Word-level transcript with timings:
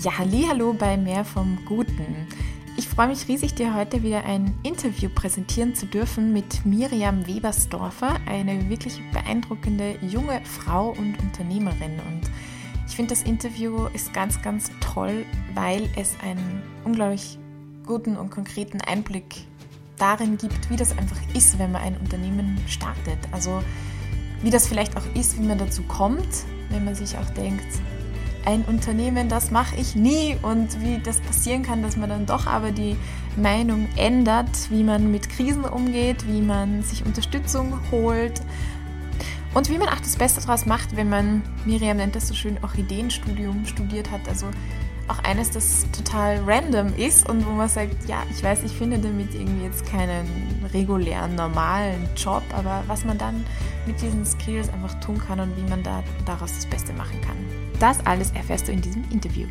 Ja, 0.00 0.12
hallo 0.16 0.74
bei 0.74 0.96
Mehr 0.96 1.24
vom 1.24 1.58
Guten. 1.64 2.28
Ich 2.76 2.86
freue 2.86 3.08
mich 3.08 3.26
riesig, 3.26 3.56
dir 3.56 3.74
heute 3.74 4.04
wieder 4.04 4.24
ein 4.24 4.54
Interview 4.62 5.08
präsentieren 5.12 5.74
zu 5.74 5.86
dürfen 5.86 6.32
mit 6.32 6.64
Miriam 6.64 7.26
Webersdorfer, 7.26 8.14
eine 8.24 8.70
wirklich 8.70 9.00
beeindruckende 9.12 9.96
junge 10.00 10.40
Frau 10.44 10.90
und 10.90 11.18
Unternehmerin. 11.18 11.98
Und 12.06 12.30
ich 12.86 12.94
finde, 12.94 13.12
das 13.12 13.24
Interview 13.24 13.88
ist 13.92 14.14
ganz, 14.14 14.40
ganz 14.40 14.70
toll, 14.78 15.26
weil 15.54 15.90
es 15.96 16.14
einen 16.22 16.62
unglaublich 16.84 17.36
guten 17.84 18.16
und 18.16 18.30
konkreten 18.30 18.80
Einblick 18.80 19.34
darin 19.96 20.38
gibt, 20.38 20.70
wie 20.70 20.76
das 20.76 20.96
einfach 20.96 21.18
ist, 21.34 21.58
wenn 21.58 21.72
man 21.72 21.82
ein 21.82 21.96
Unternehmen 21.96 22.56
startet. 22.68 23.18
Also 23.32 23.64
wie 24.44 24.50
das 24.50 24.68
vielleicht 24.68 24.96
auch 24.96 25.16
ist, 25.16 25.36
wie 25.40 25.44
man 25.44 25.58
dazu 25.58 25.82
kommt, 25.82 26.28
wenn 26.70 26.84
man 26.84 26.94
sich 26.94 27.18
auch 27.18 27.30
denkt, 27.30 27.66
ein 28.48 28.64
Unternehmen, 28.64 29.28
das 29.28 29.50
mache 29.50 29.76
ich 29.76 29.94
nie. 29.94 30.36
Und 30.40 30.80
wie 30.80 30.98
das 30.98 31.20
passieren 31.20 31.62
kann, 31.62 31.82
dass 31.82 31.98
man 31.98 32.08
dann 32.08 32.24
doch 32.24 32.46
aber 32.46 32.70
die 32.70 32.96
Meinung 33.36 33.86
ändert, 33.96 34.48
wie 34.70 34.82
man 34.82 35.10
mit 35.10 35.28
Krisen 35.28 35.64
umgeht, 35.64 36.26
wie 36.26 36.40
man 36.40 36.82
sich 36.82 37.04
Unterstützung 37.04 37.78
holt 37.90 38.40
und 39.52 39.68
wie 39.68 39.76
man 39.76 39.88
auch 39.88 40.00
das 40.00 40.16
Beste 40.16 40.40
daraus 40.40 40.64
macht, 40.64 40.96
wenn 40.96 41.10
man, 41.10 41.42
Miriam 41.66 41.98
nennt 41.98 42.16
das 42.16 42.28
so 42.28 42.34
schön, 42.34 42.58
Orchideenstudium 42.62 43.66
studiert 43.66 44.10
hat, 44.10 44.26
also 44.28 44.46
auch 45.08 45.18
eines, 45.24 45.50
das 45.50 45.86
total 45.92 46.40
random 46.46 46.94
ist 46.96 47.28
und 47.28 47.46
wo 47.46 47.50
man 47.50 47.68
sagt, 47.68 48.08
ja, 48.08 48.22
ich 48.30 48.42
weiß, 48.42 48.62
ich 48.64 48.72
finde 48.72 48.98
damit 48.98 49.34
irgendwie 49.34 49.64
jetzt 49.64 49.84
keinen 49.86 50.26
regulären, 50.72 51.34
normalen 51.34 52.08
Job, 52.16 52.42
aber 52.52 52.82
was 52.86 53.04
man 53.04 53.18
dann 53.18 53.44
mit 53.86 54.00
diesen 54.00 54.24
Skills 54.24 54.70
einfach 54.70 54.98
tun 55.00 55.18
kann 55.18 55.40
und 55.40 55.56
wie 55.56 55.68
man 55.68 55.82
da 55.82 56.02
daraus 56.24 56.52
das 56.54 56.66
Beste 56.66 56.92
machen 56.92 57.20
kann. 57.22 57.57
Das 57.80 58.04
alles 58.06 58.32
erfährst 58.32 58.66
du 58.66 58.72
in 58.72 58.80
diesem 58.80 59.04
Interview. 59.10 59.46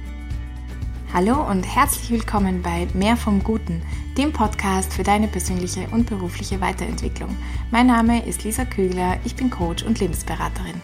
Hallo 1.13 1.49
und 1.49 1.63
herzlich 1.63 2.11
willkommen 2.11 2.61
bei 2.61 2.85
Mehr 2.93 3.15
vom 3.15 3.41
Guten, 3.41 3.81
dem 4.17 4.33
Podcast 4.33 4.93
für 4.93 5.03
deine 5.03 5.29
persönliche 5.29 5.87
und 5.91 6.09
berufliche 6.09 6.59
Weiterentwicklung. 6.59 7.33
Mein 7.71 7.87
Name 7.87 8.25
ist 8.25 8.43
Lisa 8.43 8.65
Kögler, 8.65 9.17
ich 9.23 9.37
bin 9.37 9.49
Coach 9.49 9.83
und 9.83 10.01
Lebensberaterin. 10.01 10.81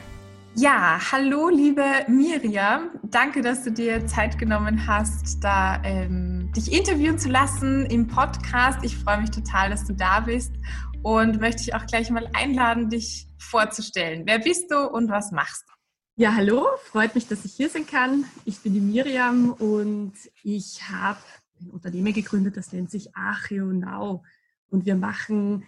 Ja, 0.55 0.97
hallo 1.11 1.49
liebe 1.49 1.83
Miriam, 2.07 2.91
danke, 3.03 3.41
dass 3.41 3.63
du 3.63 3.71
dir 3.73 4.05
Zeit 4.07 4.37
genommen 4.37 4.87
hast, 4.87 5.43
da 5.43 5.81
ähm, 5.83 6.49
dich 6.55 6.71
interviewen 6.71 7.19
zu 7.19 7.27
lassen 7.27 7.85
im 7.87 8.07
Podcast. 8.07 8.79
Ich 8.83 8.95
freue 8.95 9.19
mich 9.19 9.31
total, 9.31 9.69
dass 9.69 9.83
du 9.83 9.93
da 9.93 10.21
bist 10.21 10.53
und 11.01 11.41
möchte 11.41 11.65
dich 11.65 11.75
auch 11.75 11.85
gleich 11.87 12.09
mal 12.09 12.29
einladen, 12.33 12.89
dich 12.89 13.27
vorzustellen. 13.37 14.23
Wer 14.25 14.39
bist 14.39 14.71
du 14.71 14.87
und 14.87 15.09
was 15.09 15.31
machst 15.31 15.65
du? 15.67 15.82
Ja, 16.15 16.35
hallo, 16.35 16.67
freut 16.83 17.15
mich, 17.15 17.27
dass 17.27 17.43
ich 17.43 17.53
hier 17.53 17.69
sein 17.69 17.87
kann. 17.87 18.25
Ich 18.45 18.59
bin 18.59 18.75
die 18.75 18.81
Miriam 18.81 19.51
und 19.51 20.13
ich 20.43 20.87
habe 20.87 21.17
ein 21.59 21.71
Unternehmen 21.71 22.13
gegründet, 22.13 22.55
das 22.55 22.71
nennt 22.71 22.91
sich 22.91 23.15
Archeo 23.15 23.65
Now. 23.65 24.23
Und 24.69 24.85
wir 24.85 24.95
machen 24.95 25.67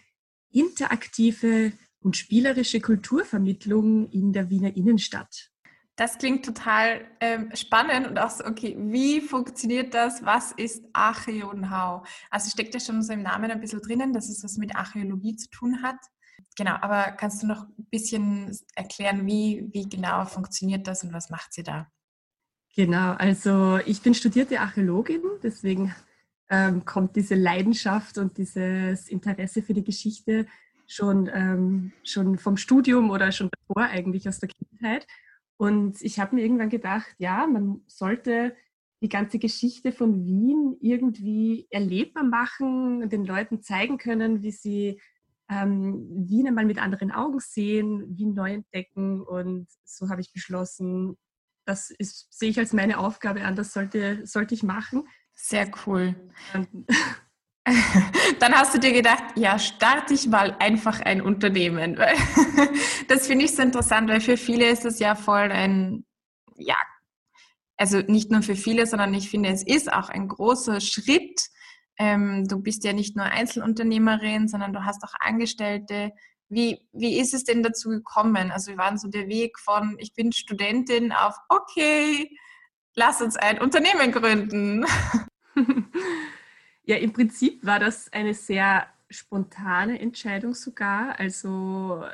interaktive 0.52 1.74
und 2.00 2.16
spielerische 2.16 2.80
Kulturvermittlung 2.80 4.08
in 4.12 4.34
der 4.34 4.52
Wiener 4.52 4.76
Innenstadt. 4.76 5.50
Das 5.96 6.20
klingt 6.20 6.46
total 6.46 7.08
ähm, 7.22 7.50
spannend 7.56 8.06
und 8.06 8.20
auch 8.20 8.30
so, 8.30 8.46
okay, 8.46 8.76
wie 8.78 9.22
funktioniert 9.22 9.96
das? 9.96 10.24
Was 10.26 10.52
ist 10.52 10.86
Archeo 10.94 11.54
Now? 11.54 12.04
Also 12.30 12.52
steckt 12.52 12.76
ja 12.76 12.80
schon 12.80 13.02
so 13.02 13.14
im 13.14 13.24
Namen 13.24 13.50
ein 13.50 13.62
bisschen 13.62 13.82
drinnen, 13.82 14.14
dass 14.14 14.30
es 14.30 14.44
was 14.44 14.58
mit 14.58 14.76
Archäologie 14.76 15.38
zu 15.38 15.50
tun 15.50 15.82
hat. 15.82 15.98
Genau, 16.56 16.76
aber 16.82 17.12
kannst 17.12 17.44
du 17.44 17.48
noch 17.48 17.64
ein 17.64 17.88
bisschen 17.92 18.58
erklären, 18.76 19.26
wie, 19.26 19.68
wie 19.74 19.90
genau 19.90 20.26
funktioniert 20.26 20.88
das 20.88 21.04
und 21.04 21.12
was 21.12 21.30
macht 21.30 21.54
sie 21.54 21.64
da? 21.64 21.92
Genau, 22.76 23.14
also 23.14 23.78
ich 23.86 24.02
bin 24.02 24.14
studierte 24.14 24.60
Archäologin, 24.60 25.22
deswegen 25.44 25.94
ähm, 26.50 26.86
kommt 26.86 27.16
diese 27.16 27.36
Leidenschaft 27.36 28.18
und 28.18 28.38
dieses 28.38 29.08
Interesse 29.08 29.62
für 29.64 29.74
die 29.74 29.84
Geschichte 29.84 30.46
schon, 30.88 31.30
ähm, 31.34 31.92
schon 32.04 32.38
vom 32.38 32.58
Studium 32.58 33.10
oder 33.10 33.32
schon 33.32 33.50
davor 33.50 33.84
eigentlich 33.84 34.28
aus 34.28 34.40
der 34.40 34.50
Kindheit. 34.50 35.08
Und 35.58 36.02
ich 36.02 36.20
habe 36.20 36.36
mir 36.36 36.44
irgendwann 36.44 36.70
gedacht, 36.70 37.16
ja, 37.18 37.48
man 37.48 37.82
sollte 37.88 38.56
die 39.02 39.10
ganze 39.10 39.40
Geschichte 39.40 39.92
von 39.92 40.26
Wien 40.26 40.78
irgendwie 40.82 41.68
erlebbar 41.70 42.24
machen, 42.24 43.10
den 43.10 43.26
Leuten 43.26 43.62
zeigen 43.62 43.98
können, 43.98 44.42
wie 44.42 44.52
sie 44.52 45.02
ähm, 45.50 46.08
Wien 46.28 46.48
einmal 46.48 46.66
mit 46.66 46.80
anderen 46.80 47.12
Augen 47.12 47.40
sehen, 47.40 48.18
Wien 48.18 48.34
neu 48.34 48.54
entdecken. 48.54 49.22
Und 49.22 49.68
so 49.84 50.10
habe 50.10 50.22
ich 50.22 50.34
beschlossen, 50.34 51.18
das 51.66 51.90
ist, 51.92 52.28
sehe 52.32 52.50
ich 52.50 52.60
als 52.60 52.74
meine 52.74 53.00
Aufgabe 53.00 53.44
an, 53.44 53.56
das 53.56 53.74
sollte, 53.74 54.26
sollte 54.26 54.54
ich 54.54 54.64
machen. 54.64 55.08
Sehr 55.34 55.70
cool. 55.86 56.16
Dann 58.40 58.54
hast 58.54 58.76
du 58.76 58.80
dir 58.80 58.94
gedacht, 58.94 59.24
ja, 59.36 59.58
starte 59.58 60.14
ich 60.14 60.28
mal 60.28 60.56
einfach 60.60 61.02
ein 61.02 61.22
Unternehmen. 61.22 62.00
Das 63.08 63.28
finde 63.28 63.46
ich 63.46 63.56
so 63.56 63.62
interessant, 63.62 64.10
weil 64.10 64.20
für 64.20 64.36
viele 64.36 64.68
ist 64.68 64.84
es 64.84 64.98
ja 64.98 65.14
voll 65.14 65.52
ein, 65.52 66.06
ja, 66.56 66.78
also 67.78 68.00
nicht 68.00 68.32
nur 68.32 68.42
für 68.42 68.56
viele, 68.56 68.88
sondern 68.88 69.14
ich 69.14 69.30
finde, 69.30 69.50
es 69.50 69.62
ist 69.62 69.94
auch 69.94 70.10
ein 70.10 70.28
großer 70.28 70.82
Schritt, 70.82 71.50
ähm, 71.98 72.48
du 72.48 72.60
bist 72.60 72.84
ja 72.84 72.94
nicht 72.94 73.16
nur 73.16 73.26
Einzelunternehmerin, 73.26 74.48
sondern 74.48 74.74
du 74.74 74.84
hast 74.86 75.04
auch 75.04 75.14
Angestellte. 75.20 76.12
Wie, 76.50 76.88
wie 76.94 77.20
ist 77.20 77.34
es 77.34 77.44
denn 77.44 77.64
dazu 77.64 77.90
gekommen? 77.90 78.52
Also 78.52 78.72
wie 78.72 78.78
war 78.78 78.98
so 78.98 79.08
der 79.08 79.28
Weg 79.28 79.60
von, 79.60 79.96
ich 80.00 80.14
bin 80.14 80.32
Studentin 80.32 81.12
auf, 81.12 81.36
okay, 81.50 82.30
lass 82.96 83.22
uns 83.22 83.36
ein 83.36 83.60
Unternehmen 83.60 84.12
gründen? 84.12 84.86
Ja, 86.88 86.98
im 86.98 87.14
Prinzip 87.14 87.66
war 87.66 87.80
das 87.80 88.14
eine 88.14 88.34
sehr 88.34 88.86
spontane 89.10 90.00
Entscheidung 90.00 90.54
sogar. 90.54 91.20
Also 91.20 92.06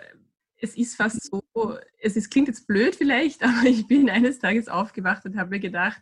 es 0.57 0.77
ist 0.77 0.95
fast 0.95 1.29
so, 1.29 1.77
es 1.99 2.15
ist, 2.15 2.31
klingt 2.31 2.47
jetzt 2.47 2.67
blöd 2.67 2.95
vielleicht, 2.95 3.43
aber 3.43 3.63
ich 3.65 3.87
bin 3.87 4.09
eines 4.09 4.39
Tages 4.39 4.67
aufgewacht 4.69 5.25
und 5.25 5.37
habe 5.37 5.49
mir 5.51 5.59
gedacht, 5.59 6.01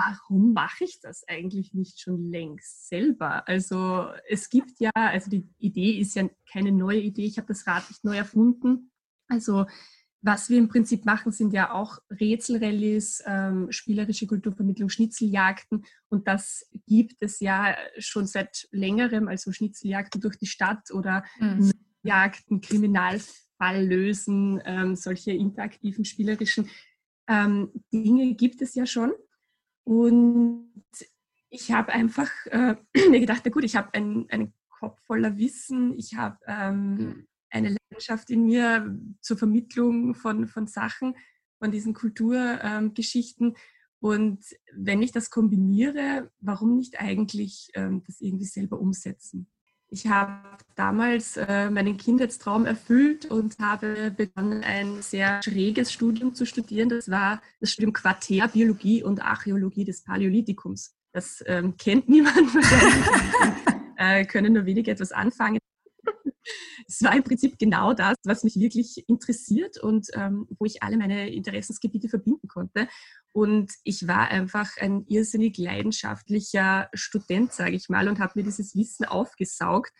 warum 0.00 0.52
mache 0.52 0.84
ich 0.84 1.00
das 1.00 1.26
eigentlich 1.28 1.74
nicht 1.74 2.00
schon 2.00 2.30
längst 2.30 2.88
selber? 2.88 3.46
Also 3.46 4.06
es 4.28 4.48
gibt 4.48 4.80
ja, 4.80 4.90
also 4.94 5.30
die 5.30 5.46
Idee 5.58 5.98
ist 5.98 6.14
ja 6.14 6.28
keine 6.50 6.72
neue 6.72 7.00
Idee, 7.00 7.26
ich 7.26 7.38
habe 7.38 7.48
das 7.48 7.66
Rad 7.66 7.88
nicht 7.88 8.04
neu 8.04 8.16
erfunden. 8.16 8.90
Also 9.28 9.66
was 10.22 10.50
wir 10.50 10.58
im 10.58 10.68
Prinzip 10.68 11.06
machen, 11.06 11.32
sind 11.32 11.54
ja 11.54 11.72
auch 11.72 11.98
Rätselrallies, 12.10 13.22
ähm, 13.26 13.72
spielerische 13.72 14.26
Kulturvermittlung, 14.26 14.90
Schnitzeljagden. 14.90 15.84
Und 16.10 16.28
das 16.28 16.68
gibt 16.86 17.16
es 17.20 17.40
ja 17.40 17.74
schon 17.98 18.26
seit 18.26 18.68
längerem, 18.70 19.28
also 19.28 19.50
Schnitzeljagden 19.50 20.20
durch 20.20 20.36
die 20.36 20.46
Stadt 20.46 20.90
oder 20.92 21.24
mhm. 21.38 21.72
Jagden, 22.02 22.60
Kriminalfall 22.60 23.86
lösen, 23.86 24.60
ähm, 24.66 24.94
solche 24.94 25.32
interaktiven, 25.32 26.04
spielerischen 26.04 26.68
ähm, 27.26 27.70
Dinge 27.92 28.34
gibt 28.34 28.60
es 28.60 28.74
ja 28.74 28.84
schon. 28.84 29.12
Und 29.84 30.70
ich 31.50 31.72
habe 31.72 31.92
einfach 31.92 32.30
äh, 32.46 32.76
mir 33.10 33.20
gedacht, 33.20 33.42
na 33.44 33.50
gut, 33.50 33.64
ich 33.64 33.76
habe 33.76 33.92
einen, 33.94 34.28
einen 34.30 34.54
Kopf 34.68 34.98
voller 35.06 35.36
Wissen, 35.36 35.98
ich 35.98 36.14
habe 36.14 36.38
ähm, 36.46 36.94
mhm. 36.94 37.28
eine 37.50 37.76
Leidenschaft 37.90 38.30
in 38.30 38.46
mir 38.46 38.98
zur 39.20 39.36
Vermittlung 39.36 40.14
von, 40.14 40.46
von 40.46 40.66
Sachen, 40.66 41.16
von 41.58 41.70
diesen 41.70 41.92
Kulturgeschichten. 41.92 43.48
Ähm, 43.48 43.54
und 44.00 44.44
wenn 44.72 45.02
ich 45.02 45.12
das 45.12 45.28
kombiniere, 45.28 46.30
warum 46.40 46.76
nicht 46.76 46.98
eigentlich 46.98 47.70
ähm, 47.74 48.02
das 48.06 48.20
irgendwie 48.20 48.46
selber 48.46 48.80
umsetzen? 48.80 49.50
Ich 49.92 50.06
habe 50.06 50.32
damals 50.76 51.36
äh, 51.36 51.68
meinen 51.68 51.96
Kindheitstraum 51.96 52.64
erfüllt 52.64 53.26
und 53.26 53.58
habe 53.58 54.12
begonnen, 54.16 54.62
ein 54.62 55.02
sehr 55.02 55.42
schräges 55.42 55.92
Studium 55.92 56.34
zu 56.34 56.46
studieren. 56.46 56.88
Das 56.88 57.10
war 57.10 57.42
das 57.60 57.72
Studium 57.72 57.92
Quartär 57.92 58.46
Biologie 58.48 59.02
und 59.02 59.20
Archäologie 59.20 59.84
des 59.84 60.04
Paläolithikums. 60.04 60.94
Das 61.12 61.42
ähm, 61.46 61.76
kennt 61.76 62.08
niemand 62.08 62.36
äh, 63.96 64.24
können 64.26 64.52
nur 64.52 64.64
wenige 64.64 64.92
etwas 64.92 65.10
anfangen. 65.10 65.58
Es 66.86 67.02
war 67.02 67.14
im 67.14 67.22
Prinzip 67.22 67.58
genau 67.58 67.92
das, 67.92 68.16
was 68.24 68.44
mich 68.44 68.58
wirklich 68.58 69.08
interessiert 69.08 69.78
und 69.78 70.08
ähm, 70.14 70.46
wo 70.58 70.64
ich 70.64 70.82
alle 70.82 70.96
meine 70.96 71.30
Interessensgebiete 71.30 72.08
verbinden 72.08 72.48
konnte. 72.48 72.88
Und 73.32 73.72
ich 73.84 74.08
war 74.08 74.28
einfach 74.28 74.76
ein 74.78 75.04
irrsinnig 75.06 75.56
leidenschaftlicher 75.56 76.88
Student, 76.94 77.52
sage 77.52 77.76
ich 77.76 77.88
mal, 77.88 78.08
und 78.08 78.18
habe 78.18 78.32
mir 78.36 78.42
dieses 78.42 78.74
Wissen 78.74 79.04
aufgesaugt. 79.04 79.92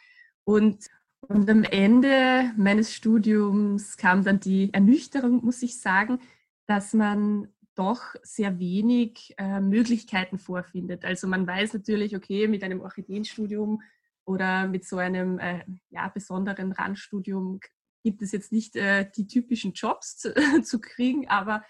Und, 0.44 0.86
und 1.20 1.48
am 1.48 1.62
Ende 1.62 2.52
meines 2.56 2.92
Studiums 2.92 3.96
kam 3.96 4.24
dann 4.24 4.40
die 4.40 4.72
Ernüchterung, 4.72 5.44
muss 5.44 5.62
ich 5.62 5.80
sagen, 5.80 6.18
dass 6.66 6.92
man 6.92 7.48
doch 7.76 8.14
sehr 8.22 8.58
wenig 8.58 9.34
äh, 9.38 9.60
Möglichkeiten 9.60 10.38
vorfindet. 10.38 11.04
Also 11.04 11.28
man 11.28 11.46
weiß 11.46 11.72
natürlich, 11.74 12.16
okay, 12.16 12.48
mit 12.48 12.62
einem 12.62 12.80
Orchideenstudium 12.80 13.80
oder 14.24 14.66
mit 14.66 14.84
so 14.84 14.98
einem 14.98 15.38
äh, 15.38 15.64
ja, 15.88 16.08
besonderen 16.08 16.72
Randstudium 16.72 17.60
gibt 18.02 18.22
es 18.22 18.32
jetzt 18.32 18.52
nicht 18.52 18.76
äh, 18.76 19.10
die 19.16 19.26
typischen 19.26 19.72
Jobs 19.72 20.18
zu, 20.18 20.34
zu 20.62 20.80
kriegen, 20.80 21.28
aber 21.28 21.64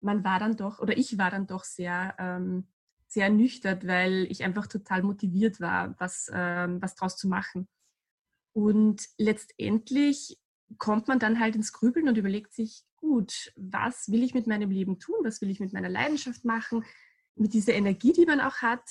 man 0.00 0.24
war 0.24 0.38
dann 0.38 0.56
doch, 0.56 0.78
oder 0.78 0.96
ich 0.96 1.18
war 1.18 1.30
dann 1.30 1.46
doch 1.46 1.64
sehr, 1.64 2.14
ähm, 2.18 2.68
sehr 3.06 3.24
ernüchtert, 3.24 3.86
weil 3.86 4.26
ich 4.30 4.44
einfach 4.44 4.66
total 4.66 5.02
motiviert 5.02 5.60
war, 5.60 5.98
was, 5.98 6.30
ähm, 6.32 6.80
was 6.80 6.94
draus 6.94 7.16
zu 7.16 7.28
machen. 7.28 7.68
Und 8.52 9.02
letztendlich 9.18 10.38
kommt 10.78 11.08
man 11.08 11.18
dann 11.18 11.40
halt 11.40 11.56
ins 11.56 11.72
Grübeln 11.72 12.08
und 12.08 12.16
überlegt 12.16 12.52
sich, 12.54 12.84
gut, 12.96 13.52
was 13.56 14.10
will 14.10 14.22
ich 14.22 14.34
mit 14.34 14.46
meinem 14.46 14.70
Leben 14.70 14.98
tun? 14.98 15.16
Was 15.22 15.40
will 15.40 15.50
ich 15.50 15.60
mit 15.60 15.72
meiner 15.72 15.88
Leidenschaft 15.88 16.44
machen? 16.44 16.84
Mit 17.34 17.52
dieser 17.52 17.74
Energie, 17.74 18.12
die 18.12 18.26
man 18.26 18.40
auch 18.40 18.56
hat, 18.56 18.84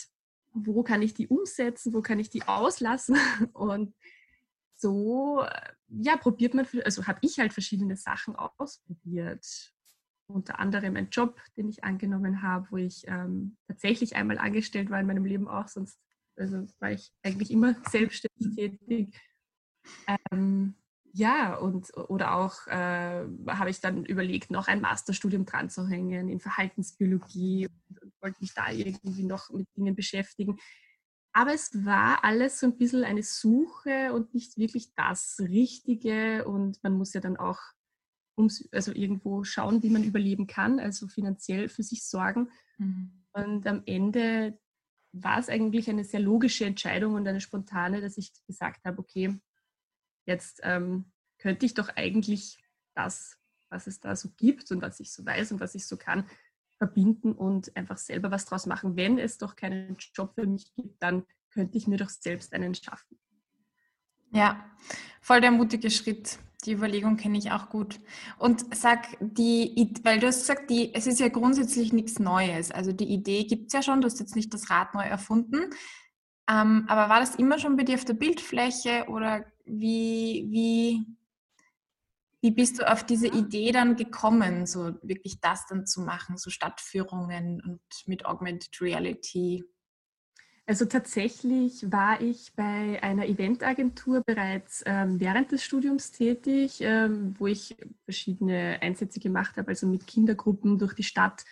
wo 0.51 0.83
kann 0.83 1.01
ich 1.01 1.13
die 1.13 1.27
umsetzen? 1.27 1.93
Wo 1.93 2.01
kann 2.01 2.19
ich 2.19 2.29
die 2.29 2.43
auslassen? 2.43 3.17
Und 3.53 3.93
so, 4.75 5.45
ja, 5.89 6.17
probiert 6.17 6.53
man, 6.53 6.67
also 6.83 7.05
habe 7.07 7.19
ich 7.21 7.39
halt 7.39 7.53
verschiedene 7.53 7.95
Sachen 7.95 8.35
ausprobiert. 8.35 9.73
Unter 10.29 10.59
anderem 10.59 10.95
ein 10.95 11.09
Job, 11.09 11.41
den 11.57 11.69
ich 11.69 11.83
angenommen 11.83 12.41
habe, 12.41 12.67
wo 12.69 12.77
ich 12.77 13.03
ähm, 13.07 13.57
tatsächlich 13.67 14.15
einmal 14.15 14.37
angestellt 14.37 14.89
war 14.89 14.99
in 14.99 15.07
meinem 15.07 15.25
Leben 15.25 15.47
auch, 15.47 15.67
sonst 15.67 15.99
also 16.35 16.65
war 16.79 16.91
ich 16.91 17.11
eigentlich 17.23 17.51
immer 17.51 17.75
selbstständig 17.89 18.55
tätig. 18.55 19.19
Ähm, 20.31 20.75
ja, 21.13 21.55
und 21.55 21.91
oder 21.97 22.35
auch 22.35 22.67
äh, 22.67 23.25
habe 23.47 23.69
ich 23.69 23.81
dann 23.81 24.05
überlegt, 24.05 24.51
noch 24.51 24.67
ein 24.67 24.81
Masterstudium 24.81 25.45
dran 25.45 25.69
zu 25.69 25.87
hängen 25.87 26.29
in 26.29 26.39
Verhaltensbiologie 26.39 27.67
und, 27.67 28.01
und 28.01 28.13
wollte 28.21 28.37
mich 28.41 28.53
da 28.53 28.69
irgendwie 28.69 29.23
noch 29.23 29.49
mit 29.49 29.67
Dingen 29.75 29.95
beschäftigen. 29.95 30.59
Aber 31.33 31.53
es 31.53 31.85
war 31.85 32.23
alles 32.23 32.59
so 32.59 32.67
ein 32.67 32.77
bisschen 32.77 33.03
eine 33.03 33.23
Suche 33.23 34.13
und 34.13 34.33
nicht 34.33 34.57
wirklich 34.57 34.93
das 34.95 35.37
Richtige. 35.39 36.45
Und 36.45 36.83
man 36.83 36.93
muss 36.93 37.13
ja 37.13 37.21
dann 37.21 37.37
auch 37.37 37.59
ums, 38.39 38.67
also 38.71 38.91
irgendwo 38.91 39.43
schauen, 39.43 39.83
wie 39.83 39.89
man 39.89 40.03
überleben 40.03 40.47
kann, 40.47 40.79
also 40.79 41.07
finanziell 41.07 41.69
für 41.69 41.83
sich 41.83 42.03
sorgen. 42.03 42.49
Mhm. 42.77 43.11
Und 43.33 43.67
am 43.67 43.83
Ende 43.85 44.57
war 45.11 45.39
es 45.39 45.49
eigentlich 45.49 45.89
eine 45.89 46.03
sehr 46.03 46.19
logische 46.19 46.65
Entscheidung 46.65 47.13
und 47.13 47.27
eine 47.27 47.41
spontane, 47.41 48.01
dass 48.01 48.17
ich 48.17 48.31
gesagt 48.47 48.85
habe, 48.85 48.99
okay, 48.99 49.39
jetzt 50.25 50.61
ähm, 50.63 51.11
könnte 51.37 51.65
ich 51.65 51.73
doch 51.73 51.89
eigentlich 51.95 52.57
das, 52.95 53.37
was 53.69 53.87
es 53.87 53.99
da 53.99 54.15
so 54.15 54.29
gibt 54.37 54.71
und 54.71 54.81
was 54.81 54.99
ich 54.99 55.11
so 55.11 55.25
weiß 55.25 55.51
und 55.51 55.59
was 55.59 55.75
ich 55.75 55.85
so 55.85 55.97
kann, 55.97 56.25
verbinden 56.77 57.33
und 57.33 57.75
einfach 57.75 57.97
selber 57.97 58.31
was 58.31 58.45
draus 58.45 58.65
machen. 58.65 58.95
Wenn 58.95 59.19
es 59.19 59.37
doch 59.37 59.55
keinen 59.55 59.97
Job 60.13 60.33
für 60.35 60.47
mich 60.47 60.73
gibt, 60.75 61.01
dann 61.01 61.25
könnte 61.51 61.77
ich 61.77 61.87
mir 61.87 61.97
doch 61.97 62.09
selbst 62.09 62.53
einen 62.53 62.73
schaffen. 62.75 63.19
Ja, 64.31 64.69
voll 65.21 65.41
der 65.41 65.51
mutige 65.51 65.89
Schritt. 65.89 66.39
Die 66.65 66.73
Überlegung 66.73 67.15
kenne 67.15 67.37
ich 67.37 67.51
auch 67.51 67.69
gut. 67.69 68.01
Und 68.37 68.75
sag, 68.75 69.07
die, 69.21 69.93
weil 70.03 70.19
du 70.19 70.27
hast 70.27 70.41
gesagt, 70.41 70.69
die, 70.69 70.93
es 70.93 71.07
ist 71.07 71.19
ja 71.19 71.29
grundsätzlich 71.29 71.93
nichts 71.93 72.19
Neues. 72.19 72.71
Also 72.71 72.91
die 72.91 73.07
Idee 73.07 73.45
gibt 73.45 73.67
es 73.67 73.73
ja 73.73 73.81
schon, 73.81 74.01
du 74.01 74.07
hast 74.07 74.19
jetzt 74.19 74.35
nicht 74.35 74.53
das 74.53 74.69
Rad 74.69 74.93
neu 74.93 75.03
erfunden. 75.03 75.69
Ähm, 76.49 76.85
aber 76.87 77.09
war 77.09 77.21
das 77.21 77.35
immer 77.35 77.59
schon 77.59 77.77
bei 77.77 77.83
dir 77.83 77.95
auf 77.95 78.05
der 78.05 78.13
Bildfläche 78.13 79.05
oder 79.07 79.45
wie, 79.63 80.47
wie, 80.49 81.05
wie 82.41 82.51
bist 82.51 82.79
du 82.79 82.91
auf 82.91 83.05
diese 83.05 83.27
Idee 83.27 83.71
dann 83.71 83.95
gekommen, 83.95 84.65
so 84.65 84.95
wirklich 85.01 85.39
das 85.39 85.65
dann 85.67 85.85
zu 85.85 86.01
machen, 86.01 86.37
so 86.37 86.49
Stadtführungen 86.49 87.61
und 87.61 87.81
mit 88.05 88.25
Augmented 88.25 88.81
Reality? 88.81 89.63
Also 90.69 90.85
tatsächlich 90.85 91.91
war 91.91 92.21
ich 92.21 92.53
bei 92.55 93.01
einer 93.01 93.25
Eventagentur 93.25 94.21
bereits 94.23 94.83
ähm, 94.85 95.19
während 95.19 95.51
des 95.51 95.63
Studiums 95.63 96.11
tätig, 96.11 96.81
ähm, 96.81 97.33
wo 97.39 97.47
ich 97.47 97.75
verschiedene 98.03 98.77
Einsätze 98.79 99.19
gemacht 99.19 99.57
habe, 99.57 99.69
also 99.69 99.87
mit 99.87 100.05
Kindergruppen 100.05 100.77
durch 100.77 100.93
die 100.93 101.01
Stadt 101.01 101.43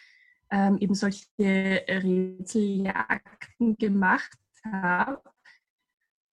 ähm, 0.51 0.77
eben 0.77 0.93
solche 0.93 1.25
Rätseljagden 1.39 3.75
gemacht 3.79 4.37
habe. 4.63 5.19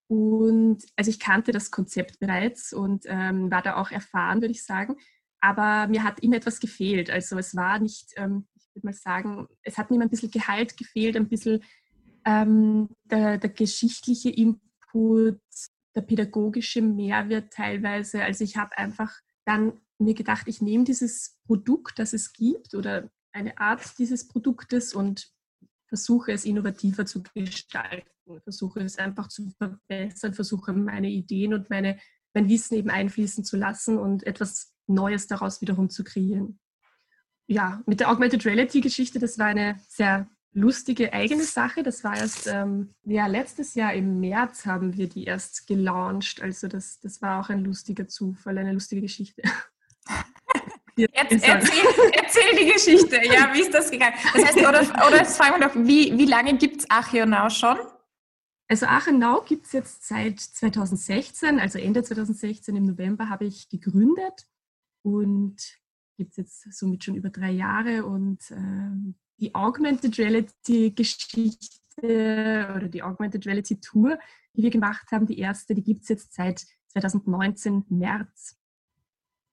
Und 0.07 0.85
also 0.95 1.11
ich 1.11 1.19
kannte 1.19 1.53
das 1.53 1.71
Konzept 1.71 2.21
bereits 2.21 2.75
und 2.75 3.07
ähm, 3.09 3.51
war 3.51 3.63
da 3.63 3.77
auch 3.77 3.93
erfahren, 3.93 4.43
würde 4.43 4.53
ich 4.53 4.63
sagen. 4.63 4.97
Aber 5.41 5.89
mir 5.89 6.05
hat 6.05 6.21
immer 6.21 6.37
etwas 6.37 6.61
gefehlt. 6.61 7.09
Also 7.09 7.39
es 7.39 7.57
war 7.57 7.79
nicht, 7.79 8.13
ähm, 8.17 8.47
ich 8.57 8.67
würde 8.75 8.89
mal 8.89 8.93
sagen, 8.93 9.49
es 9.63 9.79
hat 9.79 9.91
mir 9.91 10.03
ein 10.03 10.11
bisschen 10.11 10.31
Gehalt 10.31 10.77
gefehlt, 10.77 11.17
ein 11.17 11.31
bisschen 11.31 11.63
ähm, 12.25 12.89
der, 13.05 13.39
der 13.39 13.51
geschichtliche 13.51 14.31
Input, 14.31 15.41
der 15.95 16.03
pädagogische 16.03 16.83
Mehrwert 16.83 17.53
teilweise. 17.53 18.23
Also 18.23 18.45
ich 18.45 18.57
habe 18.57 18.77
einfach 18.77 19.13
dann 19.45 19.81
mir 19.99 20.15
gedacht, 20.15 20.49
ich 20.49 20.61
nehme 20.61 20.85
dieses 20.85 21.39
Produkt, 21.47 21.99
das 21.99 22.13
es 22.13 22.33
gibt 22.33 22.75
oder 22.75 23.11
eine 23.33 23.59
Art 23.59 23.99
dieses 23.99 24.29
Produktes 24.29 24.95
und 24.95 25.31
versuche 25.87 26.33
es 26.33 26.45
innovativer 26.45 27.07
zu 27.07 27.23
gestalten, 27.23 28.09
versuche 28.43 28.81
es 28.81 28.99
einfach 28.99 29.29
zu 29.29 29.51
verbessern, 29.59 30.35
versuche 30.35 30.73
meine 30.73 31.09
Ideen 31.09 31.55
und 31.55 31.71
meine, 31.71 31.99
mein 32.33 32.49
Wissen 32.49 32.75
eben 32.75 32.91
einfließen 32.91 33.45
zu 33.45 33.57
lassen 33.57 33.99
und 33.99 34.27
etwas 34.27 34.73
Neues 34.87 35.27
daraus 35.27 35.61
wiederum 35.61 35.91
zu 35.91 36.05
kreieren. 36.05 36.59
Ja, 37.47 37.83
mit 37.87 38.01
der 38.01 38.11
Augmented 38.11 38.45
Reality 38.47 38.81
Geschichte, 38.81 39.19
das 39.19 39.39
war 39.39 39.47
eine 39.47 39.81
sehr 39.89 40.29
lustige 40.55 41.13
eigene 41.13 41.43
Sache. 41.43 41.83
Das 41.83 42.03
war 42.05 42.17
erst, 42.17 42.47
ähm, 42.47 42.95
ja, 43.05 43.27
letztes 43.27 43.75
Jahr 43.75 43.93
im 43.93 44.21
März 44.21 44.65
haben 44.65 44.97
wir 44.97 45.09
die 45.09 45.25
erst 45.25 45.67
gelauncht. 45.67 46.41
Also 46.41 46.69
das, 46.69 47.01
das 47.01 47.21
war 47.21 47.41
auch 47.41 47.51
ein 47.51 47.65
lustiger 47.65 48.09
Zufall, 48.09 48.57
eine 48.59 48.73
lustige 48.73 49.03
Geschichte. 49.03 49.43
Erzähl, 50.97 51.41
erzähl, 52.13 52.57
die 52.57 52.73
Geschichte, 52.73 53.17
ja, 53.25 53.53
wie 53.53 53.63
ist 53.63 53.75
das 53.75 53.91
gegangen? 53.91 54.15
Das 54.33 54.45
heißt, 54.45 54.59
oder, 54.59 54.81
oder 55.09 55.17
jetzt 55.17 55.37
fragen 55.37 55.61
wir 55.61 55.67
doch, 55.67 55.75
wie, 55.75 56.17
wie 56.17 56.27
lange 56.27 56.57
gibt 56.57 56.83
es 56.83 56.87
Achenau 56.89 57.51
schon? 57.51 57.77
Also 58.69 58.87
Achenau 58.87 59.41
gibt 59.43 59.67
es 59.67 59.73
jetzt 59.73 60.07
seit 60.07 60.39
2016, 60.39 61.59
also 61.59 61.81
Ende 61.81 62.05
2016 62.05 62.77
im 62.77 62.85
November 62.85 63.29
habe 63.29 63.45
ich 63.45 63.69
gegründet 63.69 64.47
und 65.03 65.57
gibt 66.17 66.31
es 66.31 66.37
jetzt 66.37 66.73
somit 66.79 67.03
schon 67.03 67.17
über 67.17 67.31
drei 67.31 67.51
Jahre 67.51 68.05
und 68.07 68.39
ähm, 68.53 69.17
die 69.39 69.55
Augmented 69.55 70.19
Reality 70.19 70.91
Geschichte 70.91 71.61
oder 72.03 72.89
die 72.89 73.03
Augmented 73.03 73.47
Reality 73.47 73.81
Tour, 73.81 74.19
die 74.55 74.63
wir 74.63 74.71
gemacht 74.71 75.07
haben, 75.13 75.27
die 75.27 75.39
erste, 75.39 75.75
die 75.75 75.83
gibt 75.83 76.03
es 76.03 76.09
jetzt 76.09 76.35
seit 76.35 76.65
2019 76.89 77.85
März. 77.89 78.57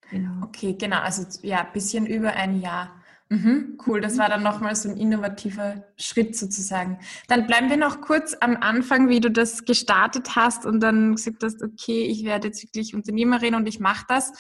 Genau. 0.10 0.44
Okay, 0.46 0.74
genau. 0.74 1.00
Also 1.00 1.26
ja, 1.42 1.66
ein 1.66 1.74
bisschen 1.74 2.06
über 2.06 2.34
ein 2.34 2.60
Jahr. 2.62 3.02
Mhm, 3.30 3.78
cool, 3.88 4.02
das 4.02 4.18
war 4.18 4.28
dann 4.28 4.44
nochmal 4.44 4.76
so 4.76 4.90
ein 4.90 4.98
innovativer 4.98 5.86
Schritt 5.96 6.36
sozusagen. 6.36 7.00
Dann 7.30 7.48
bleiben 7.48 7.70
wir 7.70 7.78
noch 7.78 8.02
kurz 8.02 8.36
am 8.42 8.58
Anfang, 8.58 9.08
wie 9.08 9.22
du 9.22 9.32
das 9.32 9.64
gestartet 9.64 10.36
hast 10.36 10.66
und 10.66 10.82
dann 10.82 11.16
gesagt 11.16 11.42
hast, 11.42 11.64
okay, 11.64 12.04
ich 12.04 12.26
werde 12.26 12.48
jetzt 12.48 12.62
wirklich 12.62 12.94
Unternehmerin 12.94 13.56
und 13.56 13.70
ich 13.70 13.80
mache 13.80 14.04
das. 14.10 14.34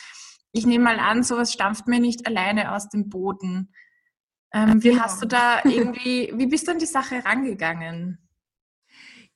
Ich 0.51 0.65
nehme 0.65 0.83
mal 0.83 0.99
an, 0.99 1.23
sowas 1.23 1.53
stampft 1.53 1.87
mir 1.87 2.01
nicht 2.01 2.27
alleine 2.27 2.73
aus 2.73 2.89
dem 2.89 3.07
Boden. 3.07 3.71
Ähm, 4.53 4.83
wie 4.83 4.89
genau. 4.89 5.03
hast 5.03 5.21
du 5.21 5.27
da 5.27 5.63
irgendwie, 5.63 6.31
wie 6.35 6.47
bist 6.47 6.67
du 6.67 6.71
an 6.71 6.79
die 6.79 6.85
Sache 6.85 7.23
rangegangen? 7.23 8.17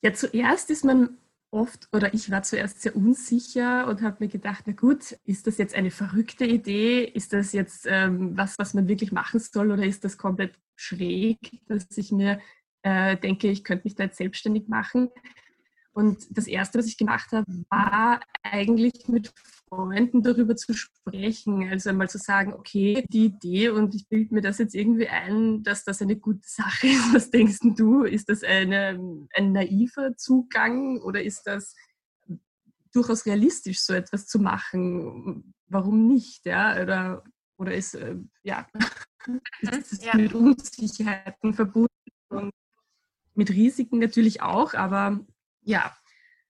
Ja, 0.01 0.13
zuerst 0.13 0.69
ist 0.69 0.83
man 0.83 1.17
oft 1.51 1.87
oder 1.93 2.13
ich 2.13 2.29
war 2.29 2.43
zuerst 2.43 2.81
sehr 2.81 2.95
unsicher 2.95 3.87
und 3.87 4.01
habe 4.01 4.17
mir 4.19 4.27
gedacht, 4.27 4.63
na 4.67 4.73
gut, 4.73 5.13
ist 5.23 5.47
das 5.47 5.57
jetzt 5.57 5.73
eine 5.73 5.89
verrückte 5.89 6.45
Idee? 6.45 7.05
Ist 7.05 7.33
das 7.33 7.53
jetzt 7.53 7.87
ähm, 7.89 8.37
was, 8.37 8.59
was 8.59 8.73
man 8.73 8.87
wirklich 8.87 9.11
machen 9.11 9.39
soll 9.39 9.71
oder 9.71 9.85
ist 9.85 10.03
das 10.03 10.17
komplett 10.17 10.59
schräg, 10.75 11.39
dass 11.67 11.85
ich 11.97 12.11
mir 12.11 12.41
äh, 12.83 13.15
denke, 13.17 13.47
ich 13.47 13.63
könnte 13.63 13.85
mich 13.85 13.95
da 13.95 14.03
jetzt 14.03 14.17
selbstständig 14.17 14.67
machen? 14.67 15.09
Und 15.93 16.37
das 16.37 16.47
Erste, 16.47 16.77
was 16.77 16.87
ich 16.87 16.97
gemacht 16.97 17.31
habe, 17.31 17.45
war 17.69 18.19
eigentlich 18.43 19.07
mit 19.07 19.33
Freunden 19.75 20.23
darüber 20.23 20.55
zu 20.55 20.73
sprechen. 20.73 21.69
Also 21.69 21.89
einmal 21.89 22.09
zu 22.09 22.17
sagen, 22.17 22.53
okay, 22.53 23.05
die 23.09 23.25
Idee 23.25 23.69
und 23.69 23.93
ich 23.93 24.07
bilde 24.07 24.33
mir 24.33 24.41
das 24.41 24.57
jetzt 24.57 24.75
irgendwie 24.75 25.07
ein, 25.07 25.63
dass 25.63 25.83
das 25.83 26.01
eine 26.01 26.15
gute 26.15 26.47
Sache 26.47 26.87
ist. 26.87 27.13
Was 27.13 27.29
denkst 27.29 27.59
du? 27.61 28.03
Ist 28.03 28.29
das 28.29 28.43
eine, 28.43 28.99
ein 29.35 29.51
naiver 29.51 30.15
Zugang 30.15 30.99
oder 31.01 31.21
ist 31.21 31.43
das 31.43 31.75
durchaus 32.93 33.25
realistisch, 33.25 33.81
so 33.81 33.93
etwas 33.93 34.27
zu 34.27 34.39
machen? 34.39 35.53
Warum 35.67 36.07
nicht? 36.07 36.45
Ja? 36.45 36.81
Oder, 36.81 37.23
oder 37.57 37.75
ist, 37.75 37.95
äh, 37.95 38.15
ja, 38.43 38.67
ist 39.61 39.93
es 39.93 40.05
ja. 40.05 40.15
mit 40.15 40.33
Unsicherheiten 40.33 41.53
verbunden 41.53 41.89
und 42.29 42.51
mit 43.33 43.49
Risiken 43.49 43.99
natürlich 43.99 44.41
auch, 44.41 44.73
aber 44.73 45.19
ja, 45.61 45.95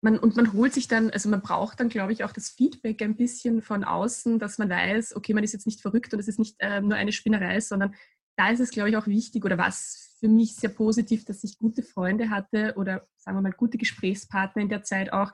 man, 0.01 0.19
und 0.19 0.37
man 0.37 0.53
holt 0.53 0.73
sich 0.75 0.89
dann, 0.89 1.11
also 1.11 1.29
man 1.29 1.43
braucht 1.43 1.81
dann, 1.81 1.89
glaube 1.89 2.13
ich, 2.13 2.25
auch 2.25 2.33
das 2.33 2.51
Feedback 2.51 3.03
ein 3.03 3.17
bisschen 3.17 3.63
von 3.63 3.85
außen, 3.85 4.39
dass 4.39 4.59
man 4.59 4.71
weiß, 4.71 5.17
okay, 5.17 5.35
man 5.35 5.45
ist 5.45 5.53
jetzt 5.53 5.67
nicht 5.67 5.81
verrückt 5.81 6.13
und 6.15 6.21
es 6.21 6.29
ist 6.29 6.39
nicht 6.39 6.57
äh, 6.61 6.81
nur 6.81 6.95
eine 6.95 7.13
Spinnerei, 7.13 7.61
sondern 7.61 7.95
da 8.37 8.51
ist 8.51 8.61
es, 8.61 8.71
glaube 8.71 8.91
ich, 8.91 8.97
auch 8.97 9.09
wichtig 9.09 9.45
oder 9.45 9.59
was 9.59 10.15
für 10.21 10.29
mich 10.29 10.55
sehr 10.55 10.71
positiv, 10.71 11.25
dass 11.25 11.43
ich 11.43 11.59
gute 11.59 11.83
Freunde 11.83 12.31
hatte 12.31 12.75
oder 12.77 13.07
sagen 13.17 13.37
wir 13.37 13.43
mal 13.43 13.53
gute 13.53 13.79
Gesprächspartner 13.79 14.63
in 14.63 14.69
der 14.69 14.85
Zeit 14.85 15.13
auch, 15.13 15.33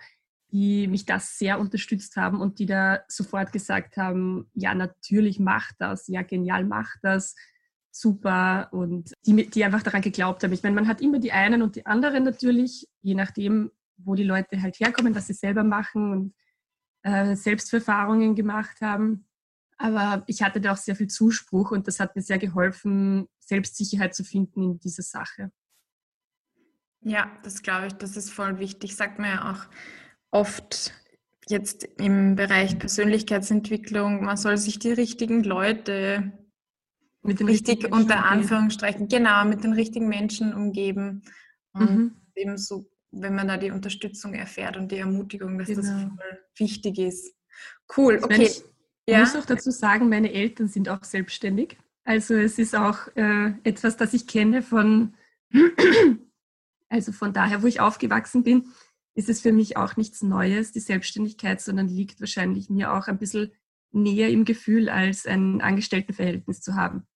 die 0.50 0.86
mich 0.86 1.04
das 1.04 1.38
sehr 1.38 1.58
unterstützt 1.60 2.16
haben 2.16 2.40
und 2.40 2.58
die 2.58 2.66
da 2.66 3.00
sofort 3.08 3.52
gesagt 3.52 3.96
haben, 3.96 4.50
ja, 4.54 4.74
natürlich 4.74 5.38
mach 5.40 5.72
das, 5.78 6.08
ja, 6.08 6.22
genial, 6.22 6.64
mach 6.64 6.90
das. 7.02 7.34
super 7.90 8.68
und 8.72 9.12
die, 9.24 9.48
die 9.48 9.64
einfach 9.64 9.82
daran 9.82 10.02
geglaubt 10.02 10.42
haben. 10.42 10.52
Ich 10.52 10.62
meine, 10.62 10.74
man 10.74 10.88
hat 10.88 11.00
immer 11.00 11.20
die 11.20 11.32
einen 11.32 11.62
und 11.62 11.76
die 11.76 11.86
anderen 11.86 12.24
natürlich, 12.24 12.88
je 13.02 13.14
nachdem, 13.14 13.70
wo 13.96 14.14
die 14.14 14.24
Leute 14.24 14.60
halt 14.60 14.78
herkommen, 14.80 15.14
was 15.14 15.26
sie 15.26 15.34
selber 15.34 15.64
machen 15.64 16.12
und 16.12 16.34
äh, 17.02 17.36
Selbstverfahrungen 17.36 18.34
gemacht 18.34 18.80
haben. 18.80 19.26
Aber 19.76 20.24
ich 20.26 20.42
hatte 20.42 20.60
da 20.60 20.72
auch 20.72 20.76
sehr 20.76 20.96
viel 20.96 21.08
Zuspruch 21.08 21.70
und 21.70 21.88
das 21.88 22.00
hat 22.00 22.16
mir 22.16 22.22
sehr 22.22 22.38
geholfen, 22.38 23.28
Selbstsicherheit 23.40 24.14
zu 24.14 24.24
finden 24.24 24.72
in 24.72 24.78
dieser 24.78 25.02
Sache. 25.02 25.50
Ja, 27.00 27.30
das 27.42 27.62
glaube 27.62 27.88
ich, 27.88 27.92
das 27.94 28.16
ist 28.16 28.30
voll 28.30 28.58
wichtig. 28.58 28.96
Sagt 28.96 29.18
man 29.18 29.30
ja 29.30 29.52
auch 29.52 29.66
oft 30.30 30.94
jetzt 31.48 31.84
im 31.98 32.36
Bereich 32.36 32.78
Persönlichkeitsentwicklung, 32.78 34.24
man 34.24 34.36
soll 34.36 34.56
sich 34.56 34.78
die 34.78 34.92
richtigen 34.92 35.44
Leute 35.44 36.32
mit 37.22 37.40
den 37.40 37.48
richtig 37.48 37.90
unter 37.92 38.24
Anführungsstrichen, 38.24 39.08
genau, 39.08 39.44
mit 39.44 39.64
den 39.64 39.72
richtigen 39.72 40.08
Menschen 40.08 40.54
umgeben. 40.54 41.22
Und 41.72 41.90
mhm. 41.90 42.16
eben 42.34 42.58
so, 42.58 42.86
wenn 43.16 43.34
man 43.34 43.48
da 43.48 43.56
die 43.56 43.70
Unterstützung 43.70 44.34
erfährt 44.34 44.76
und 44.76 44.90
die 44.90 44.98
Ermutigung, 44.98 45.58
dass 45.58 45.68
genau. 45.68 45.82
das 45.82 46.02
voll 46.02 46.38
wichtig 46.56 46.98
ist. 46.98 47.34
Cool, 47.96 48.20
okay. 48.22 48.42
Ich 48.44 48.62
ja. 49.06 49.20
muss 49.20 49.36
auch 49.36 49.44
dazu 49.44 49.70
sagen, 49.70 50.08
meine 50.08 50.32
Eltern 50.32 50.68
sind 50.68 50.88
auch 50.88 51.04
selbstständig. 51.04 51.76
Also 52.04 52.34
es 52.34 52.58
ist 52.58 52.74
auch 52.74 53.08
äh, 53.16 53.52
etwas, 53.64 53.96
das 53.96 54.14
ich 54.14 54.26
kenne 54.26 54.62
von, 54.62 55.14
also 56.88 57.12
von 57.12 57.32
daher, 57.32 57.62
wo 57.62 57.66
ich 57.66 57.80
aufgewachsen 57.80 58.42
bin, 58.42 58.68
ist 59.14 59.28
es 59.28 59.40
für 59.40 59.52
mich 59.52 59.76
auch 59.76 59.96
nichts 59.96 60.22
Neues, 60.22 60.72
die 60.72 60.80
Selbstständigkeit, 60.80 61.60
sondern 61.60 61.88
liegt 61.88 62.20
wahrscheinlich 62.20 62.68
mir 62.68 62.92
auch 62.92 63.06
ein 63.06 63.18
bisschen 63.18 63.52
näher 63.92 64.28
im 64.28 64.44
Gefühl, 64.44 64.88
als 64.88 65.24
ein 65.24 65.60
Angestelltenverhältnis 65.60 66.60
zu 66.60 66.74
haben. 66.74 67.06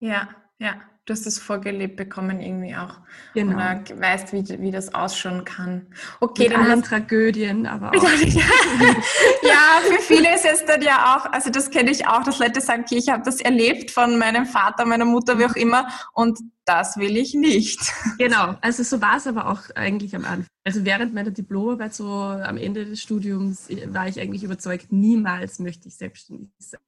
Ja, 0.00 0.34
ja, 0.58 0.82
du 1.06 1.12
hast 1.12 1.26
es 1.26 1.38
vorgelebt 1.38 1.96
bekommen 1.96 2.40
irgendwie 2.40 2.74
auch. 2.74 2.98
Genau. 3.34 3.56
Oder 3.56 3.82
weißt, 3.94 4.32
wie, 4.32 4.44
wie 4.60 4.70
das 4.70 4.94
ausschauen 4.94 5.44
kann. 5.44 5.86
Okay, 6.20 6.44
Mit 6.44 6.52
dann 6.52 6.66
allen 6.66 6.82
Tragödien, 6.82 7.66
aber 7.66 7.90
auch. 7.90 7.94
ja, 8.02 9.80
für 9.82 10.00
viele 10.00 10.34
ist 10.34 10.46
es 10.46 10.64
dann 10.64 10.80
ja 10.80 11.16
auch, 11.16 11.26
also 11.32 11.50
das 11.50 11.70
kenne 11.70 11.90
ich 11.90 12.06
auch, 12.06 12.22
dass 12.22 12.38
Leute 12.38 12.60
sagen, 12.60 12.84
okay, 12.86 12.96
ich 12.96 13.10
habe 13.10 13.22
das 13.22 13.40
erlebt 13.40 13.90
von 13.90 14.18
meinem 14.18 14.46
Vater, 14.46 14.86
meiner 14.86 15.04
Mutter, 15.04 15.38
wie 15.38 15.44
auch 15.44 15.56
immer, 15.56 15.88
und 16.14 16.38
das 16.64 16.96
will 16.96 17.16
ich 17.16 17.34
nicht. 17.34 17.80
Genau, 18.18 18.54
also 18.60 18.82
so 18.84 19.02
war 19.02 19.16
es 19.16 19.26
aber 19.26 19.50
auch 19.50 19.60
eigentlich 19.74 20.14
am 20.14 20.24
Anfang. 20.24 20.46
Also 20.62 20.84
während 20.84 21.12
meiner 21.12 21.32
Diplomarbeit, 21.32 21.92
so 21.92 22.06
am 22.08 22.56
Ende 22.56 22.86
des 22.86 23.02
Studiums, 23.02 23.68
war 23.88 24.08
ich 24.08 24.20
eigentlich 24.20 24.44
überzeugt, 24.44 24.92
niemals 24.92 25.58
möchte 25.58 25.88
ich 25.88 25.96
selbstständig 25.96 26.50
sein. 26.58 26.80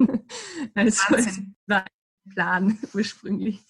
Also 0.74 0.98
Wahnsinn. 1.10 1.54
es 1.60 1.68
war 1.68 1.84
Plan 2.28 2.78
ursprünglich. 2.94 3.64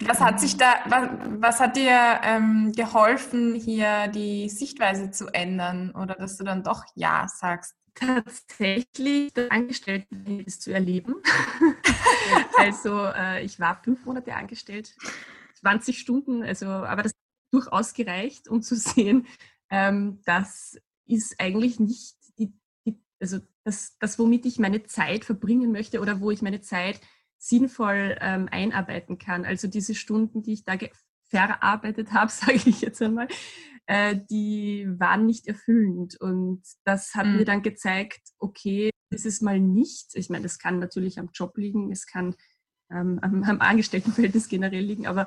Was 0.00 0.20
hat 0.20 0.38
sich 0.38 0.56
da, 0.56 0.74
was, 0.86 1.08
was 1.40 1.60
hat 1.60 1.76
dir 1.76 2.20
ähm, 2.22 2.72
geholfen, 2.76 3.54
hier 3.54 4.08
die 4.08 4.48
Sichtweise 4.48 5.10
zu 5.10 5.28
ändern 5.28 5.90
oder 5.92 6.14
dass 6.14 6.36
du 6.36 6.44
dann 6.44 6.62
doch 6.62 6.84
Ja 6.94 7.26
sagst? 7.28 7.74
Tatsächlich 7.94 9.32
das 9.34 9.50
Angestelltenverhältnis 9.50 10.60
zu 10.60 10.72
erleben. 10.72 11.16
also 12.58 13.04
äh, 13.06 13.44
ich 13.44 13.60
war 13.60 13.82
fünf 13.82 14.04
Monate 14.04 14.34
angestellt, 14.34 14.94
20 15.60 15.98
Stunden, 15.98 16.42
also 16.42 16.66
aber 16.66 17.02
das 17.02 17.12
hat 17.12 17.52
durchaus 17.52 17.92
gereicht, 17.92 18.48
um 18.48 18.62
zu 18.62 18.76
sehen, 18.76 19.26
ähm, 19.70 20.20
das 20.24 20.78
ist 21.06 21.38
eigentlich 21.38 21.80
nicht 21.80 22.16
die, 22.38 22.52
die, 22.86 22.98
also 23.20 23.40
das, 23.64 23.96
das, 23.98 24.18
womit 24.18 24.46
ich 24.46 24.58
meine 24.58 24.84
Zeit 24.84 25.24
verbringen 25.24 25.72
möchte 25.72 26.00
oder 26.00 26.20
wo 26.20 26.30
ich 26.30 26.42
meine 26.42 26.60
Zeit 26.60 27.00
sinnvoll 27.42 28.16
ähm, 28.20 28.48
einarbeiten 28.52 29.18
kann. 29.18 29.44
Also 29.44 29.66
diese 29.66 29.96
Stunden, 29.96 30.42
die 30.42 30.52
ich 30.52 30.64
da 30.64 30.76
verarbeitet 31.24 32.12
habe, 32.12 32.30
sage 32.30 32.62
ich 32.66 32.80
jetzt 32.80 33.02
einmal, 33.02 33.26
äh, 33.86 34.16
die 34.30 34.86
waren 34.88 35.26
nicht 35.26 35.48
erfüllend. 35.48 36.20
Und 36.20 36.62
das 36.84 37.14
hat 37.14 37.26
mhm. 37.26 37.38
mir 37.38 37.44
dann 37.44 37.62
gezeigt, 37.62 38.20
okay, 38.38 38.90
das 39.10 39.24
ist 39.24 39.42
mal 39.42 39.58
nicht, 39.58 40.14
ich 40.14 40.30
meine, 40.30 40.44
das 40.44 40.58
kann 40.58 40.78
natürlich 40.78 41.18
am 41.18 41.30
Job 41.34 41.58
liegen, 41.58 41.90
es 41.90 42.06
kann 42.06 42.36
ähm, 42.90 43.18
am, 43.22 43.42
am 43.42 43.60
Angestelltenverhältnis 43.60 44.48
generell 44.48 44.84
liegen, 44.84 45.06
aber 45.06 45.26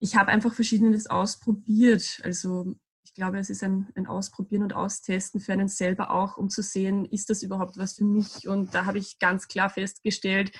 ich 0.00 0.16
habe 0.16 0.30
einfach 0.30 0.54
Verschiedenes 0.54 1.08
ausprobiert. 1.08 2.20
Also 2.24 2.74
ich 3.04 3.12
glaube, 3.12 3.38
es 3.38 3.50
ist 3.50 3.62
ein, 3.62 3.88
ein, 3.94 4.06
Ausprobieren 4.06 4.62
und 4.62 4.72
Austesten 4.72 5.40
für 5.40 5.52
einen 5.52 5.68
selber 5.68 6.10
auch, 6.10 6.38
um 6.38 6.48
zu 6.48 6.62
sehen, 6.62 7.04
ist 7.04 7.28
das 7.28 7.42
überhaupt 7.42 7.76
was 7.76 7.96
für 7.96 8.04
mich? 8.04 8.48
Und 8.48 8.74
da 8.74 8.86
habe 8.86 8.98
ich 8.98 9.18
ganz 9.18 9.46
klar 9.46 9.68
festgestellt, 9.68 10.52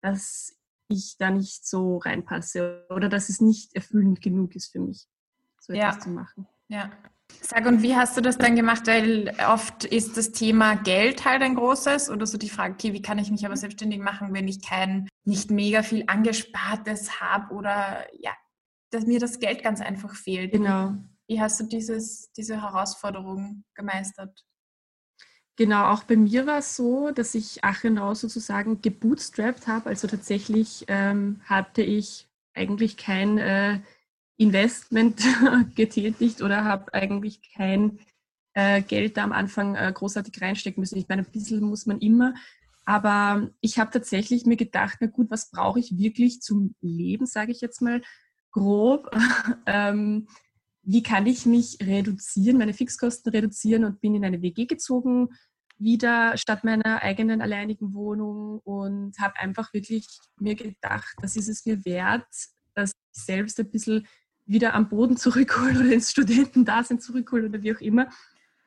dass 0.00 0.56
ich 0.88 1.16
da 1.18 1.30
nicht 1.30 1.66
so 1.66 1.98
reinpasse 1.98 2.86
oder 2.90 3.08
dass 3.08 3.28
es 3.28 3.40
nicht 3.40 3.74
erfüllend 3.74 4.22
genug 4.22 4.54
ist 4.56 4.72
für 4.72 4.80
mich, 4.80 5.06
so 5.60 5.72
etwas 5.72 5.96
ja. 5.96 6.00
zu 6.00 6.10
machen. 6.10 6.46
Ja. 6.68 6.90
Sag, 7.42 7.66
und 7.66 7.82
wie 7.82 7.94
hast 7.94 8.16
du 8.16 8.22
das 8.22 8.38
dann 8.38 8.56
gemacht? 8.56 8.86
Weil 8.86 9.34
oft 9.48 9.84
ist 9.84 10.16
das 10.16 10.32
Thema 10.32 10.76
Geld 10.76 11.24
halt 11.24 11.42
ein 11.42 11.54
großes 11.54 12.10
oder 12.10 12.26
so 12.26 12.38
die 12.38 12.48
Frage, 12.48 12.74
okay, 12.74 12.92
wie 12.94 13.02
kann 13.02 13.18
ich 13.18 13.30
mich 13.30 13.44
aber 13.44 13.56
selbstständig 13.56 14.00
machen, 14.00 14.32
wenn 14.32 14.48
ich 14.48 14.62
kein, 14.62 15.08
nicht 15.24 15.50
mega 15.50 15.82
viel 15.82 16.04
Angespartes 16.06 17.20
habe 17.20 17.54
oder 17.54 18.06
ja, 18.18 18.32
dass 18.90 19.04
mir 19.04 19.20
das 19.20 19.38
Geld 19.40 19.62
ganz 19.62 19.80
einfach 19.80 20.14
fehlt. 20.14 20.52
Genau. 20.52 20.94
Wie 21.26 21.40
hast 21.40 21.60
du 21.60 21.64
dieses, 21.64 22.32
diese 22.32 22.62
Herausforderung 22.62 23.64
gemeistert? 23.74 24.44
Genau, 25.58 25.86
auch 25.86 26.04
bei 26.04 26.16
mir 26.16 26.46
war 26.46 26.58
es 26.58 26.76
so, 26.76 27.10
dass 27.10 27.34
ich 27.34 27.64
Achenau 27.64 28.14
sozusagen 28.14 28.80
gebootstrapped 28.80 29.66
habe. 29.66 29.88
Also 29.88 30.06
tatsächlich 30.06 30.84
ähm, 30.86 31.40
hatte 31.46 31.82
ich 31.82 32.28
eigentlich 32.54 32.96
kein 32.96 33.38
äh, 33.38 33.80
Investment 34.36 35.20
getätigt 35.74 36.42
oder 36.42 36.62
habe 36.62 36.94
eigentlich 36.94 37.40
kein 37.56 37.98
äh, 38.54 38.82
Geld 38.82 39.16
da 39.16 39.24
am 39.24 39.32
Anfang 39.32 39.74
äh, 39.74 39.92
großartig 39.92 40.40
reinstecken 40.40 40.80
müssen. 40.80 40.96
Ich 40.96 41.08
meine, 41.08 41.22
ein 41.22 41.32
bisschen 41.32 41.60
muss 41.62 41.86
man 41.86 41.98
immer. 41.98 42.34
Aber 42.84 43.50
ich 43.60 43.80
habe 43.80 43.90
tatsächlich 43.90 44.46
mir 44.46 44.56
gedacht, 44.56 44.98
na 45.00 45.08
gut, 45.08 45.28
was 45.28 45.50
brauche 45.50 45.80
ich 45.80 45.98
wirklich 45.98 46.40
zum 46.40 46.76
Leben, 46.80 47.26
sage 47.26 47.50
ich 47.50 47.60
jetzt 47.60 47.82
mal 47.82 48.00
grob. 48.52 49.10
ähm, 49.66 50.28
wie 50.88 51.02
kann 51.02 51.26
ich 51.26 51.44
mich 51.44 51.76
reduzieren, 51.82 52.56
meine 52.56 52.72
Fixkosten 52.72 53.30
reduzieren 53.30 53.84
und 53.84 54.00
bin 54.00 54.14
in 54.14 54.24
eine 54.24 54.40
WG 54.40 54.64
gezogen 54.64 55.28
wieder 55.76 56.34
statt 56.38 56.64
meiner 56.64 57.02
eigenen 57.02 57.42
alleinigen 57.42 57.92
Wohnung 57.92 58.60
und 58.60 59.18
habe 59.20 59.36
einfach 59.36 59.72
wirklich 59.74 60.06
mir 60.40 60.54
gedacht, 60.54 61.14
das 61.20 61.36
ist 61.36 61.48
es 61.48 61.66
mir 61.66 61.84
wert, 61.84 62.26
dass 62.74 62.92
ich 63.12 63.22
selbst 63.22 63.60
ein 63.60 63.70
bisschen 63.70 64.06
wieder 64.46 64.72
am 64.72 64.88
Boden 64.88 65.16
zurückholen 65.18 65.76
oder 65.76 65.92
ins 65.92 66.10
Studentendasein 66.10 67.00
zurückholen 67.00 67.50
oder 67.50 67.62
wie 67.62 67.76
auch 67.76 67.80
immer. 67.80 68.08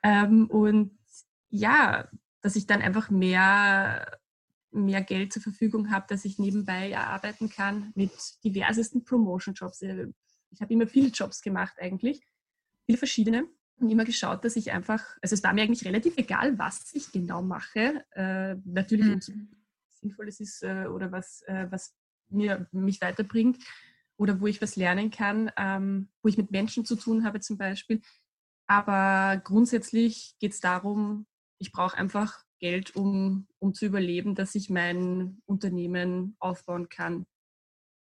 Ähm, 0.04 0.46
und 0.48 0.98
ja, 1.50 2.08
dass 2.42 2.56
ich 2.56 2.68
dann 2.68 2.84
einfach 2.84 3.10
mehr, 3.10 4.20
mehr 4.70 5.02
Geld 5.02 5.34
zur 5.34 5.42
Verfügung 5.42 5.90
habe, 5.90 6.06
dass 6.08 6.24
ich 6.24 6.38
nebenbei 6.38 6.96
arbeiten 6.96 7.50
kann 7.50 7.92
mit 7.96 8.12
diversesten 8.44 9.04
Promotion-Jobs. 9.06 9.82
Ich 10.52 10.62
habe 10.62 10.74
immer 10.74 10.88
viele 10.88 11.10
Jobs 11.10 11.42
gemacht 11.42 11.74
eigentlich, 11.80 12.22
viele 12.86 12.98
verschiedene 12.98 13.48
und 13.78 13.90
immer 13.90 14.06
geschaut, 14.06 14.46
dass 14.46 14.56
ich 14.56 14.72
einfach, 14.72 15.04
also 15.22 15.34
es 15.34 15.44
war 15.44 15.54
mir 15.54 15.64
eigentlich 15.64 15.86
relativ 15.86 16.18
egal, 16.18 16.58
was 16.60 16.94
ich 16.94 17.12
genau 17.12 17.42
mache. 17.42 18.06
Äh, 18.12 18.56
natürlich, 18.66 19.06
mhm. 19.08 19.14
umso 19.14 19.34
sinnvoll 19.90 20.28
es 20.28 20.40
ist 20.40 20.64
äh, 20.64 20.86
oder 20.88 21.12
was, 21.12 21.42
äh, 21.44 21.68
was 21.70 21.96
mir, 22.30 22.68
mich 22.72 23.02
weiterbringt 23.02 23.58
oder 24.18 24.40
wo 24.40 24.48
ich 24.48 24.62
was 24.62 24.76
lernen 24.76 25.10
kann, 25.10 25.52
ähm, 25.58 26.10
wo 26.22 26.30
ich 26.30 26.38
mit 26.38 26.52
Menschen 26.52 26.86
zu 26.86 26.96
tun 26.96 27.26
habe 27.26 27.40
zum 27.40 27.58
Beispiel. 27.58 28.02
Aber 28.68 29.42
grundsätzlich 29.44 30.36
geht 30.40 30.54
es 30.54 30.60
darum, 30.60 31.26
ich 31.58 31.72
brauche 31.72 31.98
einfach 31.98 32.44
Geld, 32.60 32.96
um, 32.96 33.48
um 33.60 33.74
zu 33.74 33.86
überleben, 33.86 34.36
dass 34.36 34.56
ich 34.56 34.70
mein 34.70 35.42
Unternehmen 35.46 36.36
aufbauen 36.40 36.88
kann. 36.90 37.26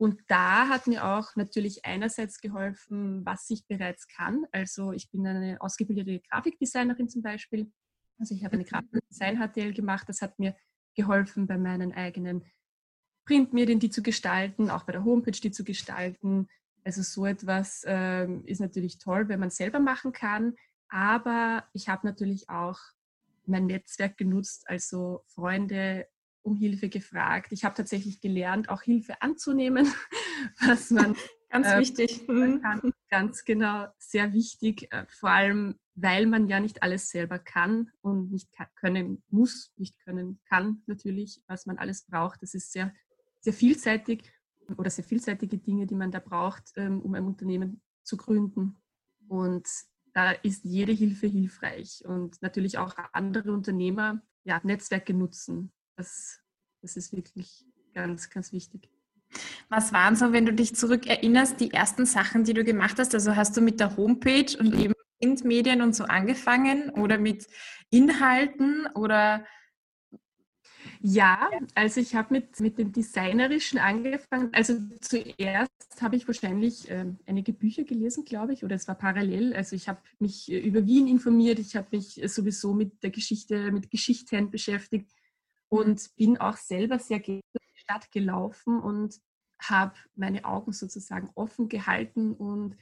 Und 0.04 0.20
da 0.28 0.68
hat 0.68 0.86
mir 0.86 1.06
auch 1.06 1.34
natürlich 1.38 1.86
einerseits 1.86 2.42
geholfen, 2.42 3.26
was 3.26 3.50
ich 3.50 3.66
bereits 3.68 4.10
kann. 4.10 4.46
Also 4.52 4.92
ich 4.92 5.10
bin 5.10 5.26
eine 5.26 5.62
ausgebildete 5.62 6.20
Grafikdesignerin 6.30 7.08
zum 7.08 7.22
Beispiel. 7.22 7.72
Also 8.20 8.36
ich 8.36 8.44
habe 8.44 8.56
eine 8.56 8.66
Grafikdesign 8.66 9.38
HTL 9.38 9.74
gemacht. 9.74 10.10
Das 10.10 10.22
hat 10.22 10.38
mir 10.40 10.58
geholfen, 10.94 11.48
bei 11.48 11.58
meinen 11.58 11.94
eigenen 11.94 12.44
Printmedien 13.26 13.80
die 13.80 13.92
zu 13.92 14.04
gestalten, 14.04 14.70
auch 14.70 14.84
bei 14.84 14.92
der 14.92 15.06
Homepage 15.06 15.40
die 15.40 15.52
zu 15.52 15.64
gestalten. 15.64 16.50
Also 16.84 17.02
so 17.02 17.26
etwas 17.26 17.86
äh, 17.86 18.28
ist 18.44 18.60
natürlich 18.60 18.98
toll, 18.98 19.30
wenn 19.30 19.40
man 19.40 19.52
selber 19.52 19.80
machen 19.80 20.12
kann. 20.12 20.58
Aber 20.90 21.64
ich 21.72 21.88
habe 21.88 22.06
natürlich 22.06 22.50
auch 22.50 22.78
mein 23.46 23.68
Netzwerk 23.68 24.18
genutzt, 24.18 24.66
also 24.68 25.24
Freunde, 25.28 26.10
um 26.44 26.56
Hilfe 26.56 26.90
gefragt. 26.90 27.52
Ich 27.52 27.64
habe 27.64 27.76
tatsächlich 27.76 28.22
gelernt, 28.22 28.70
auch 28.70 28.82
Hilfe 28.82 29.22
anzunehmen, 29.22 29.88
was 30.60 30.92
man 30.92 31.16
ganz 31.50 31.68
äh, 31.68 31.80
wichtig 31.80 32.28
kann. 32.28 32.94
Ganz 33.10 33.46
genau, 33.46 33.88
sehr 33.98 34.34
wichtig, 34.34 34.92
äh, 34.92 35.06
vor 35.08 35.30
allem, 35.30 35.80
weil 35.96 36.26
man 36.26 36.48
ja 36.48 36.60
nicht 36.60 36.84
alles 36.84 37.10
selber 37.10 37.40
kann 37.40 37.92
und 38.02 38.32
nicht 38.32 38.50
können 38.76 39.24
muss, 39.30 39.72
nicht 39.78 40.00
können 40.00 40.40
kann 40.50 40.82
natürlich, 40.88 41.42
was 41.48 41.66
man 41.66 41.78
alles 41.78 42.06
braucht. 42.06 42.42
Das 42.42 42.54
ist 42.54 42.72
sehr, 42.72 42.94
sehr 43.40 43.54
vielseitig 43.54 44.32
oder 44.78 44.90
sehr 44.90 45.04
vielseitige 45.04 45.58
Dinge, 45.58 45.86
die 45.88 45.96
man 45.96 46.12
da 46.12 46.20
braucht, 46.20 46.72
ähm, 46.76 47.02
um 47.02 47.14
ein 47.14 47.26
Unternehmen 47.26 47.82
zu 48.04 48.18
gründen. 48.18 48.78
Und 49.28 49.68
da 50.14 50.32
ist 50.32 50.64
jede 50.64 50.92
Hilfe 50.92 51.28
hilfreich 51.28 52.04
und 52.06 52.42
natürlich 52.42 52.78
auch 52.78 52.96
andere 53.14 53.52
Unternehmer 53.52 54.22
ja, 54.44 54.60
Netzwerke 54.64 55.14
nutzen. 55.14 55.72
Das, 55.96 56.40
das 56.82 56.98
ist 56.98 57.14
wirklich 57.16 57.66
ganz, 57.94 58.30
ganz 58.30 58.52
wichtig. 58.52 58.90
Was 59.70 59.94
waren 59.94 60.16
so, 60.16 60.32
wenn 60.32 60.46
du 60.46 60.54
dich 60.54 60.76
zurückerinnerst, 60.76 61.60
die 61.60 61.72
ersten 61.72 62.06
Sachen, 62.06 62.44
die 62.44 62.54
du 62.54 62.64
gemacht 62.64 63.00
hast? 63.00 63.14
Also 63.16 63.36
hast 63.36 63.58
du 63.58 63.62
mit 63.62 63.80
der 63.80 63.98
Homepage 63.98 64.58
und 64.60 64.76
eben 64.76 64.94
Printmedien 65.20 65.82
und 65.82 65.96
so 65.96 66.04
angefangen 66.04 66.90
oder 66.92 67.18
mit 67.18 67.48
Inhalten 67.90 68.88
oder 68.94 69.46
ja, 71.02 71.50
also 71.76 72.00
ich 72.00 72.16
habe 72.16 72.34
mit, 72.34 72.60
mit 72.62 72.78
dem 72.78 72.92
Designerischen 72.92 73.78
angefangen. 73.78 74.50
Also 74.54 74.78
zuerst 75.02 76.02
habe 76.02 76.16
ich 76.16 76.28
wahrscheinlich 76.28 76.90
äh, 76.90 77.06
einige 77.26 77.52
Bücher 77.52 77.84
gelesen, 77.84 78.24
glaube 78.24 78.54
ich, 78.54 78.64
oder 78.64 78.76
es 78.76 78.88
war 78.88 78.96
parallel. 78.96 79.54
Also 79.54 79.76
ich 79.76 79.90
habe 79.90 80.00
mich 80.20 80.50
äh, 80.50 80.60
über 80.60 80.86
Wien 80.86 81.08
informiert, 81.08 81.60
ich 81.60 81.76
habe 81.76 81.88
mich 81.92 82.22
äh, 82.24 82.28
sowieso 82.28 82.74
mit 82.74 83.04
der 83.04 83.10
Geschichte, 83.10 83.72
mit 83.72 83.92
Geschichten 83.92 84.50
beschäftigt 84.50 85.10
und 85.74 86.16
bin 86.18 86.38
auch 86.38 86.58
selber 86.58 87.00
sehr 87.00 87.20
gerne 87.20 87.42
durch 87.52 87.66
die 87.74 87.80
Stadt 87.80 88.12
gelaufen 88.12 88.80
und 88.80 89.20
habe 89.60 89.96
meine 90.14 90.46
Augen 90.46 90.72
sozusagen 90.72 91.32
offen 91.34 91.68
gehalten 91.68 92.34
und 92.34 92.78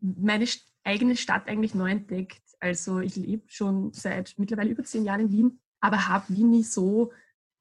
meine 0.00 0.46
eigene 0.82 1.16
Stadt 1.16 1.48
eigentlich 1.48 1.74
neu 1.74 1.90
entdeckt. 1.90 2.42
Also 2.58 3.00
ich 3.00 3.16
lebe 3.16 3.42
schon 3.48 3.92
seit 3.92 4.34
mittlerweile 4.38 4.70
über 4.70 4.84
zehn 4.84 5.04
Jahren 5.04 5.20
in 5.20 5.32
Wien, 5.32 5.60
aber 5.80 6.08
habe 6.08 6.34
Wien 6.34 6.48
nie 6.48 6.62
so 6.62 7.12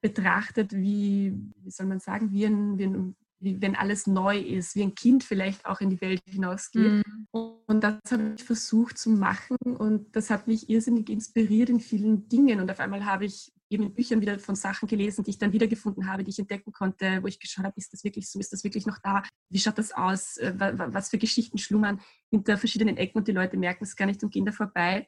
betrachtet, 0.01 0.71
wie, 0.71 1.33
wie 1.57 1.71
soll 1.71 1.87
man 1.87 1.99
sagen, 1.99 2.31
wie, 2.31 2.45
ein, 2.45 2.77
wie, 2.77 2.85
ein, 2.85 3.15
wie 3.39 3.61
wenn 3.61 3.75
alles 3.75 4.07
neu 4.07 4.39
ist, 4.39 4.75
wie 4.75 4.83
ein 4.83 4.95
Kind 4.95 5.25
vielleicht 5.25 5.65
auch 5.65 5.81
in 5.81 5.89
die 5.89 5.99
Welt 5.99 6.21
hinausgeht. 6.25 7.05
Mhm. 7.05 7.27
Und 7.33 7.81
das 7.81 7.99
habe 8.11 8.33
ich 8.37 8.45
versucht 8.45 8.97
zu 8.97 9.09
machen 9.09 9.57
und 9.61 10.15
das 10.15 10.29
hat 10.29 10.47
mich 10.47 10.69
irrsinnig 10.69 11.09
inspiriert 11.09 11.69
in 11.69 11.81
vielen 11.81 12.29
Dingen. 12.29 12.61
Und 12.61 12.71
auf 12.71 12.79
einmal 12.79 13.03
habe 13.03 13.25
ich 13.25 13.51
eben 13.69 13.83
in 13.83 13.93
Büchern 13.93 14.21
wieder 14.21 14.39
von 14.39 14.55
Sachen 14.55 14.87
gelesen, 14.87 15.23
die 15.23 15.31
ich 15.31 15.37
dann 15.37 15.53
wiedergefunden 15.53 16.07
habe, 16.07 16.23
die 16.23 16.31
ich 16.31 16.39
entdecken 16.39 16.71
konnte, 16.71 17.21
wo 17.21 17.27
ich 17.27 17.39
geschaut 17.39 17.65
habe, 17.65 17.77
ist 17.77 17.93
das 17.93 18.03
wirklich 18.03 18.29
so, 18.29 18.39
ist 18.39 18.51
das 18.51 18.63
wirklich 18.63 18.85
noch 18.85 18.97
da? 18.99 19.23
Wie 19.49 19.59
schaut 19.59 19.77
das 19.77 19.91
aus? 19.91 20.37
Äh, 20.37 20.53
was 20.57 21.09
für 21.09 21.17
Geschichten 21.17 21.57
schlummern 21.57 22.01
hinter 22.29 22.57
verschiedenen 22.57 22.97
Ecken 22.97 23.19
und 23.19 23.27
die 23.27 23.31
Leute 23.31 23.57
merken 23.57 23.83
es 23.83 23.95
gar 23.95 24.05
nicht 24.05 24.23
und 24.23 24.31
gehen 24.31 24.45
da 24.45 24.51
vorbei. 24.51 25.07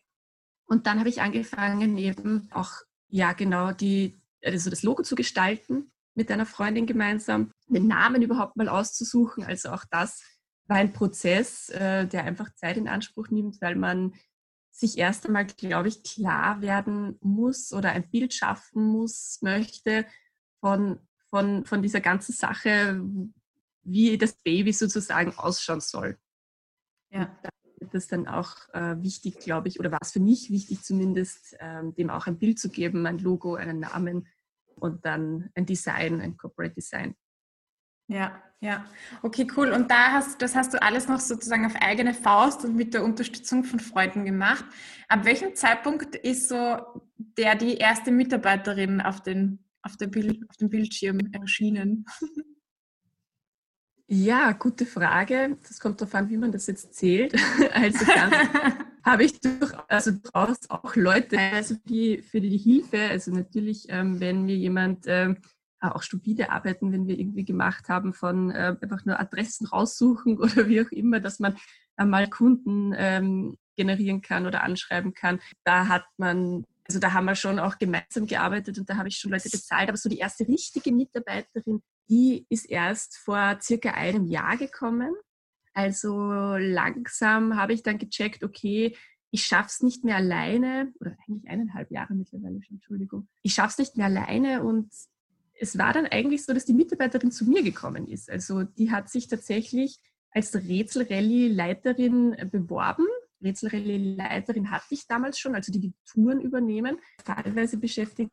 Und 0.65 0.87
dann 0.87 0.99
habe 0.99 1.09
ich 1.09 1.21
angefangen, 1.21 1.97
eben 1.97 2.47
auch, 2.51 2.71
ja 3.09 3.33
genau, 3.33 3.71
die, 3.71 4.21
also 4.43 4.69
das 4.69 4.83
Logo 4.83 5.03
zu 5.03 5.15
gestalten 5.15 5.91
mit 6.13 6.31
einer 6.31 6.45
Freundin 6.45 6.85
gemeinsam, 6.85 7.51
den 7.67 7.87
Namen 7.87 8.21
überhaupt 8.21 8.57
mal 8.57 8.69
auszusuchen. 8.69 9.43
Also 9.43 9.69
auch 9.69 9.85
das 9.89 10.21
war 10.67 10.77
ein 10.77 10.93
Prozess, 10.93 11.69
äh, 11.69 12.07
der 12.07 12.25
einfach 12.25 12.53
Zeit 12.53 12.77
in 12.77 12.87
Anspruch 12.87 13.29
nimmt, 13.29 13.61
weil 13.61 13.75
man 13.75 14.13
sich 14.71 14.97
erst 14.97 15.25
einmal, 15.25 15.45
glaube 15.45 15.89
ich, 15.89 16.03
klar 16.03 16.61
werden 16.61 17.17
muss 17.21 17.73
oder 17.73 17.91
ein 17.91 18.09
Bild 18.09 18.33
schaffen 18.33 18.83
muss, 18.83 19.39
möchte 19.41 20.05
von, 20.59 20.99
von, 21.29 21.65
von 21.65 21.81
dieser 21.81 22.01
ganzen 22.01 22.33
Sache, 22.33 23.01
wie 23.83 24.17
das 24.17 24.33
Baby 24.33 24.73
sozusagen 24.73 25.33
ausschauen 25.37 25.81
soll. 25.81 26.17
Ja. 27.11 27.37
Da 27.43 27.49
wird 27.79 27.93
es 27.95 28.07
dann 28.07 28.27
auch 28.27 28.69
äh, 28.73 29.01
wichtig, 29.01 29.39
glaube 29.39 29.67
ich, 29.67 29.79
oder 29.79 29.91
war 29.91 29.99
es 30.01 30.11
für 30.11 30.19
mich 30.19 30.49
wichtig 30.49 30.83
zumindest, 30.83 31.55
ähm, 31.59 31.93
dem 31.95 32.09
auch 32.09 32.27
ein 32.27 32.37
Bild 32.37 32.59
zu 32.59 32.69
geben, 32.69 33.05
ein 33.05 33.19
Logo, 33.19 33.55
einen 33.55 33.79
Namen, 33.79 34.27
und 34.81 35.05
dann 35.05 35.49
ein 35.53 35.65
Design, 35.65 36.21
ein 36.21 36.35
Corporate 36.37 36.73
Design. 36.73 37.15
Ja, 38.07 38.43
ja. 38.61 38.85
Okay, 39.23 39.47
cool. 39.57 39.71
Und 39.71 39.89
da 39.89 40.11
hast, 40.11 40.41
das 40.41 40.55
hast 40.55 40.73
du 40.73 40.81
alles 40.81 41.07
noch 41.07 41.19
sozusagen 41.19 41.65
auf 41.65 41.75
eigene 41.75 42.13
Faust 42.13 42.63
und 42.63 42.75
mit 42.75 42.93
der 42.93 43.03
Unterstützung 43.03 43.63
von 43.63 43.79
Freunden 43.79 44.23
gemacht. 44.23 44.63
Ab 45.09 45.25
welchem 45.25 45.55
Zeitpunkt 45.55 46.15
ist 46.15 46.47
so 46.47 46.77
der 47.17 47.55
die 47.55 47.77
erste 47.77 48.11
Mitarbeiterin 48.11 49.01
auf, 49.01 49.21
den, 49.21 49.59
auf, 49.81 49.97
der 49.97 50.07
Bild, 50.07 50.47
auf 50.49 50.57
dem 50.57 50.69
Bildschirm 50.69 51.19
erschienen? 51.33 52.05
Ja, 54.13 54.51
gute 54.51 54.85
Frage. 54.85 55.57
Das 55.65 55.79
kommt 55.79 56.01
darauf 56.01 56.13
an, 56.15 56.29
wie 56.29 56.35
man 56.35 56.51
das 56.51 56.67
jetzt 56.67 56.93
zählt. 56.95 57.33
Also 57.73 58.05
ganz 58.05 58.35
habe 59.05 59.23
ich 59.23 59.39
also 59.87 60.11
durchaus 60.11 60.69
auch 60.69 60.97
Leute, 60.97 61.39
also 61.39 61.75
die, 61.85 62.21
für 62.21 62.41
die 62.41 62.57
Hilfe, 62.57 62.99
also 63.09 63.31
natürlich, 63.31 63.85
ähm, 63.87 64.19
wenn 64.19 64.43
mir 64.43 64.57
jemand 64.57 65.05
ähm, 65.07 65.37
auch 65.81 66.03
stupide 66.03 66.51
Arbeiten, 66.51 66.91
wenn 66.91 67.07
wir 67.07 67.17
irgendwie 67.17 67.45
gemacht 67.45 67.89
haben 67.89 68.13
von 68.13 68.51
äh, 68.51 68.75
einfach 68.81 69.05
nur 69.05 69.19
Adressen 69.19 69.67
raussuchen 69.67 70.37
oder 70.39 70.67
wie 70.67 70.81
auch 70.81 70.91
immer, 70.91 71.19
dass 71.19 71.39
man 71.39 71.57
einmal 71.95 72.29
Kunden 72.29 72.93
ähm, 72.95 73.57
generieren 73.75 74.21
kann 74.21 74.45
oder 74.45 74.63
anschreiben 74.63 75.13
kann. 75.13 75.39
Da 75.63 75.87
hat 75.87 76.05
man, 76.17 76.65
also 76.87 76.99
da 76.99 77.13
haben 77.13 77.25
wir 77.25 77.35
schon 77.35 77.59
auch 77.59 77.77
gemeinsam 77.79 78.27
gearbeitet 78.27 78.77
und 78.77 78.89
da 78.89 78.97
habe 78.97 79.07
ich 79.07 79.17
schon 79.17 79.31
Leute 79.31 79.49
bezahlt, 79.49 79.89
aber 79.89 79.97
so 79.97 80.09
die 80.09 80.19
erste 80.19 80.47
richtige 80.47 80.91
Mitarbeiterin, 80.91 81.81
die 82.09 82.45
ist 82.49 82.69
erst 82.69 83.17
vor 83.17 83.57
circa 83.61 83.91
einem 83.91 84.27
Jahr 84.27 84.57
gekommen. 84.57 85.13
Also 85.73 86.57
langsam 86.57 87.55
habe 87.55 87.73
ich 87.73 87.81
dann 87.81 87.97
gecheckt, 87.97 88.43
okay, 88.43 88.95
ich 89.31 89.45
schaffe 89.45 89.69
es 89.69 89.81
nicht 89.81 90.03
mehr 90.03 90.17
alleine, 90.17 90.93
oder 90.99 91.15
eigentlich 91.25 91.49
eineinhalb 91.49 91.89
Jahre 91.89 92.13
mittlerweile 92.13 92.61
schon, 92.61 92.75
Entschuldigung. 92.75 93.29
Ich 93.43 93.53
schaffe 93.53 93.69
es 93.69 93.77
nicht 93.77 93.95
mehr 93.97 94.07
alleine 94.07 94.63
und 94.63 94.91
es 95.61 95.77
war 95.77 95.93
dann 95.93 96.07
eigentlich 96.07 96.43
so, 96.43 96.53
dass 96.53 96.65
die 96.65 96.73
Mitarbeiterin 96.73 97.31
zu 97.31 97.45
mir 97.45 97.61
gekommen 97.61 98.07
ist. 98.07 98.31
Also 98.31 98.63
die 98.63 98.91
hat 98.91 99.09
sich 99.09 99.27
tatsächlich 99.27 99.99
als 100.31 100.55
Rätselrallye-Leiterin 100.55 102.49
beworben. 102.51 103.05
Rätselrallye-Leiterin 103.43 104.71
hatte 104.71 104.87
ich 104.89 105.05
damals 105.05 105.37
schon, 105.37 105.53
also 105.53 105.71
die 105.71 105.79
die 105.79 105.93
Touren 106.11 106.41
übernehmen, 106.41 106.97
teilweise 107.23 107.77
beschäftigt. 107.77 108.31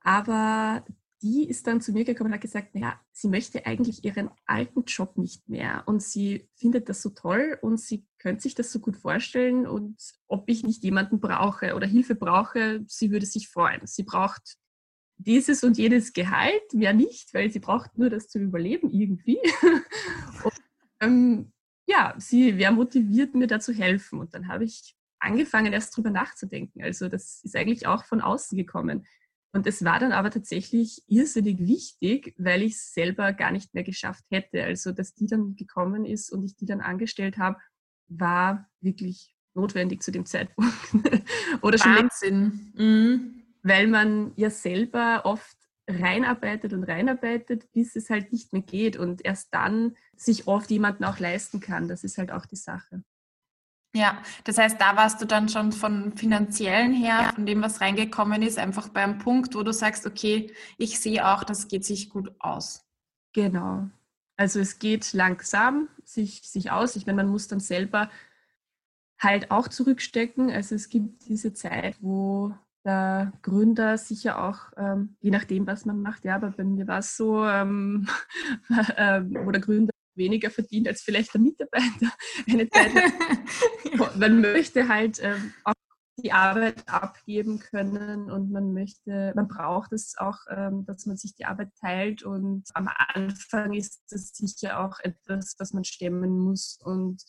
Aber 0.00 0.86
die 1.20 1.46
ist 1.48 1.66
dann 1.66 1.82
zu 1.82 1.92
mir 1.92 2.04
gekommen 2.04 2.30
und 2.30 2.34
hat 2.34 2.40
gesagt, 2.40 2.74
naja, 2.74 2.98
sie 3.12 3.28
möchte 3.28 3.66
eigentlich 3.66 4.02
ihren 4.04 4.30
alten 4.46 4.84
Job 4.84 5.18
nicht 5.18 5.46
mehr 5.50 5.82
und 5.84 6.02
sie 6.02 6.48
findet 6.54 6.88
das 6.88 7.02
so 7.02 7.10
toll 7.10 7.58
und 7.60 7.78
sie 7.78 8.06
könnte 8.18 8.42
sich 8.42 8.54
das 8.54 8.72
so 8.72 8.80
gut 8.80 8.96
vorstellen 8.96 9.66
und 9.66 9.96
ob 10.28 10.48
ich 10.48 10.62
nicht 10.62 10.82
jemanden 10.82 11.20
brauche 11.20 11.74
oder 11.74 11.86
Hilfe 11.86 12.14
brauche, 12.14 12.84
sie 12.86 13.10
würde 13.10 13.26
sich 13.26 13.48
freuen. 13.48 13.86
Sie 13.86 14.02
braucht 14.02 14.56
dieses 15.18 15.64
und 15.64 15.78
jenes 15.78 16.12
Gehalt, 16.12 16.72
mehr 16.72 16.92
nicht, 16.92 17.32
weil 17.34 17.50
sie 17.50 17.58
braucht 17.58 17.96
nur 17.98 18.10
das 18.10 18.28
zu 18.28 18.38
überleben 18.38 18.90
irgendwie. 18.90 19.38
und, 20.44 20.60
ähm, 21.00 21.52
ja, 21.86 22.14
sie 22.18 22.58
wäre 22.58 22.72
motiviert, 22.72 23.34
mir 23.34 23.46
da 23.46 23.60
zu 23.60 23.72
helfen. 23.72 24.20
Und 24.20 24.34
dann 24.34 24.48
habe 24.48 24.64
ich 24.64 24.96
angefangen, 25.18 25.72
erst 25.72 25.96
drüber 25.96 26.10
nachzudenken. 26.10 26.82
Also 26.82 27.08
das 27.08 27.42
ist 27.42 27.56
eigentlich 27.56 27.86
auch 27.86 28.04
von 28.04 28.20
außen 28.20 28.56
gekommen. 28.56 29.06
Und 29.52 29.66
es 29.66 29.84
war 29.84 29.98
dann 29.98 30.12
aber 30.12 30.30
tatsächlich 30.30 31.02
irrsinnig 31.06 31.58
wichtig, 31.60 32.34
weil 32.36 32.62
ich 32.62 32.72
es 32.74 32.92
selber 32.92 33.32
gar 33.32 33.52
nicht 33.52 33.72
mehr 33.72 33.84
geschafft 33.84 34.24
hätte. 34.30 34.62
Also, 34.62 34.92
dass 34.92 35.14
die 35.14 35.26
dann 35.26 35.56
gekommen 35.56 36.04
ist 36.04 36.30
und 36.30 36.44
ich 36.44 36.56
die 36.56 36.66
dann 36.66 36.82
angestellt 36.82 37.38
habe, 37.38 37.56
war 38.08 38.68
wirklich 38.82 39.34
notwendig 39.54 40.02
zu 40.02 40.12
dem 40.12 40.26
Zeitpunkt. 40.26 40.74
Oder 41.62 41.78
schon 41.78 41.96
Wahnsinn. 41.96 42.72
Mhm. 42.74 43.45
Weil 43.66 43.88
man 43.88 44.32
ja 44.36 44.50
selber 44.50 45.22
oft 45.24 45.56
reinarbeitet 45.88 46.72
und 46.72 46.84
reinarbeitet, 46.84 47.72
bis 47.72 47.96
es 47.96 48.10
halt 48.10 48.32
nicht 48.32 48.52
mehr 48.52 48.62
geht 48.62 48.96
und 48.96 49.24
erst 49.24 49.54
dann 49.54 49.96
sich 50.16 50.46
oft 50.46 50.70
jemanden 50.70 51.04
auch 51.04 51.18
leisten 51.18 51.60
kann. 51.60 51.88
Das 51.88 52.04
ist 52.04 52.18
halt 52.18 52.32
auch 52.32 52.46
die 52.46 52.56
Sache. 52.56 53.02
Ja, 53.94 54.22
das 54.44 54.58
heißt, 54.58 54.80
da 54.80 54.96
warst 54.96 55.22
du 55.22 55.26
dann 55.26 55.48
schon 55.48 55.72
von 55.72 56.14
finanziellen 56.16 56.92
her, 56.92 57.22
ja. 57.22 57.32
von 57.32 57.46
dem, 57.46 57.62
was 57.62 57.80
reingekommen 57.80 58.42
ist, 58.42 58.58
einfach 58.58 58.88
beim 58.88 59.18
Punkt, 59.18 59.54
wo 59.54 59.62
du 59.62 59.72
sagst, 59.72 60.06
okay, 60.06 60.52
ich 60.76 61.00
sehe 61.00 61.26
auch, 61.26 61.44
das 61.44 61.68
geht 61.68 61.84
sich 61.84 62.10
gut 62.10 62.30
aus. 62.38 62.84
Genau. 63.32 63.88
Also 64.36 64.60
es 64.60 64.78
geht 64.78 65.12
langsam 65.14 65.88
sich, 66.04 66.42
sich 66.42 66.70
aus. 66.70 66.96
Ich 66.96 67.06
meine, 67.06 67.16
man 67.16 67.28
muss 67.28 67.48
dann 67.48 67.60
selber 67.60 68.10
halt 69.18 69.50
auch 69.50 69.68
zurückstecken. 69.68 70.50
Also 70.50 70.74
es 70.74 70.90
gibt 70.90 71.26
diese 71.26 71.54
Zeit, 71.54 71.96
wo 72.00 72.54
der 72.86 73.32
Gründer 73.42 73.98
sicher 73.98 74.42
auch, 74.42 74.72
ähm, 74.76 75.16
je 75.20 75.30
nachdem, 75.30 75.66
was 75.66 75.84
man 75.84 76.00
macht, 76.00 76.24
ja, 76.24 76.36
aber 76.36 76.50
bei 76.50 76.64
mir 76.64 76.86
war 76.86 77.00
es 77.00 77.16
so, 77.16 77.44
ähm, 77.44 78.08
äh, 78.96 79.22
wo 79.22 79.50
der 79.50 79.60
Gründer 79.60 79.92
weniger 80.14 80.50
verdient 80.50 80.88
als 80.88 81.02
vielleicht 81.02 81.34
der 81.34 81.40
Mitarbeiter. 81.40 82.12
Eine 82.48 82.68
Zeit 82.70 82.92
Man 84.16 84.40
möchte 84.40 84.88
halt 84.88 85.20
ähm, 85.22 85.52
auch 85.64 85.74
die 86.18 86.32
Arbeit 86.32 86.88
abgeben 86.88 87.58
können 87.58 88.30
und 88.30 88.50
man 88.50 88.72
möchte, 88.72 89.32
man 89.36 89.48
braucht 89.48 89.92
es 89.92 90.16
auch, 90.16 90.38
ähm, 90.48 90.86
dass 90.86 91.04
man 91.04 91.18
sich 91.18 91.34
die 91.34 91.44
Arbeit 91.44 91.74
teilt. 91.78 92.22
Und 92.22 92.64
am 92.72 92.88
Anfang 92.88 93.74
ist 93.74 94.02
das 94.10 94.28
sicher 94.28 94.80
auch 94.80 94.98
etwas, 95.00 95.56
was 95.58 95.74
man 95.74 95.84
stemmen 95.84 96.38
muss 96.38 96.78
und 96.82 97.22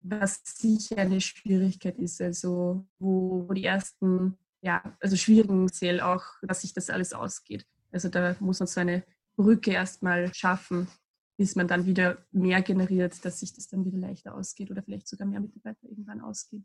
was 0.00 0.40
sicher 0.44 0.98
eine 0.98 1.20
Schwierigkeit 1.20 1.98
ist, 1.98 2.20
also 2.20 2.86
wo, 2.98 3.48
wo 3.48 3.52
die 3.52 3.64
ersten, 3.64 4.38
ja, 4.64 4.96
also 5.00 5.16
schwierigen 5.16 5.70
Zähl 5.70 6.00
auch, 6.00 6.24
dass 6.42 6.62
sich 6.62 6.72
das 6.72 6.90
alles 6.90 7.12
ausgeht. 7.12 7.66
Also 7.92 8.08
da 8.08 8.34
muss 8.40 8.60
man 8.60 8.66
so 8.66 8.80
eine 8.80 9.04
Brücke 9.36 9.72
erstmal 9.72 10.32
schaffen 10.34 10.88
bis 11.36 11.56
man 11.56 11.66
dann 11.66 11.86
wieder 11.86 12.18
mehr 12.30 12.62
generiert, 12.62 13.24
dass 13.24 13.40
sich 13.40 13.52
das 13.52 13.66
dann 13.68 13.84
wieder 13.84 13.98
leichter 13.98 14.34
ausgeht 14.34 14.70
oder 14.70 14.82
vielleicht 14.82 15.08
sogar 15.08 15.26
mehr 15.26 15.40
Mitarbeiter 15.40 15.88
irgendwann 15.88 16.20
ausgeht. 16.20 16.62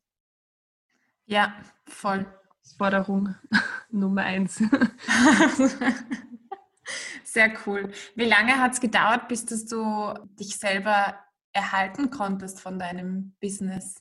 Ja, 1.25 1.55
voll. 1.85 2.25
Forderung 2.77 3.35
Nummer 3.89 4.23
eins. 4.23 4.57
Sehr 7.23 7.53
cool. 7.65 7.91
Wie 8.15 8.25
lange 8.25 8.59
hat 8.59 8.73
es 8.73 8.79
gedauert, 8.79 9.27
bis 9.27 9.45
dass 9.45 9.65
du 9.65 10.13
dich 10.39 10.57
selber 10.57 11.19
erhalten 11.51 12.09
konntest 12.09 12.59
von 12.59 12.77
deinem 12.79 13.35
Business? 13.39 13.95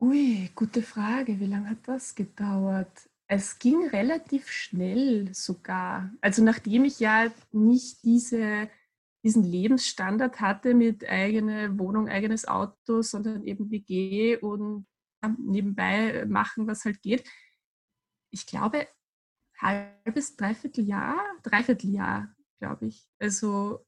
Ui, 0.00 0.48
gute 0.54 0.80
Frage. 0.82 1.38
Wie 1.40 1.46
lange 1.46 1.68
hat 1.68 1.86
das 1.86 2.14
gedauert? 2.14 3.10
Es 3.26 3.58
ging 3.58 3.86
relativ 3.88 4.48
schnell 4.48 5.34
sogar. 5.34 6.10
Also 6.22 6.42
nachdem 6.42 6.86
ich 6.86 7.00
ja 7.00 7.30
nicht 7.52 8.02
diese, 8.02 8.70
diesen 9.22 9.44
Lebensstandard 9.44 10.40
hatte 10.40 10.72
mit 10.72 11.06
eigener 11.06 11.78
Wohnung, 11.78 12.08
eigenes 12.08 12.48
Auto, 12.48 13.02
sondern 13.02 13.44
eben 13.44 13.70
WG 13.70 14.38
und 14.38 14.86
nebenbei 15.36 16.24
machen, 16.26 16.66
was 16.66 16.86
halt 16.86 17.02
geht. 17.02 17.28
Ich 18.32 18.46
glaube, 18.46 18.88
halbes, 19.58 20.34
dreiviertel 20.34 20.86
Jahr, 20.86 21.18
dreiviertel 21.42 21.90
Jahr, 21.90 22.34
glaube 22.58 22.86
ich. 22.86 23.06
Also 23.18 23.84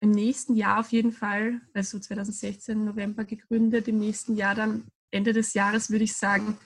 im 0.00 0.10
nächsten 0.10 0.54
Jahr 0.54 0.80
auf 0.80 0.92
jeden 0.92 1.12
Fall, 1.12 1.62
also 1.72 1.98
2016 1.98 2.84
November 2.84 3.24
gegründet, 3.24 3.88
im 3.88 3.98
nächsten 3.98 4.36
Jahr 4.36 4.54
dann 4.54 4.86
Ende 5.10 5.32
des 5.32 5.54
Jahres 5.54 5.90
würde 5.90 6.04
ich 6.04 6.14
sagen, 6.14 6.58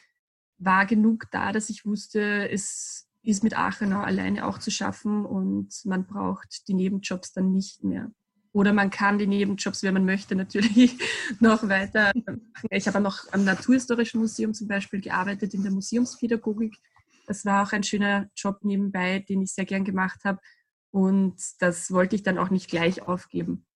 war 0.59 0.87
genug 0.87 1.27
da, 1.31 1.53
dass 1.53 1.71
ich 1.71 1.85
wusste, 1.85 2.49
es 2.51 3.09
ist 3.23 3.45
mit 3.45 3.57
Aachenau 3.57 4.01
alleine 4.01 4.47
auch 4.47 4.59
zu 4.59 4.71
schaffen 4.71 5.25
und 5.25 5.69
man 5.85 6.07
braucht 6.07 6.69
die 6.69 6.75
Nebenjobs 6.75 7.33
dann 7.33 7.53
nicht 7.53 7.85
mehr. 7.85 8.11
Oder 8.53 8.73
man 8.73 8.91
kann 8.91 9.19
die 9.19 9.27
Nebenjobs, 9.27 9.83
wenn 9.83 9.95
man 9.95 10.05
möchte, 10.05 10.35
natürlich 10.35 10.99
noch 11.41 11.69
weiter 11.69 12.13
machen. 12.15 12.53
Ich 12.71 12.89
habe 12.89 13.01
noch 13.01 13.33
am 13.33 13.45
Naturhistorischen 13.45 14.21
Museum 14.21 14.55
zum 14.55 14.67
Beispiel 14.67 15.01
gearbeitet, 15.01 15.55
in 15.55 15.63
der 15.63 15.73
Museumspädagogik. 15.73 16.77
Das 17.27 17.45
war 17.45 17.63
auch 17.63 17.73
ein 17.73 17.85
schöner 17.85 18.29
Job 18.35 18.59
nebenbei, 18.63 19.21
den 19.21 19.43
ich 19.43 19.53
sehr 19.53 19.67
gern 19.67 19.85
gemacht 19.85 20.25
habe. 20.25 20.41
Und 20.91 21.37
das 21.61 21.93
wollte 21.93 22.17
ich 22.17 22.25
dann 22.25 22.39
auch 22.39 22.51
nicht 22.51 22.69
gleich 22.69 23.03
aufgeben. 23.03 23.67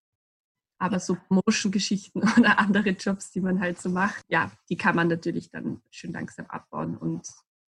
Aber 0.85 1.01
so 1.01 1.17
Promotion-Geschichten 1.29 2.21
oder 2.39 2.59
andere 2.59 2.91
Jobs, 2.91 3.31
die 3.31 3.41
man 3.41 3.59
halt 3.61 3.81
so 3.81 3.89
macht, 3.89 4.23
ja, 4.29 4.53
die 4.69 4.77
kann 4.77 4.95
man 4.95 5.09
natürlich 5.09 5.51
dann 5.51 5.81
schön 5.91 6.13
langsam 6.13 6.45
abbauen 6.47 6.99
und, 6.99 7.27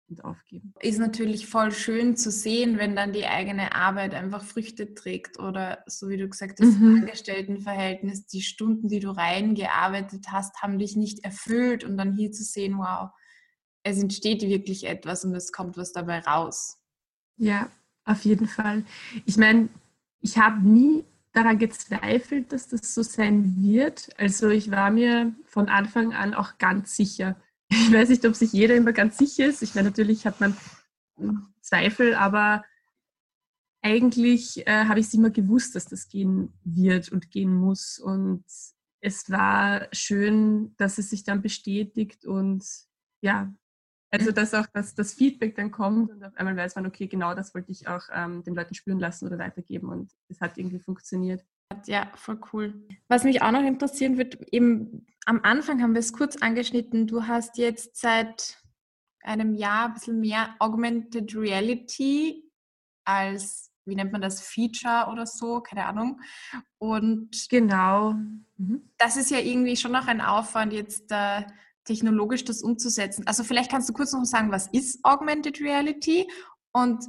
und 0.08 0.24
aufgeben. 0.24 0.74
Ist 0.80 0.98
natürlich 0.98 1.46
voll 1.46 1.70
schön 1.70 2.16
zu 2.16 2.32
sehen, 2.32 2.76
wenn 2.76 2.96
dann 2.96 3.12
die 3.12 3.26
eigene 3.26 3.72
Arbeit 3.76 4.14
einfach 4.14 4.42
Früchte 4.42 4.94
trägt 4.94 5.38
oder 5.38 5.84
so 5.86 6.08
wie 6.08 6.16
du 6.16 6.28
gesagt 6.28 6.58
hast, 6.60 6.80
mhm. 6.80 6.96
im 6.96 7.00
Angestelltenverhältnis, 7.02 8.26
die 8.26 8.42
Stunden, 8.42 8.88
die 8.88 8.98
du 8.98 9.10
reingearbeitet 9.10 10.26
hast, 10.32 10.60
haben 10.60 10.80
dich 10.80 10.96
nicht 10.96 11.24
erfüllt 11.24 11.84
und 11.84 11.96
dann 11.96 12.12
hier 12.12 12.32
zu 12.32 12.42
sehen, 12.42 12.78
wow, 12.78 13.10
es 13.84 14.02
entsteht 14.02 14.42
wirklich 14.42 14.86
etwas 14.88 15.24
und 15.24 15.36
es 15.36 15.52
kommt 15.52 15.76
was 15.76 15.92
dabei 15.92 16.18
raus. 16.18 16.78
Ja, 17.36 17.70
auf 18.04 18.24
jeden 18.24 18.48
Fall. 18.48 18.84
Ich 19.24 19.36
meine, 19.36 19.68
ich 20.20 20.36
habe 20.36 20.66
nie 20.66 21.04
daran 21.34 21.58
gezweifelt, 21.58 22.52
dass 22.52 22.68
das 22.68 22.94
so 22.94 23.02
sein 23.02 23.56
wird. 23.62 24.08
Also 24.18 24.48
ich 24.48 24.70
war 24.70 24.90
mir 24.90 25.34
von 25.44 25.68
Anfang 25.68 26.14
an 26.14 26.32
auch 26.34 26.58
ganz 26.58 26.96
sicher. 26.96 27.36
Ich 27.70 27.92
weiß 27.92 28.10
nicht, 28.10 28.24
ob 28.24 28.36
sich 28.36 28.52
jeder 28.52 28.76
immer 28.76 28.92
ganz 28.92 29.18
sicher 29.18 29.46
ist. 29.46 29.62
Ich 29.62 29.74
meine, 29.74 29.88
natürlich 29.88 30.26
hat 30.26 30.40
man 30.40 30.56
Zweifel, 31.60 32.14
aber 32.14 32.62
eigentlich 33.82 34.66
äh, 34.66 34.84
habe 34.84 35.00
ich 35.00 35.06
es 35.06 35.14
immer 35.14 35.30
gewusst, 35.30 35.74
dass 35.74 35.86
das 35.86 36.08
gehen 36.08 36.52
wird 36.62 37.10
und 37.10 37.30
gehen 37.30 37.52
muss. 37.52 37.98
Und 37.98 38.44
es 39.00 39.28
war 39.30 39.88
schön, 39.92 40.74
dass 40.76 40.98
es 40.98 41.10
sich 41.10 41.24
dann 41.24 41.42
bestätigt 41.42 42.26
und 42.26 42.64
ja, 43.22 43.52
also 44.14 44.30
dass 44.30 44.54
auch 44.54 44.66
das, 44.72 44.94
das 44.94 45.14
Feedback 45.14 45.56
dann 45.56 45.70
kommt 45.70 46.10
und 46.10 46.22
auf 46.22 46.36
einmal 46.36 46.56
weiß 46.56 46.76
man, 46.76 46.86
okay, 46.86 47.06
genau 47.06 47.34
das 47.34 47.54
wollte 47.54 47.72
ich 47.72 47.88
auch 47.88 48.02
ähm, 48.12 48.44
den 48.44 48.54
Leuten 48.54 48.74
spüren 48.74 49.00
lassen 49.00 49.26
oder 49.26 49.38
weitergeben 49.38 49.88
und 49.88 50.12
es 50.28 50.40
hat 50.40 50.56
irgendwie 50.56 50.78
funktioniert. 50.78 51.44
Ja, 51.86 52.12
voll 52.14 52.38
cool. 52.52 52.86
Was 53.08 53.24
mich 53.24 53.42
auch 53.42 53.50
noch 53.50 53.64
interessieren 53.64 54.16
wird, 54.16 54.36
eben 54.52 55.06
am 55.26 55.40
Anfang 55.42 55.82
haben 55.82 55.94
wir 55.94 56.00
es 56.00 56.12
kurz 56.12 56.36
angeschnitten, 56.36 57.06
du 57.06 57.26
hast 57.26 57.58
jetzt 57.58 57.96
seit 57.96 58.58
einem 59.20 59.54
Jahr 59.54 59.86
ein 59.86 59.94
bisschen 59.94 60.20
mehr 60.20 60.54
Augmented 60.60 61.34
Reality 61.34 62.44
als, 63.04 63.72
wie 63.84 63.96
nennt 63.96 64.12
man 64.12 64.20
das, 64.20 64.40
Feature 64.40 65.08
oder 65.10 65.26
so, 65.26 65.60
keine 65.60 65.86
Ahnung. 65.86 66.20
Und 66.78 67.48
genau. 67.48 68.12
Mhm. 68.56 68.90
Das 68.98 69.16
ist 69.16 69.30
ja 69.30 69.38
irgendwie 69.38 69.76
schon 69.76 69.92
noch 69.92 70.06
ein 70.06 70.20
Aufwand, 70.20 70.72
jetzt 70.72 71.10
äh, 71.10 71.42
technologisch 71.84 72.44
das 72.44 72.62
umzusetzen. 72.62 73.26
Also 73.26 73.44
vielleicht 73.44 73.70
kannst 73.70 73.88
du 73.88 73.92
kurz 73.92 74.12
noch 74.12 74.24
sagen, 74.24 74.50
was 74.50 74.68
ist 74.68 75.00
Augmented 75.04 75.60
Reality 75.60 76.26
und 76.72 77.04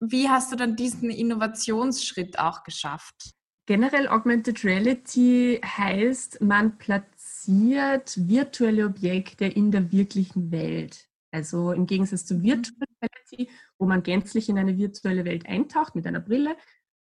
wie 0.00 0.28
hast 0.28 0.50
du 0.52 0.56
dann 0.56 0.76
diesen 0.76 1.10
Innovationsschritt 1.10 2.38
auch 2.38 2.62
geschafft? 2.62 3.34
Generell 3.66 4.08
Augmented 4.08 4.64
Reality 4.64 5.60
heißt, 5.64 6.40
man 6.40 6.78
platziert 6.78 8.16
virtuelle 8.28 8.86
Objekte 8.86 9.44
in 9.44 9.70
der 9.70 9.92
wirklichen 9.92 10.50
Welt. 10.50 11.06
Also 11.32 11.72
im 11.72 11.86
Gegensatz 11.86 12.24
zu 12.24 12.42
Virtual 12.42 12.76
Reality, 13.00 13.52
wo 13.78 13.86
man 13.86 14.02
gänzlich 14.02 14.48
in 14.48 14.58
eine 14.58 14.76
virtuelle 14.76 15.24
Welt 15.24 15.46
eintaucht 15.46 15.94
mit 15.94 16.06
einer 16.06 16.20
Brille 16.20 16.56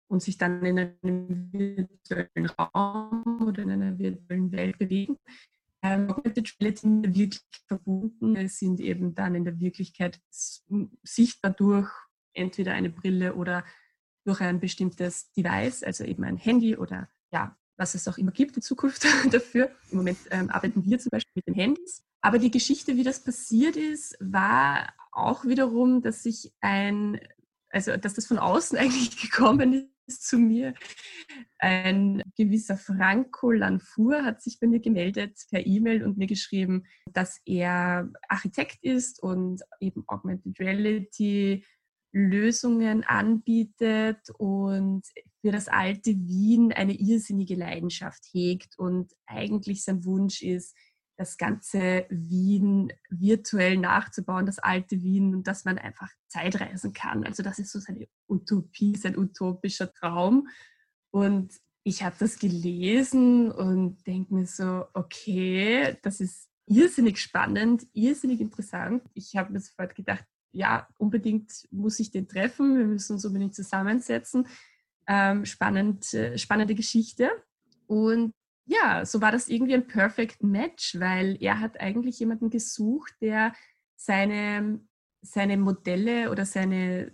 und 0.09 0.21
sich 0.21 0.37
dann 0.37 0.63
in 0.63 0.79
einem 0.79 1.49
virtuellen 1.51 2.45
Raum 2.57 3.47
oder 3.47 3.63
in 3.63 3.71
einer 3.71 3.97
virtuellen 3.97 4.51
Welt 4.51 4.77
bewegen, 4.77 5.17
ähm, 5.81 6.09
Augmented 6.11 6.55
Reality 6.59 6.87
wirklich 7.03 7.41
verbunden 7.67 8.47
sind 8.47 8.79
eben 8.79 9.15
dann 9.15 9.35
in 9.35 9.45
der 9.45 9.59
Wirklichkeit 9.59 10.19
sichtbar 11.03 11.51
durch 11.51 11.89
entweder 12.33 12.73
eine 12.73 12.89
Brille 12.89 13.35
oder 13.35 13.63
durch 14.25 14.41
ein 14.41 14.59
bestimmtes 14.59 15.31
Device, 15.31 15.83
also 15.83 16.03
eben 16.03 16.23
ein 16.23 16.37
Handy 16.37 16.75
oder 16.75 17.09
ja, 17.31 17.57
was 17.77 17.95
es 17.95 18.07
auch 18.07 18.17
immer 18.17 18.31
gibt 18.31 18.57
in 18.57 18.61
Zukunft 18.61 19.05
dafür. 19.31 19.71
Im 19.91 19.97
Moment 19.97 20.19
ähm, 20.31 20.49
arbeiten 20.49 20.83
wir 20.85 20.99
zum 20.99 21.09
Beispiel 21.11 21.31
mit 21.35 21.47
den 21.47 21.55
Handys. 21.55 22.03
Aber 22.21 22.37
die 22.37 22.51
Geschichte, 22.51 22.97
wie 22.97 23.03
das 23.03 23.23
passiert 23.23 23.77
ist, 23.77 24.17
war 24.19 24.93
auch 25.11 25.45
wiederum, 25.45 26.01
dass 26.01 26.23
sich 26.23 26.51
ein, 26.59 27.19
also 27.69 27.95
dass 27.95 28.13
das 28.13 28.27
von 28.27 28.37
außen 28.37 28.77
eigentlich 28.77 29.19
gekommen 29.21 29.73
ist 29.73 29.98
zu 30.09 30.37
mir. 30.37 30.73
Ein 31.57 32.23
gewisser 32.35 32.77
Franco 32.77 33.51
Lanfour 33.51 34.23
hat 34.23 34.41
sich 34.41 34.59
bei 34.59 34.67
mir 34.67 34.79
gemeldet 34.79 35.39
per 35.49 35.65
E-Mail 35.65 36.03
und 36.03 36.17
mir 36.17 36.27
geschrieben, 36.27 36.85
dass 37.13 37.39
er 37.45 38.09
Architekt 38.27 38.79
ist 38.81 39.21
und 39.21 39.61
eben 39.79 40.03
Augmented 40.07 40.59
Reality 40.59 41.63
Lösungen 42.11 43.03
anbietet 43.03 44.29
und 44.37 45.03
für 45.41 45.51
das 45.51 45.67
alte 45.67 46.11
Wien 46.11 46.73
eine 46.73 46.93
irrsinnige 46.93 47.55
Leidenschaft 47.55 48.25
hegt 48.31 48.77
und 48.77 49.13
eigentlich 49.25 49.83
sein 49.83 50.03
Wunsch 50.05 50.41
ist, 50.41 50.75
das 51.19 51.37
ganze 51.37 52.05
Wien 52.09 52.93
virtuell 53.09 53.75
nachzubauen, 53.75 54.45
das 54.45 54.57
alte 54.57 55.03
Wien 55.03 55.35
und 55.35 55.47
dass 55.47 55.65
man 55.65 55.77
einfach 55.77 56.09
Zeitreisen 56.27 56.93
kann. 56.93 57.25
Also 57.25 57.43
das 57.43 57.59
ist 57.59 57.73
so 57.73 57.79
seine 57.79 58.07
Utopie, 58.29 58.95
sein 58.95 59.17
utopischer 59.17 59.91
Traum. 59.91 60.47
Und 61.11 61.51
ich 61.83 62.03
habe 62.03 62.15
das 62.17 62.39
gelesen 62.39 63.51
und 63.51 64.07
denke 64.07 64.33
mir 64.33 64.47
so, 64.47 64.85
okay, 64.93 65.97
das 66.03 66.21
ist 66.21 66.47
irrsinnig 66.67 67.17
spannend, 67.17 67.85
irrsinnig 67.91 68.39
interessant. 68.39 69.03
Ich 69.13 69.35
habe 69.35 69.51
mir 69.51 69.59
sofort 69.59 69.95
gedacht, 69.95 70.23
ja, 70.53 70.87
unbedingt 70.97 71.67
muss 71.69 71.99
ich 71.99 72.11
den 72.11 72.29
treffen, 72.29 72.77
wir 72.77 72.85
müssen 72.85 73.13
uns 73.13 73.25
unbedingt 73.25 73.55
zusammensetzen. 73.55 74.47
Ähm, 75.05 75.43
spannend, 75.43 76.13
äh, 76.13 76.37
spannende 76.37 76.75
Geschichte. 76.75 77.29
Und 77.87 78.31
ja, 78.69 79.03
so 79.03 79.19
war 79.19 79.31
das 79.31 79.47
irgendwie 79.47 79.73
ein 79.73 79.87
Perfect 79.87 80.43
Match, 80.43 80.99
weil 80.99 81.37
er 81.41 81.59
hat 81.59 81.79
eigentlich 81.79 82.19
jemanden 82.19 82.51
gesucht, 82.51 83.13
der 83.19 83.53
seine, 83.95 84.79
seine 85.21 85.57
Modelle 85.57 86.29
oder 86.29 86.45
seine, 86.45 87.11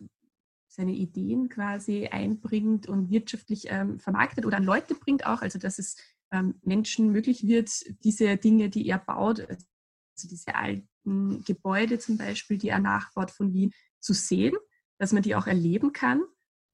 seine 0.67 0.91
Ideen 0.91 1.47
quasi 1.47 2.07
einbringt 2.07 2.87
und 2.87 3.09
wirtschaftlich 3.09 3.67
ähm, 3.69 3.99
vermarktet 3.99 4.45
oder 4.45 4.57
an 4.57 4.65
Leute 4.65 4.95
bringt 4.95 5.25
auch, 5.25 5.41
also 5.41 5.57
dass 5.57 5.79
es 5.79 5.95
ähm, 6.31 6.55
Menschen 6.61 7.13
möglich 7.13 7.47
wird, 7.47 7.71
diese 8.03 8.35
Dinge, 8.35 8.69
die 8.69 8.85
er 8.87 8.99
baut, 8.99 9.39
also 9.39 10.27
diese 10.29 10.55
alten 10.55 11.41
Gebäude 11.45 11.99
zum 11.99 12.17
Beispiel, 12.17 12.57
die 12.57 12.69
er 12.69 12.79
nachbaut 12.79 13.31
von 13.31 13.53
Wien, 13.53 13.71
zu 14.01 14.13
sehen, 14.13 14.55
dass 14.97 15.13
man 15.13 15.23
die 15.23 15.35
auch 15.35 15.47
erleben 15.47 15.93
kann 15.93 16.21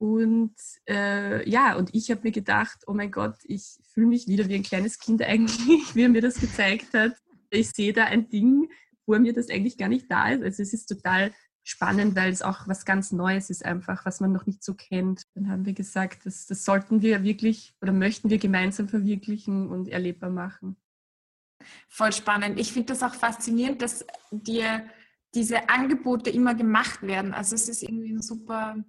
und 0.02 0.56
äh, 0.90 1.48
ja, 1.48 1.76
und 1.76 1.94
ich 1.94 2.10
habe 2.10 2.22
mir 2.24 2.32
gedacht, 2.32 2.80
oh 2.88 2.94
mein 2.94 3.12
Gott, 3.12 3.36
ich 3.44 3.78
fühle 3.94 4.08
mich 4.08 4.28
wieder 4.28 4.50
wie 4.50 4.56
ein 4.56 4.64
kleines 4.64 4.98
Kind 4.98 5.22
eigentlich, 5.22 5.60
wie 5.96 6.02
er 6.02 6.10
mir 6.10 6.22
das 6.22 6.40
gezeigt 6.40 6.96
hat. 6.96 7.14
Ich 7.52 7.70
sehe 7.70 7.94
da 7.94 8.06
ein 8.06 8.28
Ding 8.28 8.72
vor 9.06 9.20
mir, 9.20 9.32
das 9.32 9.52
eigentlich 9.52 9.78
gar 9.78 9.90
nicht 9.90 10.10
da 10.10 10.30
ist. 10.30 10.42
Also 10.42 10.64
es 10.64 10.74
ist 10.74 10.88
total 10.88 11.32
spannend, 11.62 12.16
weil 12.16 12.32
es 12.32 12.42
auch 12.42 12.68
was 12.68 12.84
ganz 12.84 13.12
Neues 13.12 13.52
ist, 13.52 13.64
einfach, 13.64 14.04
was 14.04 14.22
man 14.22 14.32
noch 14.32 14.48
nicht 14.48 14.64
so 14.64 14.74
kennt. 14.74 15.22
Dann 15.36 15.52
haben 15.52 15.68
wir 15.68 15.74
gesagt, 15.74 16.26
das, 16.26 16.48
das 16.48 16.66
sollten 16.66 17.04
wir 17.04 17.24
wirklich 17.24 17.76
oder 17.80 17.94
möchten 17.94 18.32
wir 18.32 18.40
gemeinsam 18.40 18.90
verwirklichen 18.90 19.70
und 19.70 19.88
erlebbar 19.88 20.32
machen. 20.32 20.78
Voll 21.88 22.12
spannend. 22.12 22.60
Ich 22.60 22.74
finde 22.74 22.88
das 22.88 23.04
auch 23.04 23.14
faszinierend, 23.14 23.84
dass 23.84 24.04
dir 24.32 24.84
diese 25.36 25.70
Angebote 25.70 26.32
immer 26.32 26.56
gemacht 26.56 27.04
werden. 27.04 27.36
Also 27.36 27.54
es 27.54 27.70
ist 27.70 27.84
irgendwie 27.84 28.14
ein 28.14 28.24
super 28.24 28.84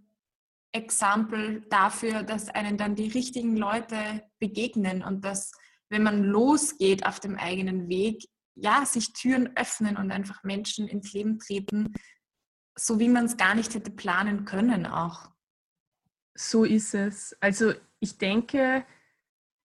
Exempel 0.73 1.63
dafür, 1.69 2.23
dass 2.23 2.49
einen 2.49 2.77
dann 2.77 2.95
die 2.95 3.09
richtigen 3.09 3.57
Leute 3.57 3.97
begegnen 4.39 5.03
und 5.03 5.25
dass, 5.25 5.53
wenn 5.91 6.03
man 6.03 6.25
losgeht 6.25 7.07
auf 7.07 7.21
dem 7.21 7.37
eigenen 7.37 7.89
Weg, 7.89 8.25
ja, 8.55 8.85
sich 8.85 9.13
Türen 9.13 9.57
öffnen 9.57 9.97
und 9.97 10.11
einfach 10.11 10.43
Menschen 10.45 10.89
ins 10.89 11.13
Leben 11.13 11.39
treten, 11.39 11.95
so 12.75 12.99
wie 12.99 13.09
man 13.09 13.27
es 13.27 13.37
gar 13.37 13.55
nicht 13.55 13.75
hätte 13.75 13.91
planen 13.91 14.45
können 14.45 14.87
auch. 14.87 15.31
So 16.35 16.65
ist 16.65 16.95
es. 16.95 17.37
Also 17.41 17.73
ich 18.01 18.19
denke, 18.19 18.87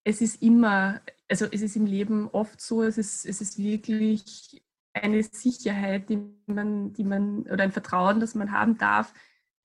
es 0.04 0.22
ist 0.22 0.42
immer, 0.42 1.02
also 1.30 1.46
es 1.46 1.62
ist 1.62 1.76
im 1.76 1.86
Leben 1.86 2.30
oft 2.30 2.62
so, 2.62 2.84
es 2.84 2.98
ist, 2.98 3.26
es 3.26 3.42
ist 3.42 3.58
wirklich 3.58 4.64
eine 4.94 5.24
Sicherheit, 5.24 6.10
die 6.10 6.20
man, 6.46 6.94
die 6.94 7.04
man, 7.04 7.44
oder 7.44 7.64
ein 7.64 7.72
Vertrauen, 7.72 8.20
das 8.20 8.36
man 8.36 8.52
haben 8.52 8.78
darf. 8.78 9.14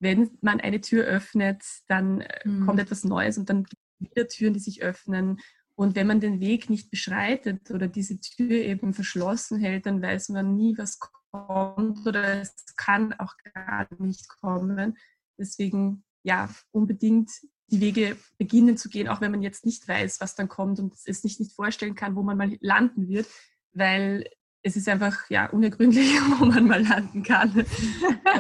Wenn 0.03 0.37
man 0.41 0.61
eine 0.61 0.81
Tür 0.81 1.05
öffnet, 1.05 1.63
dann 1.89 2.21
äh, 2.21 2.49
mhm. 2.49 2.67
kommt 2.67 2.81
etwas 2.81 3.05
Neues 3.05 3.39
und 3.39 3.49
dann 3.49 3.65
gibt 3.65 3.81
es 4.01 4.11
wieder 4.11 4.29
Türen, 4.29 4.55
die 4.55 4.61
sich 4.61 4.83
öffnen. 4.83 5.41
Und 5.75 5.95
wenn 5.95 6.07
man 6.07 6.21
den 6.21 6.41
Weg 6.41 6.69
nicht 6.69 6.91
beschreitet 6.91 7.71
oder 7.71 7.89
diese 7.89 8.21
Tür 8.21 8.51
eben 8.51 8.93
verschlossen 8.93 9.59
hält, 9.59 9.87
dann 9.87 10.03
weiß 10.03 10.31
man 10.31 10.55
nie, 10.55 10.77
was 10.77 10.99
kommt 10.99 12.07
oder 12.07 12.41
es 12.41 12.53
kann 12.77 13.13
auch 13.15 13.35
gar 13.55 13.89
nicht 13.99 14.29
kommen. 14.29 14.99
Deswegen 15.39 16.05
ja, 16.25 16.51
unbedingt 16.73 17.31
die 17.69 17.81
Wege 17.81 18.17
beginnen 18.39 18.77
zu 18.77 18.89
gehen, 18.89 19.09
auch 19.09 19.21
wenn 19.21 19.31
man 19.31 19.43
jetzt 19.43 19.65
nicht 19.65 19.89
weiß, 19.89 20.21
was 20.21 20.35
dann 20.35 20.49
kommt 20.49 20.79
und 20.79 20.95
es 21.07 21.25
nicht, 21.25 21.41
nicht 21.41 21.55
vorstellen 21.55 21.95
kann, 21.95 22.17
wo 22.17 22.23
man 22.23 22.37
mal 22.37 22.57
landen 22.61 23.09
wird, 23.09 23.27
weil 23.73 24.29
es 24.63 24.77
ist 24.77 24.89
einfach 24.89 25.29
ja 25.31 25.47
unergründlich, 25.47 26.07
wo 26.39 26.45
man 26.45 26.67
mal 26.67 26.83
landen 26.83 27.23
kann. 27.23 27.51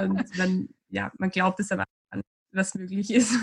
Und 0.01 0.39
man, 0.39 0.69
ja, 0.93 1.11
man 1.19 1.31
glaubt 1.31 1.59
es 1.61 1.73
aber 1.73 1.85
an, 2.11 2.23
was 2.53 2.75
möglich 2.75 3.11
ist. 3.11 3.35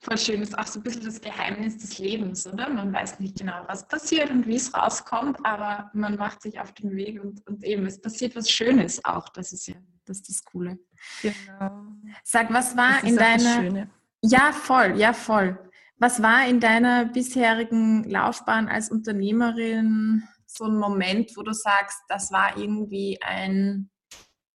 Voll 0.00 0.16
schön, 0.16 0.40
das 0.40 0.50
ist 0.50 0.58
auch 0.58 0.66
so 0.66 0.78
ein 0.78 0.84
bisschen 0.84 1.04
das 1.04 1.20
Geheimnis 1.20 1.78
des 1.78 1.98
Lebens, 1.98 2.46
oder? 2.46 2.68
Man 2.68 2.92
weiß 2.92 3.18
nicht 3.18 3.36
genau, 3.38 3.64
was 3.66 3.86
passiert 3.88 4.30
und 4.30 4.46
wie 4.46 4.54
es 4.54 4.72
rauskommt, 4.72 5.44
aber 5.44 5.90
man 5.92 6.16
macht 6.16 6.42
sich 6.42 6.60
auf 6.60 6.72
den 6.72 6.94
Weg 6.94 7.22
und, 7.22 7.44
und 7.48 7.64
eben, 7.64 7.84
es 7.84 8.00
passiert 8.00 8.36
was 8.36 8.48
Schönes 8.48 9.04
auch. 9.04 9.28
Das 9.30 9.52
ist 9.52 9.66
ja 9.66 9.74
das, 10.04 10.18
ist 10.18 10.28
das 10.28 10.44
Coole. 10.44 10.78
Genau. 11.20 11.86
Sag, 12.24 12.52
was 12.52 12.76
war 12.76 13.02
in 13.04 13.16
deiner. 13.16 13.88
Ja, 14.22 14.52
voll, 14.52 14.98
ja, 14.98 15.12
voll. 15.12 15.58
Was 15.98 16.22
war 16.22 16.46
in 16.46 16.60
deiner 16.60 17.06
bisherigen 17.06 18.04
Laufbahn 18.04 18.68
als 18.68 18.90
Unternehmerin 18.90 20.22
so 20.46 20.64
ein 20.64 20.76
Moment, 20.76 21.36
wo 21.36 21.42
du 21.42 21.52
sagst, 21.52 21.98
das 22.08 22.30
war 22.30 22.56
irgendwie 22.56 23.18
ein 23.20 23.90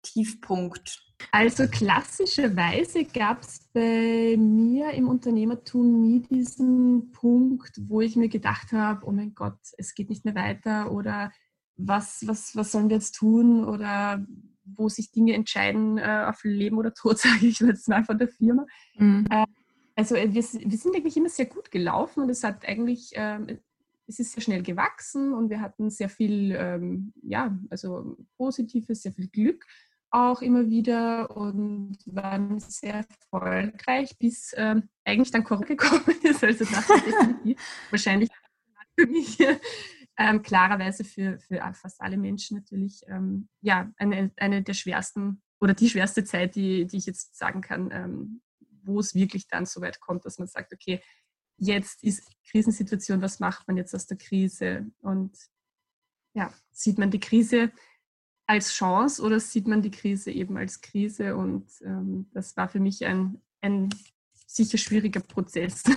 Tiefpunkt? 0.04 1.11
Also 1.32 1.68
klassischerweise 1.68 3.06
gab 3.06 3.42
es 3.42 3.70
bei 3.74 4.36
mir 4.38 4.92
im 4.92 5.08
Unternehmertum 5.08 6.02
nie 6.02 6.22
diesen 6.22 7.12
Punkt, 7.12 7.80
wo 7.88 8.02
ich 8.02 8.16
mir 8.16 8.30
gedacht 8.30 8.72
habe, 8.72 9.06
oh 9.06 9.12
mein 9.12 9.36
Gott, 9.36 9.60
es 9.78 9.94
geht 9.94 10.10
nicht 10.10 10.26
mehr 10.26 10.36
weiter 10.36 10.92
oder 10.92 11.32
was, 11.78 12.26
was, 12.28 12.56
was 12.56 12.72
sollen 12.72 12.90
wir 12.90 12.98
jetzt 12.98 13.16
tun 13.16 13.66
oder 13.66 14.26
wo 14.64 14.90
sich 14.90 15.12
Dinge 15.12 15.34
entscheiden 15.34 15.98
äh, 15.98 16.26
auf 16.28 16.44
Leben 16.44 16.78
oder 16.78 16.94
Tod, 16.94 17.18
sage 17.20 17.48
ich 17.48 17.60
jetzt 17.60 17.88
mal 17.88 18.04
von 18.04 18.18
der 18.18 18.28
Firma. 18.28 18.66
Mhm. 18.98 19.28
Äh, 19.30 19.46
also 19.96 20.16
wir, 20.16 20.34
wir, 20.34 20.44
sind 20.44 20.96
eigentlich 20.96 21.18
immer 21.18 21.30
sehr 21.30 21.46
gut 21.46 21.72
gelaufen 21.72 22.24
und 22.24 22.30
es 22.30 22.44
hat 22.44 22.68
eigentlich, 22.68 23.16
äh, 23.16 23.58
es 24.08 24.20
ist 24.20 24.34
sehr 24.34 24.42
schnell 24.42 24.64
gewachsen 24.64 25.34
und 25.34 25.50
wir 25.50 25.62
hatten 25.62 25.90
sehr 25.90 26.10
viel, 26.10 26.56
ähm, 26.58 27.14
ja, 27.22 27.58
also 27.70 28.18
Positives, 28.38 29.04
sehr 29.04 29.14
viel 29.14 29.28
Glück 29.28 29.66
auch 30.12 30.42
immer 30.42 30.70
wieder 30.70 31.36
und 31.36 31.98
waren 32.06 32.60
sehr 32.60 33.06
erfolgreich, 33.32 34.18
bis 34.20 34.54
ähm, 34.58 34.90
eigentlich 35.06 35.32
dann 35.32 35.44
Corona 35.44 35.66
gekommen 35.68 36.04
ist. 36.24 36.44
Also 36.44 36.66
das 36.66 36.90
war 36.90 37.00
definitiv 37.00 37.60
wahrscheinlich 37.90 38.30
für 39.00 39.08
mich 39.08 39.40
ähm, 40.18 40.42
klarerweise 40.42 41.04
für, 41.04 41.40
für 41.40 41.60
fast 41.74 42.02
alle 42.02 42.18
Menschen 42.18 42.58
natürlich 42.58 43.02
ähm, 43.08 43.48
ja, 43.62 43.92
eine, 43.98 44.32
eine 44.38 44.62
der 44.62 44.74
schwersten 44.74 45.42
oder 45.60 45.74
die 45.74 45.90
schwerste 45.90 46.24
Zeit, 46.24 46.56
die, 46.56 46.86
die 46.86 46.98
ich 46.98 47.06
jetzt 47.06 47.38
sagen 47.38 47.62
kann, 47.62 47.90
ähm, 47.92 48.42
wo 48.84 49.00
es 49.00 49.16
wirklich 49.16 49.48
dann 49.48 49.66
so 49.66 49.82
weit 49.82 50.00
kommt, 50.00 50.26
dass 50.26 50.40
man 50.40 50.48
sagt, 50.48 50.74
okay, 50.74 51.02
jetzt 51.58 52.04
ist 52.04 52.28
Krisensituation, 52.50 53.22
was 53.22 53.40
macht 53.40 53.68
man 53.68 53.78
jetzt 53.78 53.94
aus 53.94 54.08
der 54.08 54.18
Krise? 54.18 54.88
Und 55.00 55.38
ja, 56.34 56.52
sieht 56.72 56.98
man 56.98 57.12
die 57.12 57.20
Krise 57.20 57.72
als 58.52 58.74
Chance 58.74 59.22
oder 59.22 59.40
sieht 59.40 59.68
man 59.68 59.82
die 59.82 59.92
Krise 59.92 60.32
eben 60.32 60.58
als 60.58 60.82
Krise? 60.82 61.36
Und 61.36 61.66
ähm, 61.84 62.28
das 62.34 62.56
war 62.58 62.68
für 62.68 62.80
mich 62.80 63.06
ein, 63.06 63.42
ein 63.62 63.90
sicher 64.46 64.78
schwieriger 64.78 65.22
Prozess. 65.22 65.84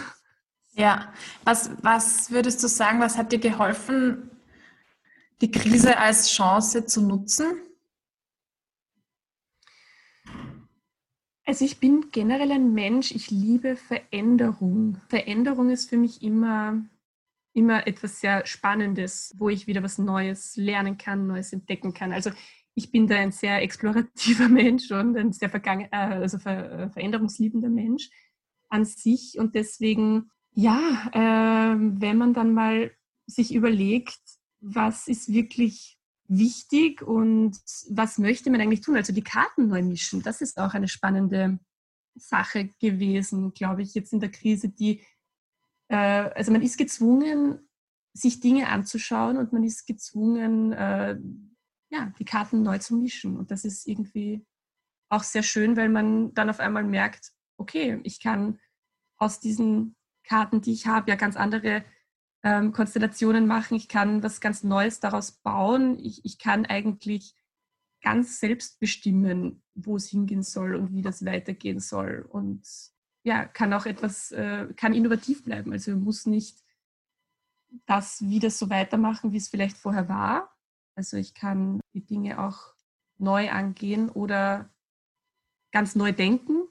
Ja, 0.76 1.12
was, 1.44 1.70
was 1.82 2.32
würdest 2.32 2.60
du 2.60 2.66
sagen, 2.66 2.98
was 2.98 3.16
hat 3.16 3.30
dir 3.30 3.38
geholfen, 3.38 4.28
die 5.40 5.52
Krise 5.52 5.96
als 5.96 6.32
Chance 6.32 6.84
zu 6.84 7.00
nutzen? 7.00 7.46
Also 11.46 11.64
ich 11.64 11.78
bin 11.78 12.10
generell 12.10 12.50
ein 12.50 12.74
Mensch, 12.74 13.12
ich 13.12 13.30
liebe 13.30 13.76
Veränderung. 13.76 15.00
Veränderung 15.06 15.70
ist 15.70 15.90
für 15.90 15.96
mich 15.96 16.22
immer, 16.22 16.84
immer 17.54 17.86
etwas 17.86 18.20
sehr 18.20 18.44
Spannendes, 18.46 19.32
wo 19.38 19.48
ich 19.48 19.66
wieder 19.66 19.82
was 19.82 19.98
Neues 19.98 20.56
lernen 20.56 20.98
kann, 20.98 21.26
Neues 21.26 21.52
entdecken 21.52 21.94
kann. 21.94 22.12
Also 22.12 22.30
ich 22.74 22.90
bin 22.90 23.06
da 23.06 23.16
ein 23.16 23.32
sehr 23.32 23.62
explorativer 23.62 24.48
Mensch 24.50 24.90
und 24.90 25.16
ein 25.16 25.32
sehr 25.32 25.48
vergangen, 25.48 25.88
äh, 25.90 25.96
also 25.96 26.38
ver, 26.38 26.70
äh, 26.70 26.90
veränderungsliebender 26.90 27.70
Mensch 27.70 28.10
an 28.68 28.84
sich. 28.84 29.38
Und 29.38 29.54
deswegen, 29.54 30.30
ja, 30.52 31.08
äh, 31.12 31.76
wenn 31.78 32.18
man 32.18 32.34
dann 32.34 32.52
mal 32.52 32.90
sich 33.26 33.54
überlegt, 33.54 34.18
was 34.60 35.08
ist 35.08 35.32
wirklich 35.32 35.98
wichtig 36.26 37.02
und 37.02 37.56
was 37.90 38.18
möchte 38.18 38.50
man 38.50 38.60
eigentlich 38.60 38.80
tun? 38.80 38.96
Also 38.96 39.12
die 39.12 39.22
Karten 39.22 39.68
neu 39.68 39.82
mischen, 39.82 40.22
das 40.22 40.40
ist 40.40 40.58
auch 40.58 40.74
eine 40.74 40.88
spannende 40.88 41.58
Sache 42.16 42.70
gewesen, 42.80 43.52
glaube 43.52 43.82
ich, 43.82 43.94
jetzt 43.94 44.12
in 44.12 44.20
der 44.20 44.30
Krise, 44.30 44.68
die, 44.68 45.02
äh, 45.94 46.32
also 46.34 46.50
man 46.50 46.62
ist 46.62 46.76
gezwungen, 46.76 47.68
sich 48.12 48.40
Dinge 48.40 48.68
anzuschauen 48.68 49.38
und 49.38 49.52
man 49.52 49.62
ist 49.62 49.86
gezwungen, 49.86 50.72
äh, 50.72 51.16
ja, 51.90 52.12
die 52.18 52.24
Karten 52.24 52.62
neu 52.62 52.78
zu 52.78 52.96
mischen. 52.96 53.36
Und 53.36 53.50
das 53.50 53.64
ist 53.64 53.86
irgendwie 53.86 54.44
auch 55.08 55.22
sehr 55.22 55.44
schön, 55.44 55.76
weil 55.76 55.88
man 55.88 56.34
dann 56.34 56.50
auf 56.50 56.58
einmal 56.58 56.82
merkt, 56.82 57.32
okay, 57.56 58.00
ich 58.02 58.20
kann 58.20 58.58
aus 59.16 59.38
diesen 59.38 59.94
Karten, 60.24 60.60
die 60.60 60.72
ich 60.72 60.86
habe, 60.86 61.10
ja 61.10 61.16
ganz 61.16 61.36
andere 61.36 61.84
ähm, 62.42 62.72
Konstellationen 62.72 63.46
machen, 63.46 63.76
ich 63.76 63.88
kann 63.88 64.22
was 64.22 64.40
ganz 64.40 64.64
Neues 64.64 64.98
daraus 64.98 65.32
bauen, 65.32 65.98
ich, 66.00 66.24
ich 66.24 66.38
kann 66.38 66.66
eigentlich 66.66 67.36
ganz 68.02 68.40
selbst 68.40 68.80
bestimmen, 68.80 69.62
wo 69.74 69.96
es 69.96 70.08
hingehen 70.08 70.42
soll 70.42 70.74
und 70.74 70.92
wie 70.92 71.02
das 71.02 71.24
weitergehen 71.24 71.78
soll. 71.78 72.26
Und 72.28 72.66
ja, 73.24 73.46
kann 73.46 73.72
auch 73.72 73.86
etwas, 73.86 74.30
äh, 74.32 74.68
kann 74.76 74.94
innovativ 74.94 75.44
bleiben. 75.44 75.72
Also 75.72 75.96
muss 75.96 76.26
nicht 76.26 76.62
das 77.86 78.22
wieder 78.22 78.50
so 78.50 78.70
weitermachen, 78.70 79.32
wie 79.32 79.38
es 79.38 79.48
vielleicht 79.48 79.76
vorher 79.76 80.08
war. 80.08 80.54
Also 80.94 81.16
ich 81.16 81.34
kann 81.34 81.80
die 81.94 82.04
Dinge 82.04 82.38
auch 82.38 82.74
neu 83.18 83.50
angehen 83.50 84.10
oder 84.10 84.70
ganz 85.72 85.96
neu 85.96 86.12
denken. 86.12 86.68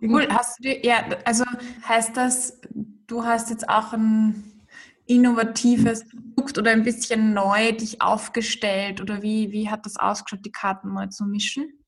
Cool, 0.00 0.28
hast 0.30 0.62
du, 0.62 0.68
ja, 0.86 1.08
also 1.24 1.44
heißt 1.88 2.16
das, 2.16 2.60
du 3.06 3.24
hast 3.24 3.48
jetzt 3.48 3.68
auch 3.68 3.94
ein 3.94 4.62
innovatives 5.06 6.06
Produkt 6.08 6.58
oder 6.58 6.72
ein 6.72 6.82
bisschen 6.82 7.32
neu 7.32 7.72
dich 7.72 8.02
aufgestellt 8.02 9.00
oder 9.00 9.22
wie, 9.22 9.50
wie 9.52 9.70
hat 9.70 9.86
das 9.86 9.96
ausgeschaut, 9.96 10.44
die 10.44 10.52
Karten 10.52 10.92
neu 10.92 11.06
zu 11.06 11.24
mischen? 11.24 11.82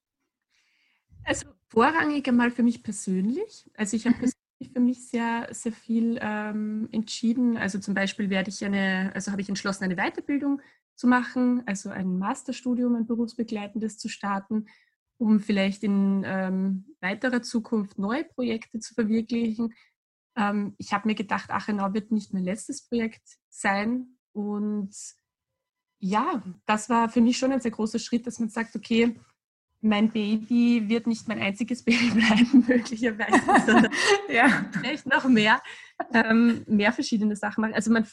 Also 1.24 1.57
vorrangig 1.68 2.26
einmal 2.28 2.50
für 2.50 2.62
mich 2.62 2.82
persönlich. 2.82 3.70
Also 3.74 3.96
ich 3.96 4.06
habe 4.06 4.16
mhm. 4.16 4.20
persönlich 4.20 4.72
für 4.72 4.80
mich 4.80 5.08
sehr, 5.08 5.48
sehr 5.52 5.72
viel 5.72 6.18
ähm, 6.20 6.88
entschieden. 6.92 7.56
Also 7.56 7.78
zum 7.78 7.94
Beispiel 7.94 8.30
werde 8.30 8.50
ich 8.50 8.64
eine, 8.64 9.12
also 9.14 9.30
habe 9.30 9.40
ich 9.40 9.48
entschlossen, 9.48 9.84
eine 9.84 9.96
Weiterbildung 9.96 10.60
zu 10.94 11.06
machen, 11.06 11.62
also 11.66 11.90
ein 11.90 12.18
Masterstudium, 12.18 12.96
ein 12.96 13.06
berufsbegleitendes 13.06 13.98
zu 13.98 14.08
starten, 14.08 14.66
um 15.16 15.40
vielleicht 15.40 15.84
in 15.84 16.24
ähm, 16.26 16.96
weiterer 17.00 17.42
Zukunft 17.42 17.98
neue 17.98 18.24
Projekte 18.24 18.80
zu 18.80 18.94
verwirklichen 18.94 19.72
ähm, 20.38 20.74
ich 20.78 20.92
habe 20.92 21.08
mir 21.08 21.14
gedacht, 21.14 21.50
Achenau 21.50 21.92
wird 21.92 22.12
nicht 22.12 22.32
mein 22.32 22.44
letztes 22.44 22.86
Projekt 22.86 23.22
sein. 23.50 24.18
Und 24.32 24.94
ja, 25.98 26.42
das 26.64 26.88
war 26.88 27.08
für 27.08 27.20
mich 27.20 27.36
schon 27.36 27.52
ein 27.52 27.60
sehr 27.60 27.72
großer 27.72 27.98
Schritt, 27.98 28.26
dass 28.26 28.38
man 28.38 28.48
sagt, 28.48 28.76
okay, 28.76 29.18
mein 29.80 30.10
Baby 30.10 30.88
wird 30.88 31.06
nicht 31.06 31.28
mein 31.28 31.40
einziges 31.40 31.82
Baby 31.84 32.10
bleiben, 32.14 32.64
möglicherweise, 32.66 33.40
sondern 33.64 33.92
ja. 34.28 34.68
vielleicht 34.72 35.06
noch 35.06 35.28
mehr, 35.28 35.62
ähm, 36.12 36.64
mehr 36.66 36.92
verschiedene 36.92 37.36
Sachen 37.36 37.62
machen. 37.62 37.74
Also 37.74 37.92
man, 37.92 38.06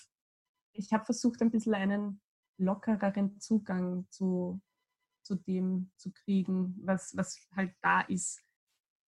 ich 0.74 0.92
habe 0.94 1.06
versucht, 1.06 1.42
ein 1.42 1.52
bisschen 1.52 1.74
einen 1.74 2.22
lockereren 2.58 3.40
Zugang 3.40 4.06
zu, 4.10 4.62
zu 5.24 5.36
dem 5.36 5.92
zu 5.98 6.12
kriegen, 6.12 6.76
was, 6.84 7.16
was 7.16 7.40
halt 7.56 7.74
da 7.82 8.02
ist. 8.02 8.42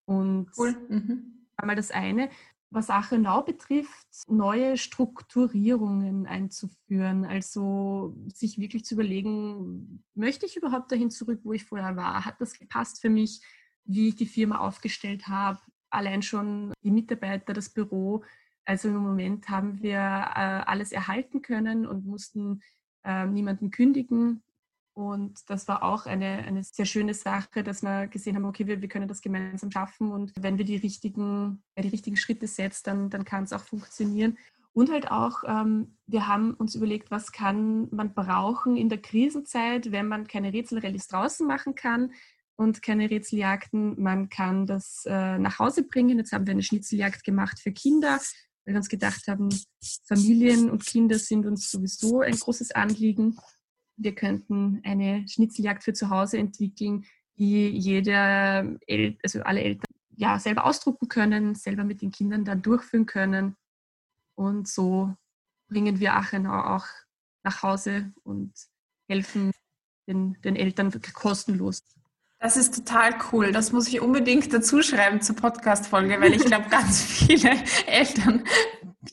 Und 0.06 0.50
cool. 0.58 0.76
Mhm. 0.90 1.48
einmal 1.58 1.76
das 1.76 1.92
eine. 1.92 2.30
Was 2.70 2.90
Achenau 2.90 3.44
betrifft, 3.44 4.08
neue 4.28 4.78
Strukturierungen 4.78 6.28
einzuführen, 6.28 7.24
also 7.24 8.14
sich 8.34 8.58
wirklich 8.60 8.84
zu 8.84 8.96
überlegen, 8.96 10.04
möchte 10.16 10.46
ich 10.46 10.58
überhaupt 10.58 10.92
dahin 10.92 11.10
zurück, 11.10 11.40
wo 11.44 11.54
ich 11.54 11.64
vorher 11.64 11.96
war? 11.96 12.26
Hat 12.26 12.42
das 12.42 12.60
gepasst 12.60 13.00
für 13.00 13.10
mich, 13.10 13.42
wie 13.86 14.10
ich 14.10 14.16
die 14.16 14.26
Firma 14.26 14.58
aufgestellt 14.58 15.30
habe? 15.30 15.60
Allein 15.90 16.22
schon 16.22 16.74
die 16.84 16.92
Mitarbeiter, 16.92 17.54
das 17.54 17.70
Büro. 17.70 18.26
Also 18.66 18.90
im 18.90 18.98
Moment 18.98 19.48
haben 19.48 19.82
wir 19.82 20.00
äh, 20.00 20.64
alles 20.66 20.92
erhalten 20.92 21.42
können 21.42 21.88
und 21.88 22.06
mussten 22.06 22.62
äh, 23.06 23.26
niemanden 23.26 23.72
kündigen. 23.72 24.44
Und 24.98 25.48
das 25.48 25.68
war 25.68 25.84
auch 25.84 26.08
eine, 26.08 26.40
eine 26.40 26.64
sehr 26.64 26.86
schöne 26.86 27.14
Sache, 27.14 27.64
dass 27.64 27.84
wir 27.84 28.08
gesehen 28.08 28.36
haben, 28.36 28.46
okay, 28.46 28.66
wir, 28.66 28.82
wir 28.82 28.88
können 28.88 29.08
das 29.08 29.22
gemeinsam 29.22 29.70
schaffen 29.70 30.12
und 30.12 30.34
wenn 30.40 30.58
wir 30.58 30.66
die 30.66 30.78
richtigen, 30.78 31.62
ja, 31.76 31.84
die 31.84 31.90
richtigen 31.90 32.18
Schritte 32.18 32.48
setzen, 32.48 32.82
dann, 32.86 33.10
dann 33.12 33.24
kann 33.24 33.44
es 33.44 33.54
auch 33.54 33.64
funktionieren. 33.64 34.40
Und 34.74 34.92
halt 34.92 35.12
auch, 35.12 35.44
ähm, 35.46 36.00
wir 36.08 36.26
haben 36.26 36.56
uns 36.56 36.74
überlegt, 36.74 37.12
was 37.12 37.32
kann 37.32 37.90
man 37.92 38.16
brauchen 38.16 38.76
in 38.76 38.90
der 38.90 38.98
Krisenzeit, 38.98 39.92
wenn 39.92 40.08
man 40.08 40.26
keine 40.26 40.52
Rätselrallyes 40.52 41.08
draußen 41.10 41.46
machen 41.46 41.76
kann 41.76 42.12
und 42.56 42.82
keine 42.82 43.08
Rätseljagden. 43.08 44.02
Man 44.02 44.30
kann 44.30 44.66
das 44.66 45.04
äh, 45.06 45.38
nach 45.38 45.60
Hause 45.60 45.84
bringen. 45.84 46.18
Jetzt 46.18 46.32
haben 46.32 46.48
wir 46.48 46.54
eine 46.54 46.64
Schnitzeljagd 46.64 47.24
gemacht 47.24 47.60
für 47.60 47.72
Kinder, 47.72 48.20
weil 48.66 48.74
wir 48.74 48.78
uns 48.78 48.90
gedacht 48.90 49.28
haben, 49.28 49.50
Familien 50.08 50.72
und 50.72 50.88
Kinder 50.88 51.20
sind 51.20 51.46
uns 51.46 51.70
sowieso 51.70 52.22
ein 52.22 52.34
großes 52.34 52.72
Anliegen 52.72 53.38
wir 53.98 54.16
könnten 54.16 54.82
eine 54.84 55.28
Schnitzeljagd 55.28 55.84
für 55.84 55.94
zu 55.94 56.10
Hause 56.10 56.38
entwickeln, 56.38 57.06
die 57.38 57.70
jeder, 57.70 58.66
El 58.88 59.18
also 59.24 59.42
alle 59.42 59.62
Eltern 59.62 59.86
ja 60.16 60.40
selber 60.40 60.66
ausdrucken 60.66 61.08
können, 61.08 61.56
selber 61.56 61.84
mit 61.84 62.02
den 62.02 62.12
Kindern 62.12 62.46
dann 62.46 62.62
durchführen 62.62 63.06
können. 63.06 63.56
Und 64.36 64.68
so 64.68 65.14
bringen 65.68 66.00
wir 66.00 66.16
Achenau 66.16 66.76
auch 66.76 66.86
nach 67.44 67.64
Hause 67.64 68.12
und 68.24 68.54
helfen 69.08 69.52
den, 70.08 70.40
den 70.42 70.56
Eltern 70.56 70.92
kostenlos. 71.14 71.84
Das 72.40 72.56
ist 72.56 72.76
total 72.76 73.16
cool. 73.32 73.52
Das 73.52 73.72
muss 73.72 73.88
ich 73.88 74.00
unbedingt 74.00 74.54
dazu 74.54 74.82
schreiben 74.84 75.22
zur 75.22 75.36
Podcast-Folge, 75.36 76.22
weil 76.22 76.34
ich 76.34 76.46
glaube, 76.46 76.70
ganz 76.70 77.02
viele 77.04 77.52
Eltern 77.88 78.44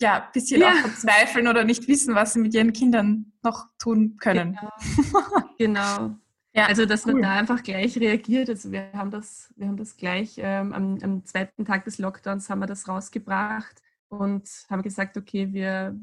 ja 0.00 0.24
ein 0.24 0.33
bisschen 0.33 0.61
ja. 0.61 0.70
auch 0.70 0.76
verzweifeln 0.76 1.48
oder 1.48 1.64
nicht 1.64 1.87
wissen, 1.88 2.14
was 2.14 2.33
sie 2.33 2.40
mit 2.40 2.54
ihren 2.54 2.72
Kindern 2.72 3.33
noch 3.42 3.68
tun 3.78 4.16
können. 4.18 4.59
Genau. 4.61 5.48
genau. 5.59 6.16
Ja, 6.57 6.66
also 6.66 6.87
dass 6.87 7.04
cool. 7.04 7.14
man 7.14 7.22
da 7.22 7.33
einfach 7.33 7.62
gleich 7.62 7.98
reagiert. 7.98 8.48
Also 8.48 8.70
wir 8.70 8.92
haben 8.92 9.11
das, 9.11 9.52
wir 9.57 9.66
haben 9.66 9.76
das 9.76 9.96
gleich 9.96 10.37
ähm, 10.38 10.72
am, 10.72 10.98
am, 11.02 11.24
zweiten 11.24 11.64
Tag 11.64 11.85
des 11.85 11.98
Lockdowns 11.98 12.48
haben 12.48 12.61
wir 12.61 12.66
das 12.66 12.87
rausgebracht 12.87 13.83
und 14.09 14.48
haben 14.70 14.83
gesagt, 14.83 15.16
okay, 15.16 15.52
wir, 15.52 15.98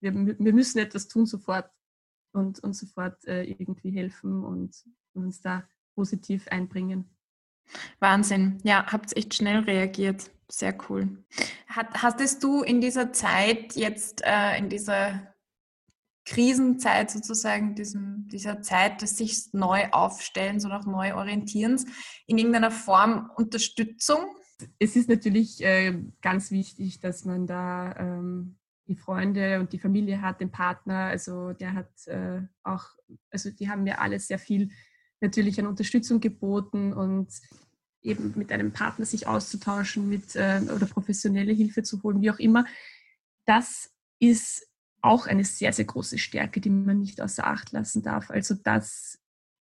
wir, 0.00 0.14
wir 0.14 0.52
müssen 0.52 0.78
etwas 0.78 1.08
tun 1.08 1.24
sofort 1.24 1.70
und, 2.32 2.60
und 2.60 2.74
sofort 2.74 3.24
äh, 3.26 3.44
irgendwie 3.44 3.90
helfen 3.90 4.44
und, 4.44 4.84
und 5.14 5.24
uns 5.24 5.40
da 5.40 5.66
positiv 5.94 6.46
einbringen. 6.48 7.15
Wahnsinn. 8.00 8.58
Ja, 8.62 8.86
habt 8.90 9.16
echt 9.16 9.34
schnell 9.34 9.60
reagiert. 9.60 10.30
Sehr 10.48 10.76
cool. 10.88 11.24
Hat, 11.66 12.02
hattest 12.02 12.42
du 12.44 12.62
in 12.62 12.80
dieser 12.80 13.12
Zeit 13.12 13.74
jetzt, 13.74 14.22
äh, 14.24 14.58
in 14.58 14.68
dieser 14.68 15.34
Krisenzeit 16.24 17.10
sozusagen, 17.10 17.74
diesem, 17.74 18.28
dieser 18.28 18.62
Zeit 18.62 19.02
des 19.02 19.16
sich 19.16 19.48
neu 19.52 19.88
aufstellens 19.90 20.64
und 20.64 20.72
auch 20.72 20.86
neu 20.86 21.14
orientierens, 21.14 21.86
in 22.26 22.38
irgendeiner 22.38 22.70
Form 22.70 23.30
Unterstützung? 23.36 24.18
Es 24.78 24.96
ist 24.96 25.08
natürlich 25.08 25.62
äh, 25.62 26.00
ganz 26.22 26.50
wichtig, 26.50 27.00
dass 27.00 27.24
man 27.24 27.46
da 27.46 27.94
ähm, 27.98 28.56
die 28.88 28.96
Freunde 28.96 29.60
und 29.60 29.72
die 29.72 29.78
Familie 29.78 30.22
hat, 30.22 30.40
den 30.40 30.50
Partner. 30.50 31.06
Also 31.06 31.52
der 31.52 31.74
hat 31.74 32.06
äh, 32.06 32.42
auch, 32.62 32.84
also 33.30 33.50
die 33.50 33.68
haben 33.68 33.82
mir 33.82 34.00
alle 34.00 34.18
sehr 34.20 34.38
viel 34.38 34.70
natürlich 35.20 35.58
an 35.58 35.66
Unterstützung 35.66 36.20
geboten 36.20 36.92
und 36.92 37.28
eben 38.02 38.34
mit 38.36 38.52
einem 38.52 38.72
Partner 38.72 39.04
sich 39.04 39.26
auszutauschen 39.26 40.08
mit, 40.08 40.36
äh, 40.36 40.60
oder 40.74 40.86
professionelle 40.86 41.52
Hilfe 41.52 41.82
zu 41.82 42.02
holen, 42.02 42.20
wie 42.20 42.30
auch 42.30 42.38
immer. 42.38 42.64
Das 43.46 43.90
ist 44.18 44.66
auch 45.02 45.26
eine 45.26 45.44
sehr, 45.44 45.72
sehr 45.72 45.84
große 45.84 46.18
Stärke, 46.18 46.60
die 46.60 46.70
man 46.70 46.98
nicht 46.98 47.20
außer 47.20 47.46
Acht 47.46 47.72
lassen 47.72 48.02
darf. 48.02 48.30
Also 48.30 48.54
das 48.54 49.18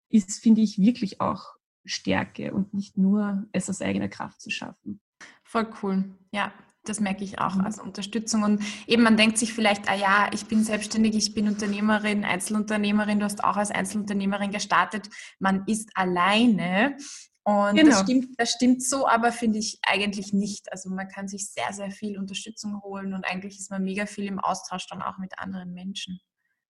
ist, 0.09 0.41
finde 0.41 0.61
ich, 0.61 0.79
wirklich 0.79 1.21
auch 1.21 1.55
Stärke 1.85 2.53
und 2.53 2.73
nicht 2.73 2.97
nur 2.97 3.47
es 3.51 3.69
aus 3.69 3.81
eigener 3.81 4.07
Kraft 4.07 4.41
zu 4.41 4.49
schaffen. 4.49 4.99
Voll 5.43 5.67
cool. 5.83 6.15
Ja, 6.31 6.53
das 6.85 6.99
merke 6.99 7.23
ich 7.23 7.39
auch 7.39 7.57
als 7.57 7.79
Unterstützung. 7.79 8.43
Und 8.43 8.63
eben, 8.87 9.03
man 9.03 9.17
denkt 9.17 9.37
sich 9.37 9.53
vielleicht, 9.53 9.89
ah 9.89 9.95
ja, 9.95 10.29
ich 10.33 10.45
bin 10.45 10.63
selbstständig, 10.63 11.15
ich 11.15 11.33
bin 11.33 11.47
Unternehmerin, 11.47 12.23
Einzelunternehmerin, 12.23 13.19
du 13.19 13.25
hast 13.25 13.43
auch 13.43 13.57
als 13.57 13.71
Einzelunternehmerin 13.71 14.51
gestartet. 14.51 15.09
Man 15.39 15.65
ist 15.67 15.89
alleine. 15.95 16.97
Und 17.43 17.75
genau. 17.75 17.91
das, 17.91 18.01
stimmt, 18.01 18.27
das 18.37 18.51
stimmt 18.51 18.83
so, 18.83 19.07
aber 19.07 19.31
finde 19.31 19.59
ich 19.59 19.79
eigentlich 19.83 20.33
nicht. 20.33 20.71
Also 20.71 20.89
man 20.89 21.07
kann 21.07 21.27
sich 21.27 21.51
sehr, 21.51 21.73
sehr 21.73 21.91
viel 21.91 22.17
Unterstützung 22.17 22.81
holen 22.81 23.13
und 23.13 23.23
eigentlich 23.25 23.59
ist 23.59 23.69
man 23.69 23.83
mega 23.83 24.07
viel 24.07 24.25
im 24.25 24.39
Austausch 24.39 24.87
dann 24.87 25.03
auch 25.03 25.19
mit 25.19 25.37
anderen 25.37 25.73
Menschen. 25.73 26.19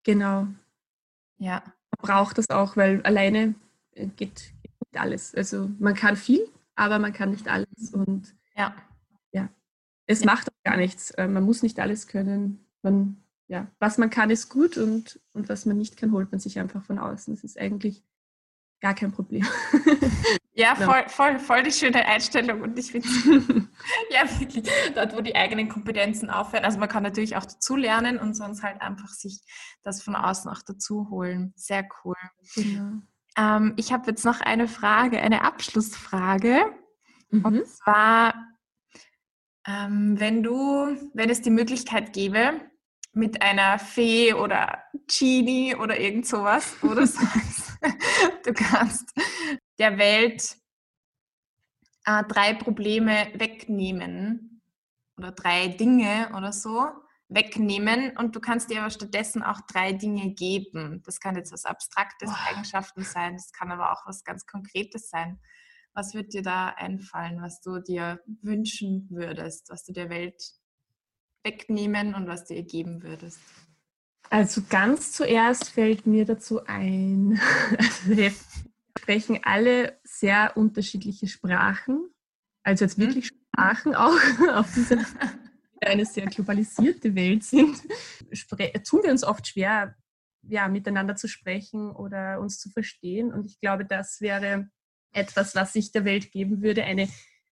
Genau. 0.03 0.46
Ja. 1.37 1.62
Man 1.98 2.09
braucht 2.09 2.38
das 2.38 2.48
auch, 2.48 2.77
weil 2.77 3.03
alleine 3.03 3.55
äh, 3.92 4.07
geht, 4.07 4.55
geht 4.62 4.72
nicht 4.81 4.98
alles. 4.98 5.35
Also 5.35 5.68
man 5.79 5.94
kann 5.94 6.16
viel, 6.16 6.48
aber 6.75 6.98
man 6.98 7.12
kann 7.12 7.33
nicht 7.33 7.48
alles. 7.48 7.92
Und 7.92 8.35
ja 8.57 8.75
es 10.07 10.21
ja. 10.21 10.27
macht 10.27 10.49
auch 10.49 10.62
gar 10.65 10.77
nichts. 10.77 11.11
Äh, 11.12 11.29
man 11.29 11.45
muss 11.45 11.62
nicht 11.62 11.79
alles 11.81 12.07
können. 12.07 12.67
Man, 12.83 13.23
ja, 13.49 13.69
was 13.79 13.99
man 13.99 14.11
kann, 14.11 14.31
ist 14.31 14.49
gut 14.49 14.77
und, 14.77 15.21
und 15.33 15.49
was 15.49 15.67
man 15.67 15.79
nicht 15.79 15.97
kann, 15.97 16.12
holt 16.12 16.31
man 16.31 16.41
sich 16.41 16.59
einfach 16.59 16.83
von 16.83 16.99
außen. 16.99 17.35
Das 17.35 17.45
ist 17.45 17.59
eigentlich 17.59 18.03
gar 18.81 18.95
kein 18.95 19.12
Problem. 19.12 19.47
Ja, 20.55 20.75
genau. 20.75 20.93
voll, 20.93 21.09
voll, 21.09 21.38
voll 21.38 21.62
die 21.62 21.73
schöne 21.73 22.05
Einstellung 22.05 22.61
und 22.61 22.79
ich 22.79 22.93
finde 22.93 23.09
ja 24.11 24.38
wirklich 24.38 24.69
dort, 24.95 25.17
wo 25.17 25.23
die 25.23 25.35
eigenen 25.35 25.71
Kompetenzen 25.71 26.29
aufhören. 26.29 26.65
Also 26.65 26.79
man 26.79 26.91
kann 26.91 27.03
natürlich 27.03 27.37
auch 27.37 27.47
dazu 27.47 27.75
lernen 27.75 28.19
und 28.19 28.35
sonst 28.35 28.62
halt 28.62 28.83
einfach 28.83 29.09
sich 29.09 29.41
das 29.83 30.03
von 30.03 30.15
außen 30.15 30.51
auch 30.51 30.61
dazu 30.61 31.09
holen. 31.09 31.55
Sehr 31.57 31.88
cool. 32.05 32.17
Genau. 32.55 33.01
Ähm, 33.38 33.73
ich 33.77 33.95
habe 33.95 34.11
jetzt 34.11 34.27
noch 34.27 34.43
eine 34.43 34.69
Frage, 34.69 35.23
eine 35.23 35.43
Abschlussfrage. 35.43 36.61
Mhm. 37.31 37.45
Und 37.47 37.67
zwar, 37.67 38.35
ähm, 39.66 40.18
wenn 40.18 40.42
du, 40.42 40.96
wenn 41.14 41.31
es 41.31 41.42
die 41.42 41.51
Möglichkeit 41.51 42.12
gäbe, 42.12 42.61
mit 43.14 43.42
einer 43.42 43.79
Fee 43.79 44.33
oder 44.33 44.83
Genie 45.07 45.75
oder 45.77 45.98
irgend 46.01 46.27
sowas, 46.27 46.77
wo 46.81 46.94
du 46.94 47.07
sagst, 47.07 47.79
du 48.44 48.53
kannst 48.55 49.12
der 49.79 49.98
Welt 49.98 50.57
äh, 52.07 52.25
drei 52.25 52.55
Probleme 52.55 53.29
wegnehmen 53.35 54.62
oder 55.16 55.33
drei 55.33 55.68
Dinge 55.68 56.31
oder 56.37 56.53
so 56.53 56.88
wegnehmen 57.29 58.16
und 58.16 58.37
du 58.37 58.40
kannst 58.40 58.70
dir 58.70 58.81
aber 58.81 58.90
stattdessen 58.90 59.42
auch 59.42 59.61
drei 59.62 59.92
Dinge 59.92 60.35
geben. 60.35 61.03
Das 61.05 61.20
kann 61.20 61.37
jetzt 61.37 61.53
was 61.53 61.64
Abstraktes, 61.64 62.31
oh. 62.31 62.51
Eigenschaften 62.51 63.03
sein, 63.03 63.35
das 63.35 63.53
kann 63.53 63.70
aber 63.70 63.92
auch 63.92 64.07
was 64.07 64.25
ganz 64.25 64.46
Konkretes 64.46 65.09
sein. 65.09 65.38
Was 65.94 66.14
wird 66.14 66.33
dir 66.33 66.42
da 66.42 66.68
einfallen, 66.68 67.42
was 67.42 67.61
du 67.61 67.78
dir 67.78 68.20
wünschen 68.40 69.09
würdest, 69.11 69.68
was 69.70 69.84
du 69.84 69.93
der 69.93 70.09
Welt 70.09 70.43
wegnehmen 71.45 72.14
und 72.14 72.26
was 72.26 72.47
du 72.47 72.55
ihr 72.55 72.64
geben 72.64 73.03
würdest? 73.03 73.40
Also 74.30 74.62
ganz 74.68 75.12
zuerst 75.12 75.70
fällt 75.70 76.07
mir 76.07 76.24
dazu 76.24 76.64
ein, 76.64 77.38
also 77.78 78.16
wir 78.16 78.32
sprechen 78.99 79.40
alle 79.43 79.99
sehr 80.05 80.57
unterschiedliche 80.57 81.26
Sprachen, 81.26 82.09
also 82.62 82.84
jetzt 82.84 82.99
wirklich 82.99 83.30
mhm. 83.30 83.36
Sprachen 83.53 83.95
auch 83.95 84.18
auf 84.55 84.72
dieser 84.74 85.05
eine 85.82 86.07
sehr 86.07 86.26
globalisierte 86.26 87.14
Welt 87.14 87.45
sind, 87.45 87.82
tun 88.84 89.03
wir 89.03 89.11
uns 89.11 89.24
oft 89.24 89.47
schwer, 89.49 89.97
ja, 90.43 90.68
miteinander 90.68 91.16
zu 91.16 91.28
sprechen 91.28 91.90
oder 91.90 92.40
uns 92.40 92.59
zu 92.59 92.70
verstehen. 92.70 93.32
Und 93.32 93.47
ich 93.47 93.61
glaube, 93.61 93.84
das 93.84 94.20
wäre 94.20 94.68
etwas, 95.13 95.55
was 95.55 95.75
ich 95.75 95.93
der 95.93 96.05
Welt 96.05 96.31
geben 96.33 96.63
würde, 96.63 96.85
eine 96.85 97.09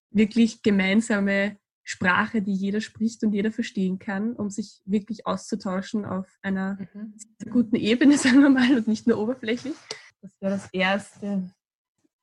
wirklich 0.09 0.61
gemeinsame 0.61 1.57
Sprache, 1.83 2.41
die 2.41 2.53
jeder 2.53 2.81
spricht 2.81 3.23
und 3.23 3.33
jeder 3.33 3.51
verstehen 3.51 3.99
kann, 3.99 4.33
um 4.33 4.49
sich 4.49 4.81
wirklich 4.85 5.25
auszutauschen 5.25 6.05
auf 6.05 6.27
einer 6.41 6.77
mhm. 6.93 7.13
guten 7.51 7.75
Ebene, 7.75 8.17
sagen 8.17 8.41
wir 8.41 8.49
mal, 8.49 8.77
und 8.77 8.87
nicht 8.87 9.07
nur 9.07 9.17
oberflächlich. 9.17 9.75
Das 10.21 10.31
wäre 10.39 10.53
das 10.53 10.69
Erste. 10.71 11.49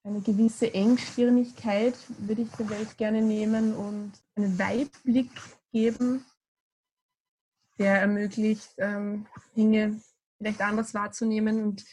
eine 0.04 0.20
gewisse 0.20 0.72
Engstirnigkeit 0.72 1.94
würde 2.18 2.42
ich 2.42 2.50
der 2.50 2.70
Welt 2.70 2.96
gerne 2.96 3.20
nehmen 3.20 3.74
und 3.74 4.12
einen 4.36 4.58
Weitblick 4.58 5.30
geben, 5.72 6.24
der 7.78 8.00
ermöglicht, 8.00 8.70
ähm, 8.78 9.26
Dinge 9.56 10.00
vielleicht 10.38 10.60
anders 10.60 10.94
wahrzunehmen 10.94 11.62
und 11.62 11.84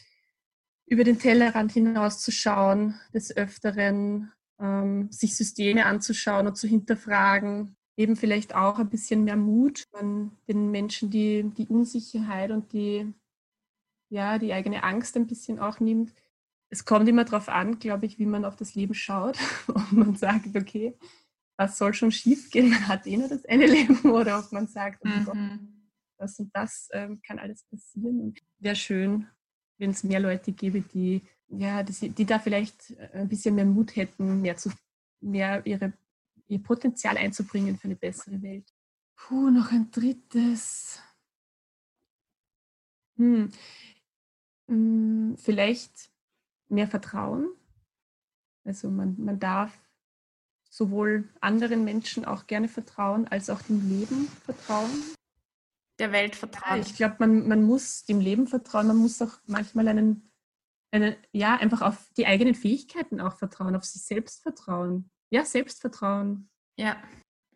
über 0.86 1.04
den 1.04 1.18
Tellerrand 1.18 1.72
hinauszuschauen, 1.72 2.94
des 3.12 3.36
Öfteren 3.36 4.32
ähm, 4.60 5.10
sich 5.10 5.36
Systeme 5.36 5.86
anzuschauen 5.86 6.46
und 6.46 6.56
zu 6.56 6.66
hinterfragen. 6.66 7.76
Eben 7.96 8.16
vielleicht 8.16 8.54
auch 8.54 8.78
ein 8.78 8.90
bisschen 8.90 9.24
mehr 9.24 9.36
Mut, 9.36 9.84
den 10.00 10.70
Menschen 10.70 11.10
die, 11.10 11.50
die 11.56 11.66
Unsicherheit 11.66 12.50
und 12.50 12.72
die, 12.72 13.12
ja, 14.10 14.38
die 14.38 14.52
eigene 14.52 14.84
Angst 14.84 15.16
ein 15.16 15.26
bisschen 15.26 15.58
auch 15.58 15.80
nimmt. 15.80 16.12
Es 16.68 16.84
kommt 16.84 17.08
immer 17.08 17.24
darauf 17.24 17.48
an, 17.48 17.78
glaube 17.78 18.06
ich, 18.06 18.18
wie 18.18 18.26
man 18.26 18.44
auf 18.44 18.56
das 18.56 18.74
Leben 18.74 18.94
schaut. 18.94 19.38
Ob 19.68 19.92
man 19.92 20.14
sagt, 20.14 20.54
okay, 20.56 20.96
was 21.56 21.78
soll 21.78 21.94
schon 21.94 22.12
schief 22.12 22.50
gehen, 22.50 22.70
man 22.70 22.86
hat 22.86 23.06
eh 23.06 23.16
nur 23.16 23.28
das 23.28 23.44
eine 23.46 23.66
Leben, 23.66 23.98
oder 24.10 24.38
ob 24.38 24.52
man 24.52 24.66
sagt, 24.66 25.02
oh 25.04 25.24
Gott, 25.24 25.34
mhm. 25.34 25.90
das 26.18 26.38
und 26.38 26.54
das 26.54 26.88
ähm, 26.92 27.20
kann 27.26 27.38
alles 27.38 27.64
passieren. 27.64 28.34
Wäre 28.58 28.76
schön, 28.76 29.26
wenn 29.78 29.90
es 29.90 30.04
mehr 30.04 30.20
Leute 30.20 30.52
gäbe, 30.52 30.80
die, 30.80 31.22
ja, 31.48 31.82
die, 31.82 32.10
die 32.10 32.24
da 32.24 32.38
vielleicht 32.38 32.96
ein 33.12 33.28
bisschen 33.28 33.54
mehr 33.54 33.64
Mut 33.64 33.96
hätten, 33.96 34.40
mehr, 34.40 34.56
zu, 34.56 34.70
mehr 35.20 35.64
ihre, 35.66 35.92
ihr 36.48 36.62
Potenzial 36.62 37.16
einzubringen 37.16 37.76
für 37.76 37.84
eine 37.84 37.96
bessere 37.96 38.40
Welt. 38.42 38.72
Puh, 39.16 39.50
noch 39.50 39.72
ein 39.72 39.90
drittes. 39.90 41.00
Hm. 43.16 43.50
hm 44.68 45.36
vielleicht 45.38 46.10
mehr 46.68 46.88
Vertrauen. 46.88 47.48
Also 48.64 48.90
man, 48.90 49.14
man 49.18 49.38
darf 49.38 49.72
sowohl 50.68 51.28
anderen 51.40 51.84
Menschen 51.84 52.24
auch 52.24 52.46
gerne 52.46 52.68
vertrauen, 52.68 53.28
als 53.28 53.48
auch 53.48 53.62
dem 53.62 53.88
Leben 53.88 54.26
vertrauen 54.44 55.16
der 55.98 56.12
Welt 56.12 56.36
vertrauen. 56.36 56.80
Ja, 56.80 56.86
ich 56.86 56.94
glaube, 56.96 57.16
man, 57.18 57.48
man 57.48 57.62
muss 57.62 58.04
dem 58.04 58.20
Leben 58.20 58.46
vertrauen, 58.46 58.86
man 58.86 58.96
muss 58.96 59.20
auch 59.22 59.38
manchmal 59.46 59.88
einen, 59.88 60.30
einen, 60.92 61.16
ja, 61.32 61.56
einfach 61.56 61.82
auf 61.82 61.96
die 62.16 62.26
eigenen 62.26 62.54
Fähigkeiten 62.54 63.20
auch 63.20 63.36
vertrauen, 63.36 63.76
auf 63.76 63.84
sich 63.84 64.02
selbst 64.02 64.42
vertrauen. 64.42 65.10
Ja, 65.30 65.44
Selbstvertrauen. 65.44 66.48
Ja. 66.78 66.96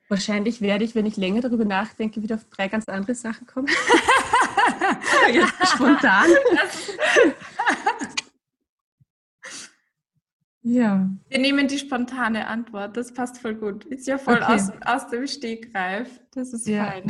Wahrscheinlich 0.08 0.60
werde 0.60 0.84
ich, 0.84 0.94
wenn 0.96 1.06
ich 1.06 1.16
länger 1.16 1.40
darüber 1.40 1.64
nachdenke, 1.64 2.20
wieder 2.22 2.34
auf 2.34 2.44
drei 2.46 2.66
ganz 2.66 2.88
andere 2.88 3.14
Sachen 3.14 3.46
kommen. 3.46 3.68
Jetzt 5.32 5.54
spontan. 5.74 6.28
Ja. 10.62 11.08
Wir 11.28 11.38
nehmen 11.38 11.68
die 11.68 11.78
spontane 11.78 12.46
Antwort. 12.46 12.94
Das 12.94 13.14
passt 13.14 13.38
voll 13.38 13.54
gut. 13.54 13.86
Ist 13.86 14.06
ja 14.06 14.18
voll 14.18 14.36
okay. 14.42 14.52
aus, 14.52 14.70
aus 14.84 15.08
dem 15.08 15.26
Stegreif. 15.26 16.20
Das 16.32 16.52
ist 16.52 16.66
ja. 16.66 16.84
fein. 16.84 17.04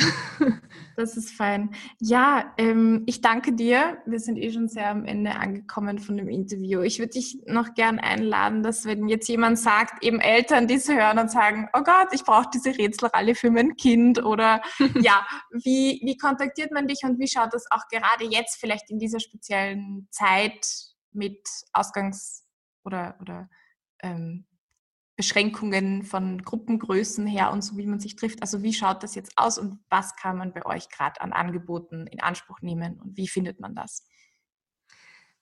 Das 0.96 1.16
ist 1.16 1.30
fein. 1.30 1.70
Ja, 1.98 2.52
ähm, 2.58 3.04
ich 3.06 3.22
danke 3.22 3.54
dir. 3.54 3.98
Wir 4.04 4.20
sind 4.20 4.36
eh 4.36 4.52
schon 4.52 4.68
sehr 4.68 4.90
am 4.90 5.06
Ende 5.06 5.34
angekommen 5.34 5.98
von 5.98 6.16
dem 6.16 6.28
Interview. 6.28 6.82
Ich 6.82 6.98
würde 6.98 7.12
dich 7.12 7.38
noch 7.46 7.72
gern 7.72 7.98
einladen, 7.98 8.62
dass 8.62 8.84
wenn 8.84 9.08
jetzt 9.08 9.26
jemand 9.28 9.58
sagt, 9.58 10.04
eben 10.04 10.20
Eltern, 10.20 10.68
die 10.68 10.74
es 10.74 10.88
hören 10.88 11.18
und 11.18 11.30
sagen, 11.30 11.68
oh 11.72 11.82
Gott, 11.82 12.08
ich 12.12 12.24
brauche 12.24 12.50
diese 12.52 12.76
Rätselralle 12.76 13.34
für 13.34 13.50
mein 13.50 13.76
Kind 13.76 14.22
oder 14.22 14.60
ja, 15.00 15.26
wie, 15.52 16.00
wie 16.04 16.18
kontaktiert 16.18 16.70
man 16.70 16.86
dich 16.86 17.00
und 17.02 17.18
wie 17.18 17.28
schaut 17.28 17.54
das 17.54 17.64
auch 17.70 17.88
gerade 17.90 18.24
jetzt 18.24 18.60
vielleicht 18.60 18.90
in 18.90 18.98
dieser 18.98 19.20
speziellen 19.20 20.06
Zeit 20.10 20.66
mit 21.12 21.40
Ausgangs 21.72 22.44
oder, 22.84 23.16
oder 23.20 23.48
ähm, 24.02 24.46
Beschränkungen 25.16 26.02
von 26.02 26.42
Gruppengrößen 26.42 27.26
her 27.26 27.52
und 27.52 27.62
so, 27.62 27.76
wie 27.76 27.86
man 27.86 28.00
sich 28.00 28.16
trifft. 28.16 28.40
Also 28.40 28.62
wie 28.62 28.72
schaut 28.72 29.02
das 29.02 29.14
jetzt 29.14 29.36
aus 29.36 29.58
und 29.58 29.78
was 29.90 30.16
kann 30.16 30.38
man 30.38 30.54
bei 30.54 30.64
euch 30.64 30.88
gerade 30.88 31.20
an 31.20 31.34
Angeboten 31.34 32.06
in 32.06 32.20
Anspruch 32.20 32.62
nehmen 32.62 32.98
und 33.00 33.18
wie 33.18 33.28
findet 33.28 33.60
man 33.60 33.74
das? 33.74 34.06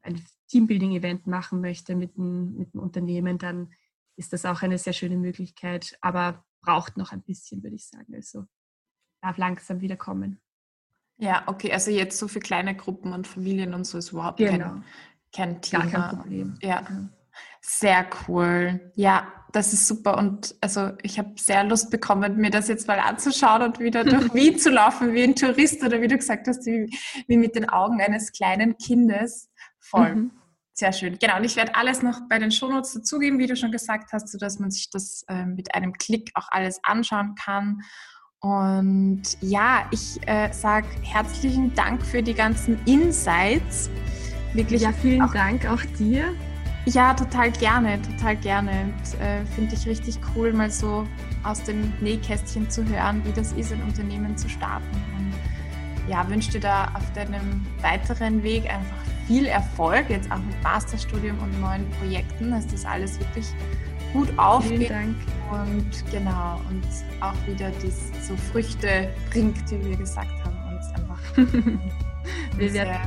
ein 0.00 0.24
Teambuilding-Event 0.48 1.26
machen 1.26 1.60
möchte 1.60 1.94
mit 1.94 2.16
einem, 2.16 2.56
mit 2.56 2.72
einem 2.72 2.82
Unternehmen, 2.82 3.36
dann 3.36 3.68
ist 4.16 4.32
das 4.32 4.44
auch 4.44 4.62
eine 4.62 4.78
sehr 4.78 4.92
schöne 4.92 5.16
Möglichkeit, 5.16 5.96
aber 6.00 6.44
braucht 6.62 6.96
noch 6.96 7.12
ein 7.12 7.22
bisschen, 7.22 7.62
würde 7.62 7.76
ich 7.76 7.86
sagen. 7.86 8.14
Also 8.14 8.46
darf 9.22 9.36
langsam 9.38 9.80
wieder 9.80 9.96
kommen. 9.96 10.40
Ja, 11.18 11.44
okay, 11.46 11.72
also 11.72 11.90
jetzt 11.90 12.18
so 12.18 12.28
für 12.28 12.40
kleine 12.40 12.74
Gruppen 12.74 13.12
und 13.12 13.26
Familien 13.26 13.72
und 13.72 13.84
so 13.84 13.98
ist 13.98 14.12
überhaupt 14.12 14.38
genau. 14.38 14.64
kein, 14.64 14.84
kein 15.32 15.62
Thema. 15.62 15.86
Gar 15.86 16.08
kein 16.08 16.18
Problem. 16.18 16.58
Ja. 16.60 16.84
Sehr 17.60 18.06
cool. 18.28 18.92
Ja, 18.94 19.32
das 19.52 19.72
ist 19.72 19.88
super. 19.88 20.18
Und 20.18 20.54
also 20.60 20.92
ich 21.02 21.18
habe 21.18 21.32
sehr 21.36 21.64
Lust 21.64 21.90
bekommen, 21.90 22.36
mir 22.36 22.50
das 22.50 22.68
jetzt 22.68 22.86
mal 22.86 22.98
anzuschauen 22.98 23.62
und 23.62 23.80
wieder 23.80 24.04
durch 24.04 24.32
Wien 24.34 24.58
zu 24.58 24.70
laufen, 24.70 25.14
wie 25.14 25.24
ein 25.24 25.34
Tourist 25.34 25.82
oder 25.82 26.00
wie 26.00 26.08
du 26.08 26.16
gesagt 26.16 26.46
hast, 26.48 26.66
wie, 26.66 26.94
wie 27.26 27.36
mit 27.36 27.54
den 27.56 27.68
Augen 27.68 28.00
eines 28.00 28.32
kleinen 28.32 28.76
Kindes. 28.76 29.50
Voll. 29.78 30.14
Mhm. 30.14 30.30
Sehr 30.78 30.92
schön. 30.92 31.16
Genau, 31.18 31.38
und 31.38 31.44
ich 31.44 31.56
werde 31.56 31.74
alles 31.74 32.02
noch 32.02 32.20
bei 32.28 32.38
den 32.38 32.50
Shownotes 32.50 32.92
dazugeben, 32.92 33.38
wie 33.38 33.46
du 33.46 33.56
schon 33.56 33.72
gesagt 33.72 34.12
hast, 34.12 34.28
sodass 34.28 34.58
man 34.58 34.70
sich 34.70 34.90
das 34.90 35.24
äh, 35.26 35.46
mit 35.46 35.74
einem 35.74 35.94
Klick 35.94 36.30
auch 36.34 36.48
alles 36.50 36.80
anschauen 36.82 37.34
kann. 37.34 37.80
Und 38.40 39.22
ja, 39.40 39.86
ich 39.90 40.20
äh, 40.28 40.52
sage 40.52 40.86
herzlichen 41.00 41.74
Dank 41.74 42.04
für 42.04 42.22
die 42.22 42.34
ganzen 42.34 42.78
Insights. 42.84 43.88
Wirklich. 44.52 44.82
Ja, 44.82 44.92
vielen 44.92 45.22
auch, 45.22 45.32
Dank 45.32 45.64
auch 45.64 45.80
dir. 45.98 46.34
Ja, 46.84 47.14
total 47.14 47.52
gerne, 47.52 48.00
total 48.02 48.36
gerne. 48.36 48.92
Äh, 49.18 49.46
Finde 49.54 49.74
ich 49.74 49.86
richtig 49.86 50.18
cool, 50.34 50.52
mal 50.52 50.70
so 50.70 51.08
aus 51.42 51.62
dem 51.62 51.90
Nähkästchen 52.02 52.68
zu 52.68 52.84
hören, 52.84 53.24
wie 53.24 53.32
das 53.32 53.52
ist, 53.54 53.72
ein 53.72 53.82
Unternehmen 53.82 54.36
zu 54.36 54.46
starten. 54.50 54.94
Und 55.16 55.32
ja, 56.10 56.28
wünsche 56.28 56.50
dir 56.50 56.60
da 56.60 56.92
auf 56.92 57.10
deinem 57.14 57.66
weiteren 57.80 58.42
Weg 58.42 58.66
einfach 58.66 59.15
viel 59.26 59.46
Erfolg, 59.46 60.08
jetzt 60.08 60.30
auch 60.30 60.38
mit 60.38 60.62
Masterstudium 60.62 61.38
und 61.38 61.60
neuen 61.60 61.88
Projekten, 62.00 62.50
dass 62.50 62.66
das 62.66 62.84
alles 62.84 63.18
wirklich 63.18 63.46
gut 64.12 64.28
aufgeht. 64.38 64.88
Vielen 64.88 64.88
Dank. 64.88 65.16
Und 65.50 66.10
genau, 66.10 66.60
und 66.68 66.84
auch 67.20 67.46
wieder 67.46 67.70
dies 67.82 68.10
so 68.26 68.36
Früchte 68.52 69.08
bringt, 69.30 69.70
wie 69.70 69.90
wir 69.90 69.96
gesagt 69.96 70.32
haben, 70.44 70.74
uns 70.74 70.86
einfach 70.94 71.20
eine 72.58 72.68
sehr 72.68 73.00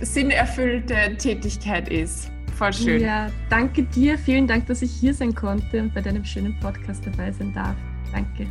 sinnerfüllte 0.00 1.16
Tätigkeit 1.18 1.88
ist. 1.88 2.30
Voll 2.56 2.72
schön. 2.72 3.02
Ja, 3.02 3.30
danke 3.50 3.84
dir. 3.84 4.18
Vielen 4.18 4.46
Dank, 4.46 4.66
dass 4.66 4.82
ich 4.82 4.90
hier 4.90 5.14
sein 5.14 5.34
konnte 5.34 5.80
und 5.80 5.94
bei 5.94 6.00
deinem 6.00 6.24
schönen 6.24 6.58
Podcast 6.58 7.06
dabei 7.06 7.30
sein 7.30 7.52
darf. 7.52 7.76
Danke. 8.12 8.46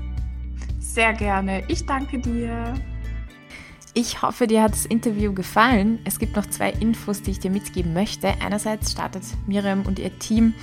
Sehr 0.80 1.14
gerne. 1.14 1.64
Ich 1.68 1.86
danke 1.86 2.20
dir. 2.20 2.74
Ich 4.00 4.22
hoffe, 4.22 4.46
dir 4.46 4.62
hat 4.62 4.74
das 4.74 4.86
Interview 4.86 5.34
gefallen. 5.34 5.98
Es 6.04 6.20
gibt 6.20 6.36
noch 6.36 6.46
zwei 6.46 6.70
Infos, 6.70 7.24
die 7.24 7.32
ich 7.32 7.40
dir 7.40 7.50
mitgeben 7.50 7.94
möchte. 7.94 8.32
Einerseits 8.46 8.92
startet 8.92 9.24
Miriam 9.48 9.88
und 9.88 9.98
ihr 9.98 10.20
Team 10.20 10.54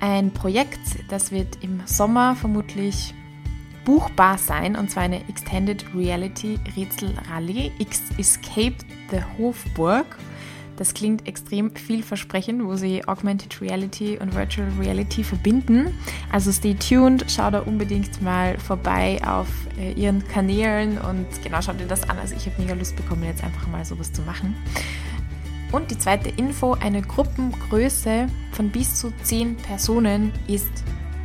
ein 0.00 0.30
Projekt, 0.30 0.78
das 1.08 1.32
wird 1.32 1.56
im 1.62 1.80
Sommer 1.86 2.36
vermutlich 2.36 3.14
buchbar 3.86 4.36
sein, 4.36 4.76
und 4.76 4.90
zwar 4.90 5.04
eine 5.04 5.26
Extended 5.26 5.86
Reality 5.94 6.58
Rätsel 6.76 7.14
Rallye 7.30 7.72
Escape 8.18 8.76
the 9.10 9.20
Hofburg. 9.38 10.04
Das 10.82 10.94
klingt 10.94 11.28
extrem 11.28 11.70
vielversprechend, 11.76 12.64
wo 12.64 12.74
sie 12.74 13.06
Augmented 13.06 13.60
Reality 13.60 14.18
und 14.18 14.34
Virtual 14.34 14.66
Reality 14.80 15.22
verbinden. 15.22 15.96
Also 16.32 16.50
stay 16.50 16.74
tuned, 16.74 17.24
schau 17.28 17.52
da 17.52 17.60
unbedingt 17.60 18.20
mal 18.20 18.58
vorbei 18.58 19.20
auf 19.24 19.46
äh, 19.78 19.92
ihren 19.92 20.26
Kanälen 20.26 20.98
und 20.98 21.28
genau, 21.44 21.62
schau 21.62 21.72
dir 21.74 21.86
das 21.86 22.10
an. 22.10 22.18
Also 22.18 22.34
ich 22.34 22.46
habe 22.46 22.60
mega 22.60 22.74
Lust 22.74 22.96
bekommen, 22.96 23.22
jetzt 23.22 23.44
einfach 23.44 23.68
mal 23.68 23.84
sowas 23.84 24.12
zu 24.12 24.22
machen. 24.22 24.56
Und 25.70 25.88
die 25.92 25.98
zweite 25.98 26.30
Info, 26.30 26.72
eine 26.72 27.00
Gruppengröße 27.00 28.26
von 28.50 28.70
bis 28.70 28.96
zu 28.96 29.12
10 29.22 29.58
Personen 29.58 30.32
ist 30.48 30.82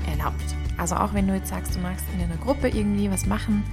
erlaubt. 0.08 0.56
Also 0.78 0.98
auch 0.98 1.16
wenn 1.16 1.28
du 1.28 1.34
jetzt 1.34 1.50
sagst, 1.50 1.76
du 1.76 1.80
magst 1.80 2.06
in 2.14 2.24
einer 2.24 2.38
Gruppe 2.38 2.68
irgendwie 2.68 3.10
was 3.10 3.26
machen, 3.26 3.64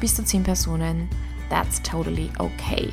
bis 0.00 0.16
zu 0.16 0.24
10 0.24 0.42
Personen, 0.42 1.08
that's 1.48 1.80
totally 1.80 2.28
okay. 2.40 2.90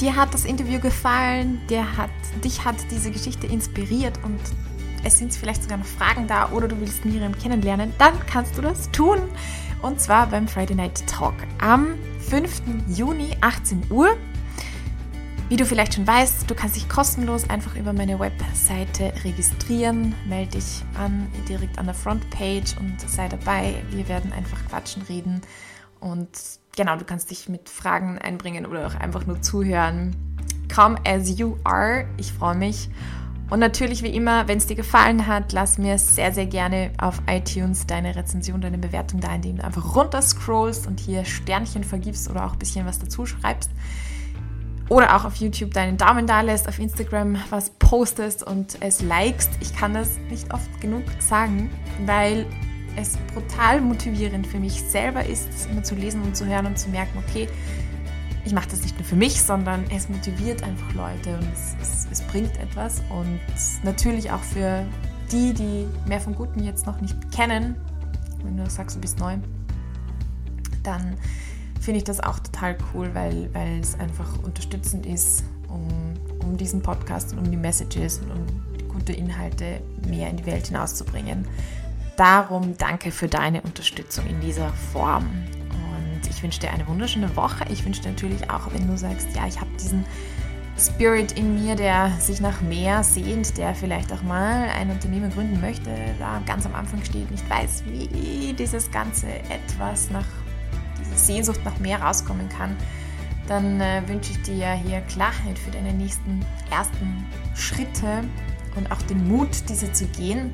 Dir 0.00 0.16
hat 0.16 0.34
das 0.34 0.44
Interview 0.44 0.80
gefallen, 0.80 1.60
dir 1.68 1.96
hat, 1.96 2.10
dich 2.42 2.64
hat 2.64 2.76
diese 2.90 3.10
Geschichte 3.10 3.46
inspiriert 3.46 4.18
und 4.24 4.40
es 5.04 5.18
sind 5.18 5.34
vielleicht 5.34 5.62
sogar 5.62 5.78
noch 5.78 5.86
Fragen 5.86 6.26
da 6.26 6.50
oder 6.50 6.66
du 6.66 6.80
willst 6.80 7.04
Miriam 7.04 7.36
kennenlernen, 7.38 7.92
dann 7.98 8.14
kannst 8.26 8.56
du 8.56 8.62
das 8.62 8.90
tun. 8.90 9.18
Und 9.82 10.00
zwar 10.00 10.26
beim 10.26 10.48
Friday 10.48 10.74
Night 10.74 11.06
Talk 11.06 11.34
am 11.60 11.94
5. 12.30 12.62
Juni, 12.88 13.36
18 13.40 13.84
Uhr. 13.90 14.16
Wie 15.50 15.56
du 15.56 15.66
vielleicht 15.66 15.94
schon 15.94 16.06
weißt, 16.06 16.50
du 16.50 16.54
kannst 16.54 16.76
dich 16.76 16.88
kostenlos 16.88 17.50
einfach 17.50 17.76
über 17.76 17.92
meine 17.92 18.18
Webseite 18.18 19.12
registrieren. 19.24 20.14
Melde 20.26 20.52
dich 20.52 20.82
an, 20.98 21.30
direkt 21.46 21.78
an 21.78 21.84
der 21.84 21.94
Frontpage 21.94 22.76
und 22.80 22.98
sei 23.06 23.28
dabei. 23.28 23.74
Wir 23.90 24.08
werden 24.08 24.32
einfach 24.32 24.58
quatschen, 24.68 25.02
reden 25.02 25.42
und 26.00 26.30
genau, 26.76 26.96
du 26.96 27.04
kannst 27.04 27.30
dich 27.30 27.48
mit 27.48 27.68
Fragen 27.68 28.18
einbringen 28.18 28.66
oder 28.66 28.86
auch 28.86 28.94
einfach 28.94 29.26
nur 29.26 29.42
zuhören. 29.42 30.16
Come 30.74 30.96
as 31.06 31.38
you 31.38 31.56
are. 31.64 32.06
Ich 32.16 32.32
freue 32.32 32.56
mich. 32.56 32.88
Und 33.50 33.60
natürlich, 33.60 34.02
wie 34.02 34.08
immer, 34.08 34.48
wenn 34.48 34.58
es 34.58 34.66
dir 34.66 34.74
gefallen 34.74 35.26
hat, 35.26 35.52
lass 35.52 35.78
mir 35.78 35.98
sehr, 35.98 36.32
sehr 36.32 36.46
gerne 36.46 36.90
auf 36.98 37.20
iTunes 37.28 37.86
deine 37.86 38.16
Rezension, 38.16 38.60
deine 38.60 38.78
Bewertung 38.78 39.20
da, 39.20 39.34
indem 39.34 39.58
du 39.58 39.64
einfach 39.64 39.94
runter 39.94 40.22
scrollst 40.22 40.86
und 40.86 40.98
hier 40.98 41.24
Sternchen 41.24 41.84
vergibst 41.84 42.30
oder 42.30 42.46
auch 42.46 42.54
ein 42.54 42.58
bisschen 42.58 42.86
was 42.86 42.98
dazu 42.98 43.26
schreibst. 43.26 43.70
Oder 44.88 45.16
auch 45.16 45.24
auf 45.24 45.36
YouTube 45.36 45.72
deinen 45.72 45.96
Daumen 45.96 46.26
da 46.26 46.40
lässt, 46.40 46.68
auf 46.68 46.78
Instagram 46.78 47.38
was 47.50 47.70
postest 47.70 48.42
und 48.42 48.78
es 48.80 49.00
likest. 49.02 49.50
Ich 49.60 49.74
kann 49.74 49.94
das 49.94 50.18
nicht 50.30 50.52
oft 50.52 50.80
genug 50.80 51.04
sagen, 51.20 51.70
weil 52.06 52.46
es 52.96 53.16
brutal 53.32 53.80
motivierend 53.80 54.46
für 54.46 54.58
mich 54.58 54.82
selber 54.82 55.24
ist, 55.24 55.48
es 55.50 55.66
immer 55.66 55.82
zu 55.82 55.94
lesen 55.94 56.22
und 56.22 56.36
zu 56.36 56.46
hören 56.46 56.66
und 56.66 56.78
zu 56.78 56.88
merken, 56.88 57.18
okay, 57.18 57.48
ich 58.44 58.52
mache 58.52 58.68
das 58.68 58.82
nicht 58.82 58.96
nur 58.98 59.04
für 59.04 59.16
mich, 59.16 59.40
sondern 59.40 59.84
es 59.90 60.08
motiviert 60.08 60.62
einfach 60.62 60.92
Leute 60.94 61.38
und 61.38 61.48
es, 61.52 61.74
es, 61.80 62.08
es, 62.10 62.20
bringt 62.22 62.56
etwas. 62.58 63.02
Und 63.08 63.40
natürlich 63.82 64.30
auch 64.30 64.42
für 64.42 64.84
die, 65.32 65.54
die 65.54 65.86
mehr 66.06 66.20
vom 66.20 66.34
Guten 66.34 66.62
jetzt 66.62 66.86
noch 66.86 67.00
nicht 67.00 67.16
kennen, 67.32 67.76
wenn 68.42 68.56
du 68.56 68.68
sagst, 68.68 68.96
du 68.96 69.00
bist 69.00 69.18
neu, 69.18 69.36
dann 70.82 71.16
finde 71.80 71.98
ich 71.98 72.04
das 72.04 72.20
auch 72.20 72.38
total 72.38 72.76
cool, 72.92 73.10
weil, 73.14 73.48
weil 73.54 73.80
es 73.80 73.98
einfach 73.98 74.42
unterstützend 74.42 75.06
ist, 75.06 75.44
um, 75.68 75.88
um 76.40 76.56
diesen 76.56 76.82
Podcast 76.82 77.32
und 77.32 77.38
um 77.38 77.50
die 77.50 77.56
Messages 77.56 78.18
und 78.18 78.30
um 78.30 78.88
gute 78.88 79.12
Inhalte 79.12 79.80
mehr 80.06 80.28
in 80.28 80.36
die 80.36 80.46
Welt 80.46 80.66
hinauszubringen. 80.66 81.46
Darum 82.16 82.76
danke 82.78 83.10
für 83.10 83.28
deine 83.28 83.62
Unterstützung 83.62 84.26
in 84.26 84.40
dieser 84.40 84.72
Form. 84.92 85.24
Und 85.70 86.30
ich 86.30 86.42
wünsche 86.42 86.60
dir 86.60 86.70
eine 86.70 86.86
wunderschöne 86.86 87.34
Woche. 87.36 87.64
Ich 87.70 87.84
wünsche 87.84 88.02
dir 88.02 88.10
natürlich 88.10 88.50
auch, 88.50 88.72
wenn 88.72 88.86
du 88.86 88.96
sagst, 88.96 89.28
ja, 89.34 89.46
ich 89.46 89.60
habe 89.60 89.70
diesen 89.80 90.04
Spirit 90.78 91.32
in 91.32 91.54
mir, 91.54 91.76
der 91.76 92.10
sich 92.18 92.40
nach 92.40 92.60
mehr 92.60 93.04
sehnt, 93.04 93.56
der 93.58 93.74
vielleicht 93.74 94.12
auch 94.12 94.22
mal 94.22 94.68
ein 94.76 94.90
Unternehmen 94.90 95.30
gründen 95.30 95.60
möchte, 95.60 95.90
da 96.18 96.40
ganz 96.46 96.66
am 96.66 96.74
Anfang 96.74 97.02
steht, 97.04 97.30
nicht 97.30 97.48
weiß, 97.48 97.84
wie 97.86 98.52
dieses 98.52 98.90
ganze 98.90 99.28
etwas 99.28 100.10
nach 100.10 100.26
dieser 100.98 101.16
Sehnsucht 101.16 101.60
nach 101.64 101.78
mehr 101.78 102.02
rauskommen 102.02 102.48
kann, 102.48 102.76
dann 103.46 103.80
äh, 103.80 104.02
wünsche 104.06 104.32
ich 104.32 104.42
dir 104.42 104.72
hier 104.72 105.00
Klarheit 105.02 105.58
für 105.58 105.70
deine 105.70 105.92
nächsten 105.92 106.44
ersten 106.70 107.24
Schritte 107.54 108.24
und 108.74 108.90
auch 108.90 109.02
den 109.02 109.28
Mut, 109.28 109.68
diese 109.68 109.92
zu 109.92 110.06
gehen. 110.06 110.50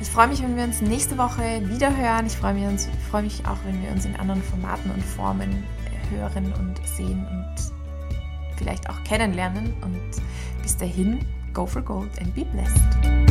Ich 0.00 0.08
freue 0.08 0.28
mich, 0.28 0.42
wenn 0.42 0.56
wir 0.56 0.64
uns 0.64 0.80
nächste 0.80 1.18
Woche 1.18 1.60
wieder 1.68 1.94
hören. 1.94 2.26
Ich 2.26 2.32
freue 2.32 2.54
mich, 2.54 2.88
freue 3.10 3.22
mich 3.22 3.44
auch, 3.46 3.58
wenn 3.66 3.82
wir 3.82 3.90
uns 3.90 4.06
in 4.06 4.16
anderen 4.16 4.42
Formaten 4.42 4.90
und 4.90 5.04
Formen 5.04 5.62
hören 6.10 6.52
und 6.58 6.80
sehen 6.86 7.26
und 7.30 7.54
vielleicht 8.56 8.88
auch 8.88 9.04
kennenlernen. 9.04 9.74
Und 9.82 10.00
bis 10.62 10.76
dahin, 10.76 11.20
go 11.52 11.66
for 11.66 11.82
gold 11.82 12.10
and 12.18 12.34
be 12.34 12.46
blessed. 12.46 13.29